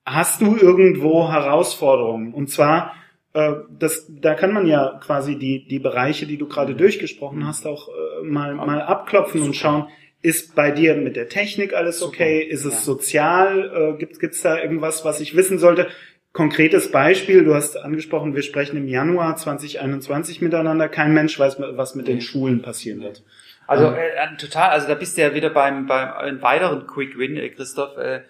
hast 0.05 0.41
du 0.41 0.57
irgendwo 0.57 1.31
Herausforderungen? 1.31 2.33
Und 2.33 2.49
zwar, 2.49 2.93
äh, 3.33 3.53
das, 3.69 4.07
da 4.09 4.35
kann 4.35 4.53
man 4.53 4.67
ja 4.67 4.99
quasi 5.03 5.37
die, 5.37 5.65
die 5.65 5.79
Bereiche, 5.79 6.25
die 6.25 6.37
du 6.37 6.47
gerade 6.47 6.73
mhm. 6.73 6.77
durchgesprochen 6.77 7.45
hast, 7.47 7.65
auch 7.65 7.87
äh, 7.87 8.23
mal, 8.23 8.55
mal 8.55 8.81
abklopfen 8.81 9.39
Super. 9.39 9.47
und 9.47 9.55
schauen, 9.55 9.87
ist 10.21 10.55
bei 10.55 10.71
dir 10.71 10.95
mit 10.95 11.15
der 11.15 11.29
Technik 11.29 11.73
alles 11.73 12.03
okay? 12.03 12.41
Super. 12.41 12.53
Ist 12.53 12.65
es 12.65 12.73
ja. 12.73 12.79
sozial? 12.81 13.95
Äh, 13.95 13.97
gibt 13.97 14.21
es 14.21 14.41
da 14.41 14.61
irgendwas, 14.61 15.05
was 15.05 15.19
ich 15.19 15.35
wissen 15.35 15.59
sollte? 15.59 15.87
Konkretes 16.33 16.91
Beispiel, 16.91 17.43
du 17.43 17.55
hast 17.55 17.75
angesprochen, 17.75 18.35
wir 18.35 18.41
sprechen 18.41 18.77
im 18.77 18.87
Januar 18.87 19.35
2021 19.35 20.41
miteinander. 20.41 20.87
Kein 20.87 21.13
Mensch 21.13 21.37
weiß, 21.37 21.57
was 21.59 21.95
mit 21.95 22.07
den 22.07 22.21
Schulen 22.21 22.61
passieren 22.61 23.01
wird. 23.01 23.23
Also 23.67 23.87
ähm, 23.87 23.95
äh, 23.95 24.37
total, 24.37 24.69
also 24.69 24.87
da 24.87 24.95
bist 24.95 25.17
du 25.17 25.21
ja 25.21 25.33
wieder 25.33 25.49
beim, 25.49 25.87
beim 25.87 26.13
einem 26.13 26.41
weiteren 26.41 26.87
Quick 26.87 27.17
Win, 27.17 27.35
äh, 27.35 27.49
Christoph. 27.49 27.97
Äh, 27.97 28.21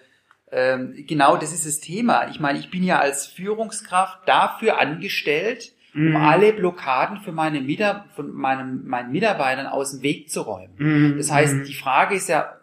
äh, 0.52 1.02
genau, 1.02 1.36
das 1.36 1.52
ist 1.52 1.66
das 1.66 1.80
Thema. 1.80 2.28
Ich 2.30 2.38
meine, 2.38 2.58
ich 2.58 2.70
bin 2.70 2.84
ja 2.84 2.98
als 2.98 3.26
Führungskraft 3.26 4.28
dafür 4.28 4.78
angestellt, 4.78 5.72
um 5.94 6.10
mhm. 6.10 6.16
alle 6.16 6.52
Blockaden 6.52 7.20
für 7.20 7.32
meine 7.32 7.60
Mitar 7.60 8.06
von 8.14 8.32
meinem, 8.32 8.86
meinen 8.86 9.12
Mitarbeitern 9.12 9.66
aus 9.66 9.92
dem 9.92 10.02
Weg 10.02 10.30
zu 10.30 10.42
räumen. 10.42 10.74
Mhm. 10.76 11.16
Das 11.16 11.32
heißt, 11.32 11.54
mhm. 11.54 11.64
die 11.64 11.74
Frage 11.74 12.14
ist 12.14 12.28
ja 12.28 12.54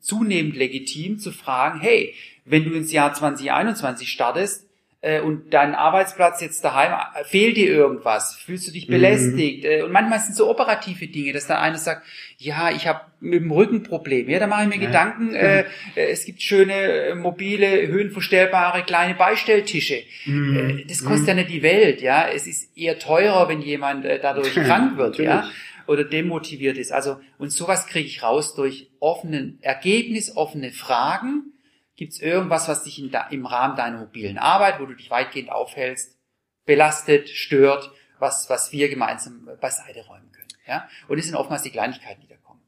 zunehmend 0.00 0.56
legitim 0.56 1.18
zu 1.18 1.32
fragen, 1.32 1.80
hey, 1.80 2.14
wenn 2.44 2.64
du 2.64 2.72
ins 2.72 2.92
Jahr 2.92 3.12
2021 3.12 4.10
startest, 4.10 4.69
äh, 5.02 5.20
und 5.20 5.54
dein 5.54 5.74
Arbeitsplatz 5.74 6.40
jetzt 6.42 6.62
daheim, 6.62 6.92
äh, 6.92 7.24
fehlt 7.24 7.56
dir 7.56 7.68
irgendwas? 7.68 8.36
Fühlst 8.36 8.68
du 8.68 8.72
dich 8.72 8.86
mhm. 8.86 8.92
belästigt? 8.92 9.64
Mhm. 9.64 9.84
und 9.86 9.92
manchmal 9.92 10.20
sind 10.20 10.36
so 10.36 10.50
operative 10.50 11.06
Dinge, 11.06 11.32
dass 11.32 11.46
der 11.46 11.60
eine 11.60 11.78
sagt, 11.78 12.06
ja, 12.38 12.70
ich 12.70 12.86
habe 12.86 13.00
mit 13.20 13.40
dem 13.40 13.50
Rücken 13.50 13.82
Probleme. 13.82 14.30
Ja, 14.30 14.38
da 14.38 14.46
mache 14.46 14.64
ich 14.64 14.68
mir 14.68 14.82
ja. 14.82 14.86
Gedanken, 14.86 15.34
äh, 15.34 15.64
es 15.94 16.24
gibt 16.24 16.42
schöne, 16.42 17.14
mobile, 17.16 17.86
höhenverstellbare 17.88 18.82
kleine 18.82 19.14
Beistelltische. 19.14 20.02
Mhm. 20.26 20.84
das 20.88 21.04
kostet 21.04 21.22
mhm. 21.22 21.28
ja 21.28 21.34
nicht 21.34 21.50
die 21.50 21.62
Welt, 21.62 22.02
ja. 22.02 22.28
Es 22.28 22.46
ist 22.46 22.76
eher 22.76 22.98
teurer, 22.98 23.48
wenn 23.48 23.62
jemand 23.62 24.04
dadurch 24.04 24.54
krank 24.54 24.96
wird, 24.96 25.18
ja 25.18 25.48
oder 25.86 26.04
demotiviert 26.04 26.78
ist. 26.78 26.92
Also, 26.92 27.18
und 27.36 27.50
sowas 27.50 27.88
kriege 27.88 28.06
ich 28.06 28.22
raus 28.22 28.54
durch 28.54 28.88
offenen, 29.00 29.58
ergebnisoffene 29.60 30.70
Fragen, 30.70 31.52
Gibt 32.00 32.14
es 32.14 32.22
irgendwas, 32.22 32.66
was 32.66 32.84
dich 32.84 32.98
in, 32.98 33.12
im 33.30 33.44
Rahmen 33.44 33.76
deiner 33.76 33.98
mobilen 33.98 34.38
Arbeit, 34.38 34.80
wo 34.80 34.86
du 34.86 34.94
dich 34.94 35.10
weitgehend 35.10 35.52
aufhältst, 35.52 36.18
belastet, 36.64 37.28
stört, 37.28 37.92
was, 38.18 38.48
was 38.48 38.72
wir 38.72 38.88
gemeinsam 38.88 39.50
beiseite 39.60 40.06
räumen 40.06 40.32
können? 40.32 40.48
Ja? 40.66 40.88
Und 41.08 41.18
es 41.18 41.26
sind 41.26 41.34
oftmals 41.34 41.60
die 41.60 41.68
Kleinigkeiten, 41.68 42.22
die 42.22 42.26
da 42.26 42.36
kommen. 42.36 42.62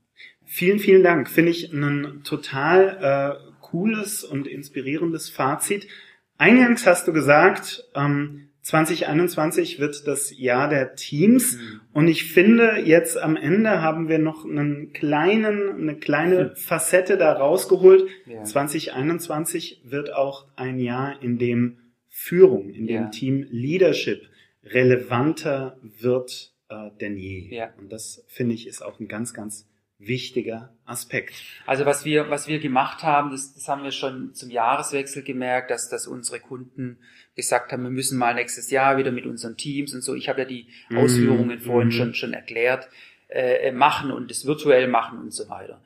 Vielen, 0.44 0.78
vielen 0.78 1.02
Dank. 1.02 1.30
Finde 1.30 1.50
ich 1.50 1.72
ein 1.72 2.24
total 2.24 3.40
äh, 3.48 3.54
cooles 3.62 4.22
und 4.22 4.46
inspirierendes 4.46 5.30
Fazit. 5.30 5.88
Eingangs 6.36 6.86
hast 6.86 7.08
du 7.08 7.14
gesagt, 7.14 7.84
ähm, 7.94 8.51
2021 8.62 9.80
wird 9.80 10.06
das 10.06 10.36
Jahr 10.38 10.68
der 10.68 10.94
Teams 10.94 11.56
mhm. 11.56 11.80
und 11.92 12.08
ich 12.08 12.32
finde, 12.32 12.80
jetzt 12.84 13.18
am 13.18 13.36
Ende 13.36 13.82
haben 13.82 14.08
wir 14.08 14.18
noch 14.18 14.44
einen 14.44 14.92
kleinen, 14.92 15.70
eine 15.70 15.96
kleine 15.96 16.44
mhm. 16.44 16.56
Facette 16.56 17.16
da 17.16 17.32
rausgeholt. 17.32 18.08
Ja. 18.26 18.44
2021 18.44 19.82
wird 19.84 20.14
auch 20.14 20.46
ein 20.54 20.78
Jahr, 20.78 21.20
in 21.22 21.38
dem 21.38 21.78
Führung, 22.08 22.70
in 22.70 22.86
dem 22.86 23.02
ja. 23.02 23.08
Team 23.08 23.46
Leadership 23.50 24.28
relevanter 24.64 25.78
wird 25.82 26.52
äh, 26.68 26.90
denn 27.00 27.16
je. 27.16 27.54
Ja. 27.54 27.70
Und 27.78 27.90
das 27.90 28.24
finde 28.28 28.54
ich 28.54 28.68
ist 28.68 28.82
auch 28.82 29.00
ein 29.00 29.08
ganz, 29.08 29.34
ganz 29.34 29.68
wichtiger 29.98 30.72
Aspekt. 30.92 31.34
Also 31.66 31.84
was 31.84 32.04
wir, 32.04 32.30
was 32.30 32.46
wir 32.46 32.60
gemacht 32.60 33.02
haben, 33.02 33.30
das, 33.30 33.54
das 33.54 33.68
haben 33.68 33.82
wir 33.82 33.90
schon 33.90 34.34
zum 34.34 34.50
Jahreswechsel 34.50 35.22
gemerkt, 35.22 35.70
dass, 35.70 35.88
dass 35.88 36.06
unsere 36.06 36.38
Kunden 36.38 36.98
gesagt 37.34 37.72
haben, 37.72 37.82
wir 37.82 37.90
müssen 37.90 38.18
mal 38.18 38.34
nächstes 38.34 38.70
Jahr 38.70 38.98
wieder 38.98 39.10
mit 39.10 39.26
unseren 39.26 39.56
Teams 39.56 39.94
und 39.94 40.02
so. 40.02 40.14
Ich 40.14 40.28
habe 40.28 40.42
ja 40.42 40.44
die 40.46 40.68
mhm. 40.90 40.98
Ausführungen 40.98 41.58
mm. 41.58 41.62
vorhin 41.62 41.88
mm. 41.88 41.92
schon, 41.92 42.14
schon 42.14 42.34
erklärt, 42.34 42.88
äh, 43.28 43.72
machen 43.72 44.12
und 44.12 44.30
das 44.30 44.46
virtuell 44.46 44.86
machen 44.86 45.18
und 45.18 45.32
so 45.32 45.48
weiter. 45.48 45.80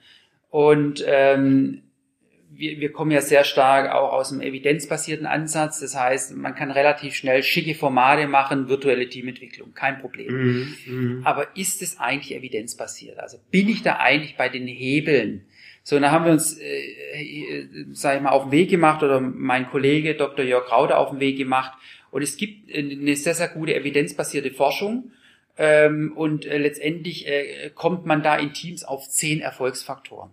Und 0.50 1.04
ähm, 1.06 1.82
wir, 2.56 2.80
wir 2.80 2.92
kommen 2.92 3.10
ja 3.10 3.20
sehr 3.20 3.44
stark 3.44 3.92
auch 3.92 4.12
aus 4.12 4.30
dem 4.30 4.40
evidenzbasierten 4.40 5.26
Ansatz. 5.26 5.80
Das 5.80 5.96
heißt, 5.96 6.36
man 6.36 6.54
kann 6.54 6.70
relativ 6.70 7.14
schnell 7.14 7.42
schicke 7.42 7.74
Formate 7.74 8.26
machen, 8.26 8.68
virtuelle 8.68 9.08
Teamentwicklung, 9.08 9.74
kein 9.74 10.00
Problem. 10.00 10.32
Mhm, 10.34 10.76
mhm. 10.86 11.20
Aber 11.24 11.56
ist 11.56 11.82
es 11.82 11.98
eigentlich 11.98 12.36
evidenzbasiert? 12.36 13.18
Also 13.18 13.38
bin 13.50 13.68
ich 13.68 13.82
da 13.82 13.96
eigentlich 13.96 14.36
bei 14.36 14.48
den 14.48 14.66
Hebeln? 14.66 15.46
So, 15.82 15.98
da 16.00 16.10
haben 16.10 16.24
wir 16.24 16.32
uns, 16.32 16.58
äh, 16.58 16.64
äh, 16.64 17.68
sag 17.92 18.16
ich 18.16 18.22
mal, 18.22 18.30
auf 18.30 18.44
den 18.44 18.52
Weg 18.52 18.70
gemacht 18.70 19.02
oder 19.02 19.20
mein 19.20 19.70
Kollege 19.70 20.14
Dr. 20.14 20.44
Jörg 20.44 20.70
Raude 20.72 20.96
auf 20.96 21.10
den 21.10 21.20
Weg 21.20 21.36
gemacht. 21.36 21.78
Und 22.10 22.22
es 22.22 22.36
gibt 22.36 22.74
eine 22.74 23.14
sehr, 23.14 23.34
sehr 23.34 23.48
gute 23.48 23.74
evidenzbasierte 23.74 24.50
Forschung. 24.50 25.12
Ähm, 25.58 26.12
und 26.16 26.44
äh, 26.44 26.58
letztendlich 26.58 27.28
äh, 27.28 27.70
kommt 27.74 28.04
man 28.04 28.22
da 28.22 28.36
in 28.36 28.52
Teams 28.52 28.84
auf 28.84 29.08
zehn 29.08 29.40
Erfolgsfaktoren 29.40 30.30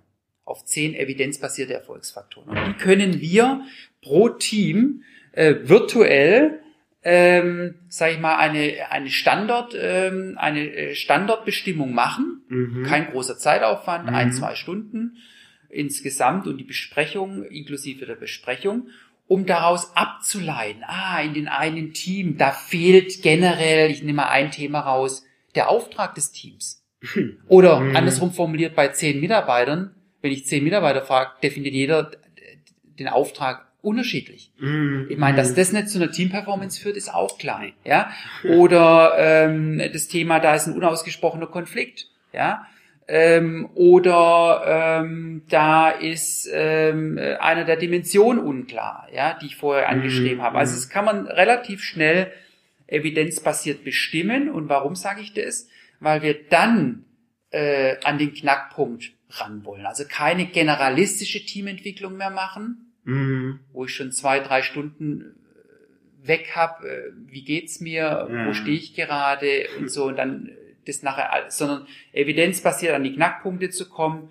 auf 0.54 0.66
zehn 0.66 0.94
evidenzbasierte 0.94 1.74
Erfolgsfaktoren. 1.74 2.50
Und 2.56 2.68
die 2.68 2.74
können 2.84 3.20
wir 3.20 3.62
pro 4.04 4.30
Team 4.30 5.02
äh, 5.32 5.56
virtuell 5.64 6.60
ähm, 7.06 7.76
sage 7.90 8.14
ich 8.14 8.20
mal, 8.20 8.38
eine, 8.38 8.92
eine 8.92 9.10
Standort, 9.10 9.76
ähm, 9.78 10.38
eine 10.38 10.74
äh, 10.74 10.96
Standortbestimmung 10.96 11.94
machen. 11.94 12.44
Mhm. 12.48 12.84
Kein 12.88 13.08
großer 13.08 13.38
Zeitaufwand, 13.38 14.10
mhm. 14.10 14.16
ein, 14.16 14.32
zwei 14.32 14.56
Stunden 14.56 15.18
insgesamt 15.70 16.48
und 16.48 16.58
die 16.58 16.64
Besprechung 16.64 17.44
inklusive 17.44 18.06
der 18.06 18.16
Besprechung, 18.16 18.88
um 19.28 19.46
daraus 19.46 19.96
abzuleiten, 19.98 20.84
ah, 20.86 21.20
in 21.22 21.34
den 21.34 21.48
einen 21.48 21.94
Team, 21.94 22.38
da 22.38 22.52
fehlt 22.52 23.22
generell, 23.22 23.90
ich 23.90 24.04
nehme 24.04 24.18
mal 24.18 24.30
ein 24.30 24.52
Thema 24.52 24.82
raus, 24.82 25.26
der 25.56 25.70
Auftrag 25.70 26.16
des 26.16 26.32
Teams. 26.32 26.86
Oder 27.48 27.80
mhm. 27.80 27.96
andersrum 27.96 28.32
formuliert, 28.32 28.76
bei 28.76 28.90
zehn 28.90 29.20
Mitarbeitern 29.20 29.96
wenn 30.24 30.32
ich 30.32 30.48
zehn 30.48 30.64
Mitarbeiter 30.64 31.02
frage, 31.02 31.32
definiert 31.44 31.76
jeder 31.76 32.12
den 32.98 33.10
Auftrag 33.10 33.68
unterschiedlich. 33.82 34.52
Mm, 34.58 35.04
ich 35.10 35.18
meine, 35.18 35.36
dass 35.36 35.52
mm. 35.52 35.56
das 35.56 35.74
nicht 35.74 35.90
zu 35.90 36.02
einer 36.02 36.10
Teamperformance 36.10 36.82
führt, 36.82 36.96
ist 36.96 37.14
auch 37.14 37.38
klar. 37.38 37.64
Ja? 37.84 38.10
Oder 38.46 39.16
ähm, 39.18 39.82
das 39.92 40.08
Thema, 40.08 40.40
da 40.40 40.56
ist 40.56 40.68
ein 40.68 40.76
unausgesprochener 40.76 41.48
Konflikt. 41.48 42.08
Ja? 42.32 42.66
Ähm, 43.06 43.70
oder 43.76 45.02
ähm, 45.04 45.44
da 45.50 45.90
ist 45.90 46.50
ähm, 46.54 47.20
einer 47.42 47.66
der 47.66 47.76
Dimensionen 47.76 48.42
unklar, 48.42 49.10
ja, 49.14 49.38
die 49.42 49.48
ich 49.48 49.58
vorher 49.58 49.90
angeschrieben 49.90 50.38
mm, 50.38 50.42
habe. 50.42 50.58
Also 50.58 50.76
das 50.76 50.88
kann 50.88 51.04
man 51.04 51.28
relativ 51.28 51.84
schnell 51.84 52.32
evidenzbasiert 52.88 53.84
bestimmen. 53.84 54.50
Und 54.50 54.70
warum 54.70 54.96
sage 54.96 55.20
ich 55.20 55.34
das? 55.34 55.68
Weil 56.00 56.22
wir 56.22 56.48
dann 56.50 57.04
äh, 57.52 57.98
an 58.06 58.18
den 58.18 58.34
Knackpunkt 58.34 59.12
ran 59.40 59.66
wollen. 59.66 59.86
Also 59.86 60.04
keine 60.08 60.46
generalistische 60.46 61.46
Teamentwicklung 61.46 62.18
mehr 62.18 62.30
machen, 62.30 62.94
mhm. 63.04 63.60
wo 63.72 63.86
ich 63.86 63.94
schon 63.94 64.12
zwei, 64.12 64.40
drei 64.40 64.62
Stunden 64.62 65.36
äh, 66.24 66.28
weg 66.28 66.52
habe, 66.56 66.88
äh, 66.88 67.12
wie 67.28 67.44
geht's 67.44 67.80
mir, 67.80 68.28
ja. 68.30 68.48
wo 68.48 68.54
stehe 68.54 68.78
ich 68.78 68.96
gerade 68.96 69.68
und 69.80 69.90
so 69.90 70.06
und 70.06 70.18
dann 70.18 70.48
äh, 70.48 70.52
das 70.86 71.02
nachher, 71.02 71.46
sondern 71.50 71.88
evidenzbasiert 72.12 72.94
an 72.94 73.04
die 73.04 73.14
Knackpunkte 73.14 73.70
zu 73.70 73.90
kommen, 73.90 74.30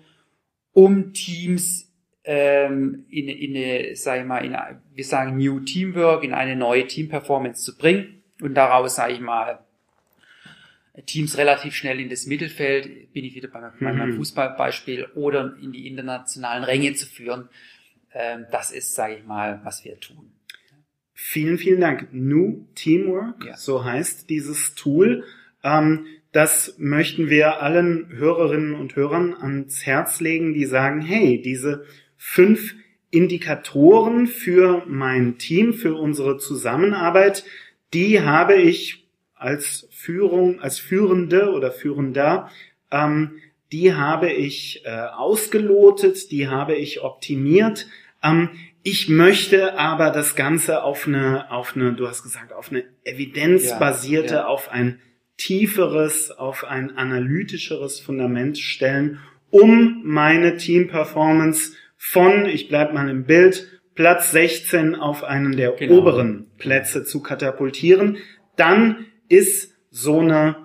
um 0.71 1.13
Teams 1.13 1.91
ähm, 2.25 3.05
in, 3.09 3.27
in 3.27 3.55
eine, 3.55 3.95
sag 3.95 4.19
ich 4.19 4.25
mal, 4.25 4.45
in, 4.45 4.55
wir 4.93 5.03
sagen 5.03 5.37
New 5.37 5.61
Teamwork, 5.61 6.23
in 6.23 6.33
eine 6.33 6.55
neue 6.55 6.87
Team-Performance 6.87 7.63
zu 7.63 7.77
bringen 7.77 8.23
und 8.41 8.53
daraus, 8.55 8.95
sage 8.95 9.13
ich 9.13 9.19
mal, 9.19 9.59
Teams 11.01 11.37
relativ 11.37 11.73
schnell 11.73 11.99
in 11.99 12.09
das 12.09 12.27
Mittelfeld, 12.27 13.13
bin 13.13 13.25
ich 13.25 13.33
wieder 13.35 13.47
bei, 13.47 13.71
meinem 13.79 14.11
mhm. 14.11 14.17
Fußballbeispiel, 14.17 15.07
oder 15.15 15.57
in 15.61 15.71
die 15.71 15.87
internationalen 15.87 16.63
Ränge 16.63 16.93
zu 16.93 17.07
führen. 17.07 17.49
Ähm, 18.13 18.45
das 18.51 18.71
ist, 18.71 18.93
sage 18.93 19.15
ich 19.15 19.25
mal, 19.25 19.61
was 19.63 19.83
wir 19.83 19.99
tun. 19.99 20.31
Vielen, 21.13 21.57
vielen 21.57 21.81
Dank. 21.81 22.09
New 22.11 22.67
Teamwork, 22.75 23.43
ja. 23.45 23.57
so 23.57 23.83
heißt 23.83 24.29
dieses 24.29 24.75
Tool. 24.75 25.23
Ähm, 25.63 26.05
das 26.31 26.75
möchten 26.77 27.29
wir 27.29 27.61
allen 27.61 28.09
Hörerinnen 28.09 28.75
und 28.75 28.95
Hörern 28.95 29.33
ans 29.33 29.85
Herz 29.85 30.19
legen, 30.19 30.53
die 30.53 30.65
sagen, 30.65 31.01
hey, 31.01 31.41
diese 31.41 31.85
fünf 32.17 32.75
Indikatoren 33.09 34.25
für 34.25 34.83
mein 34.87 35.37
Team, 35.37 35.73
für 35.73 35.95
unsere 35.95 36.37
Zusammenarbeit, 36.37 37.45
die 37.93 38.21
habe 38.21 38.55
ich 38.55 39.02
als 39.43 39.87
Führung, 39.91 40.61
als 40.61 40.79
Führende 40.79 41.51
oder 41.51 41.71
Führender, 41.71 42.49
ähm, 42.91 43.39
die 43.71 43.93
habe 43.93 44.31
ich 44.31 44.83
äh, 44.85 44.89
ausgelotet, 44.89 46.31
die 46.31 46.47
habe 46.47 46.75
ich 46.75 47.01
optimiert. 47.01 47.87
Ähm, 48.23 48.49
ich 48.83 49.09
möchte 49.09 49.77
aber 49.77 50.11
das 50.11 50.35
Ganze 50.35 50.83
auf 50.83 51.07
eine, 51.07 51.51
auf 51.51 51.75
eine, 51.75 51.93
du 51.93 52.07
hast 52.07 52.23
gesagt, 52.23 52.53
auf 52.53 52.71
eine 52.71 52.83
evidenzbasierte, 53.03 54.35
ja, 54.35 54.41
ja. 54.41 54.47
auf 54.47 54.71
ein 54.71 54.99
tieferes, 55.37 56.31
auf 56.31 56.63
ein 56.63 56.95
analytischeres 56.97 57.99
Fundament 57.99 58.57
stellen, 58.57 59.19
um 59.49 60.01
meine 60.05 60.57
Team-Performance 60.57 61.73
von, 61.97 62.45
ich 62.45 62.69
bleib 62.69 62.93
mal 62.93 63.09
im 63.09 63.25
Bild, 63.25 63.67
Platz 63.95 64.31
16 64.31 64.95
auf 64.95 65.23
einen 65.23 65.55
der 65.55 65.71
genau. 65.71 65.99
oberen 65.99 66.47
Plätze 66.57 67.03
zu 67.03 67.21
katapultieren, 67.21 68.17
dann 68.55 69.05
ist 69.33 69.73
so 69.89 70.19
eine 70.19 70.63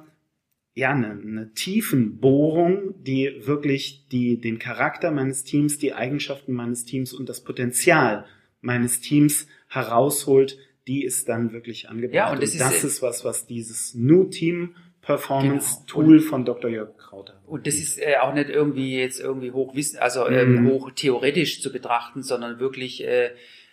ja, 0.75 0.93
eine, 0.93 1.11
eine 1.11 1.53
Tiefenbohrung, 1.55 3.03
die 3.03 3.35
wirklich 3.41 4.07
die, 4.12 4.41
den 4.41 4.61
Charakter 4.61 5.11
meines 5.11 5.43
Teams, 5.43 5.79
die 5.79 5.93
Eigenschaften 5.93 6.53
meines 6.53 6.85
Teams 6.85 7.12
und 7.12 7.29
das 7.29 7.43
Potenzial 7.43 8.27
meines 8.61 9.01
Teams 9.01 9.49
herausholt, 9.66 10.57
die 10.87 11.03
ist 11.03 11.29
dann 11.29 11.53
wirklich 11.53 11.89
angebracht. 11.89 12.14
Ja, 12.14 12.33
und 12.33 12.41
das, 12.41 12.53
und 12.53 12.61
das 12.61 12.77
ist, 12.77 12.85
ist, 12.85 13.03
was, 13.03 13.25
was 13.25 13.47
dieses 13.47 13.95
New 13.97 14.27
Team 14.27 14.77
Performance 15.03 15.79
genau. 15.87 15.87
Tool 15.87 16.21
von 16.21 16.45
Dr. 16.45 16.71
Jörg 16.71 16.97
Krauter. 16.97 17.43
Und 17.47 17.66
das 17.66 17.75
ist 17.75 17.99
äh, 17.99 18.16
auch 18.21 18.35
nicht 18.35 18.49
irgendwie 18.49 18.99
jetzt 18.99 19.19
irgendwie 19.19 19.51
hochwissen, 19.51 19.99
also 19.99 20.29
ähm, 20.29 20.62
mhm. 20.62 20.69
hoch 20.69 20.91
theoretisch 20.93 21.61
zu 21.61 21.73
betrachten, 21.73 22.23
sondern 22.23 22.61
wirklich 22.61 23.03
äh, 23.05 23.31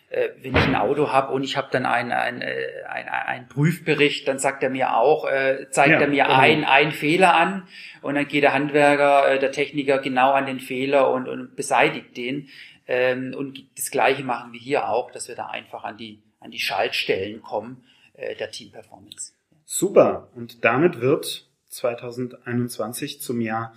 äh, 0.10 0.30
wenn 0.42 0.56
ich 0.56 0.64
ein 0.64 0.76
Auto 0.76 1.12
habe 1.12 1.34
und 1.34 1.44
ich 1.44 1.58
habe 1.58 1.68
dann 1.72 1.86
einen 1.86 2.12
ein, 2.12 2.42
äh, 2.42 2.84
ein, 2.88 3.08
ein 3.08 3.48
Prüfbericht, 3.48 4.28
dann 4.28 4.40
sagt 4.40 4.64
er 4.64 4.70
mir 4.70 4.96
auch, 4.96 5.26
äh, 5.28 5.68
zeigt 5.72 5.94
ja, 5.94 6.00
er 6.02 6.08
mir 6.08 6.24
genau. 6.24 6.38
ein, 6.38 6.64
ein 6.64 6.92
Fehler 6.92 7.36
an 7.36 7.68
und 8.02 8.16
dann 8.16 8.28
geht 8.28 8.44
der 8.44 8.54
Handwerker, 8.54 9.34
äh, 9.34 9.40
der 9.40 9.52
Techniker 9.52 10.00
genau 10.00 10.32
an 10.32 10.46
den 10.46 10.60
Fehler 10.60 11.12
und, 11.12 11.28
und 11.28 11.56
beseitigt 11.56 12.16
den. 12.18 12.50
Ähm, 12.88 13.34
und 13.36 13.64
das 13.76 13.90
Gleiche 13.90 14.24
machen 14.24 14.54
wir 14.54 14.60
hier 14.60 14.90
auch, 14.90 15.12
dass 15.12 15.28
wir 15.28 15.36
da 15.36 15.48
einfach 15.48 15.84
an 15.84 15.98
die, 15.98 16.22
an 16.40 16.52
die 16.52 16.60
Schaltstellen 16.60 17.42
kommen 17.42 17.84
äh, 18.14 18.36
der 18.36 18.52
Team 18.52 18.72
Performance. 18.72 19.34
Super. 19.66 20.30
Und 20.36 20.64
damit 20.64 21.02
wird 21.02 21.50
2021 21.70 23.22
zum 23.22 23.42
Jahr 23.42 23.76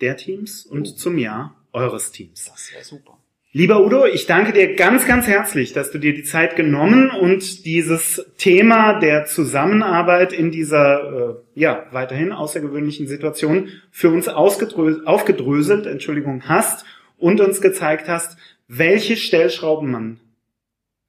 der 0.00 0.16
Teams 0.16 0.66
und 0.66 0.88
oh. 0.88 0.94
zum 0.94 1.18
Jahr 1.18 1.56
eures 1.72 2.12
Teams. 2.12 2.44
Das 2.44 2.72
wäre 2.72 2.84
super. 2.84 3.18
Lieber 3.56 3.86
Udo, 3.86 4.04
ich 4.04 4.26
danke 4.26 4.52
dir 4.52 4.74
ganz, 4.74 5.06
ganz 5.06 5.28
herzlich, 5.28 5.72
dass 5.72 5.92
du 5.92 5.98
dir 5.98 6.12
die 6.12 6.24
Zeit 6.24 6.56
genommen 6.56 7.12
und 7.12 7.64
dieses 7.64 8.26
Thema 8.36 8.98
der 8.98 9.26
Zusammenarbeit 9.26 10.32
in 10.32 10.50
dieser, 10.50 11.38
äh, 11.54 11.60
ja, 11.60 11.86
weiterhin 11.92 12.32
außergewöhnlichen 12.32 13.06
Situation 13.06 13.68
für 13.92 14.10
uns 14.10 14.26
aufgedröselt, 14.26 15.86
Entschuldigung, 15.86 16.48
hast 16.48 16.84
und 17.16 17.40
uns 17.40 17.60
gezeigt 17.60 18.08
hast, 18.08 18.36
welche 18.66 19.16
Stellschrauben 19.16 19.88
man 19.88 20.18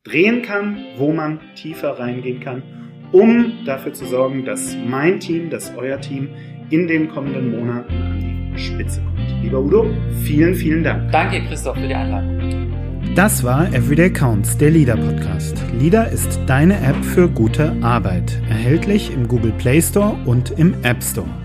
drehen 0.04 0.44
kann, 0.44 0.86
wo 0.98 1.12
man 1.14 1.40
tiefer 1.56 1.98
reingehen 1.98 2.42
kann, 2.42 2.62
um 3.12 3.66
dafür 3.66 3.94
zu 3.94 4.06
sorgen, 4.06 4.46
dass 4.46 4.78
mein 4.86 5.20
Team, 5.20 5.50
dass 5.50 5.76
euer 5.76 6.00
Team 6.00 6.30
in 6.70 6.88
den 6.88 7.10
kommenden 7.10 7.50
Monaten 7.50 7.92
an 7.92 8.20
die 8.22 8.35
Spitze 8.58 9.02
kommt. 9.02 9.44
Lieber 9.44 9.60
Udo, 9.60 9.88
vielen, 10.24 10.56
vielen 10.56 10.84
Dank. 10.84 11.12
Danke, 11.12 11.42
Christoph, 11.48 11.78
für 11.78 11.88
die 11.88 11.96
Einladung. 11.96 12.36
Das 13.16 13.44
war 13.44 13.74
Everyday 13.74 14.10
Counts, 14.10 14.58
der 14.58 14.72
Leader 14.72 14.98
Podcast. 14.98 15.56
Leader 15.80 16.10
ist 16.10 16.40
deine 16.48 16.76
App 16.82 17.02
für 17.04 17.30
gute 17.30 17.74
Arbeit. 17.82 18.42
Erhältlich 18.50 19.14
im 19.14 19.28
Google 19.28 19.54
Play 19.54 19.82
Store 19.82 20.18
und 20.26 20.52
im 20.60 20.74
App 20.84 21.02
Store. 21.02 21.45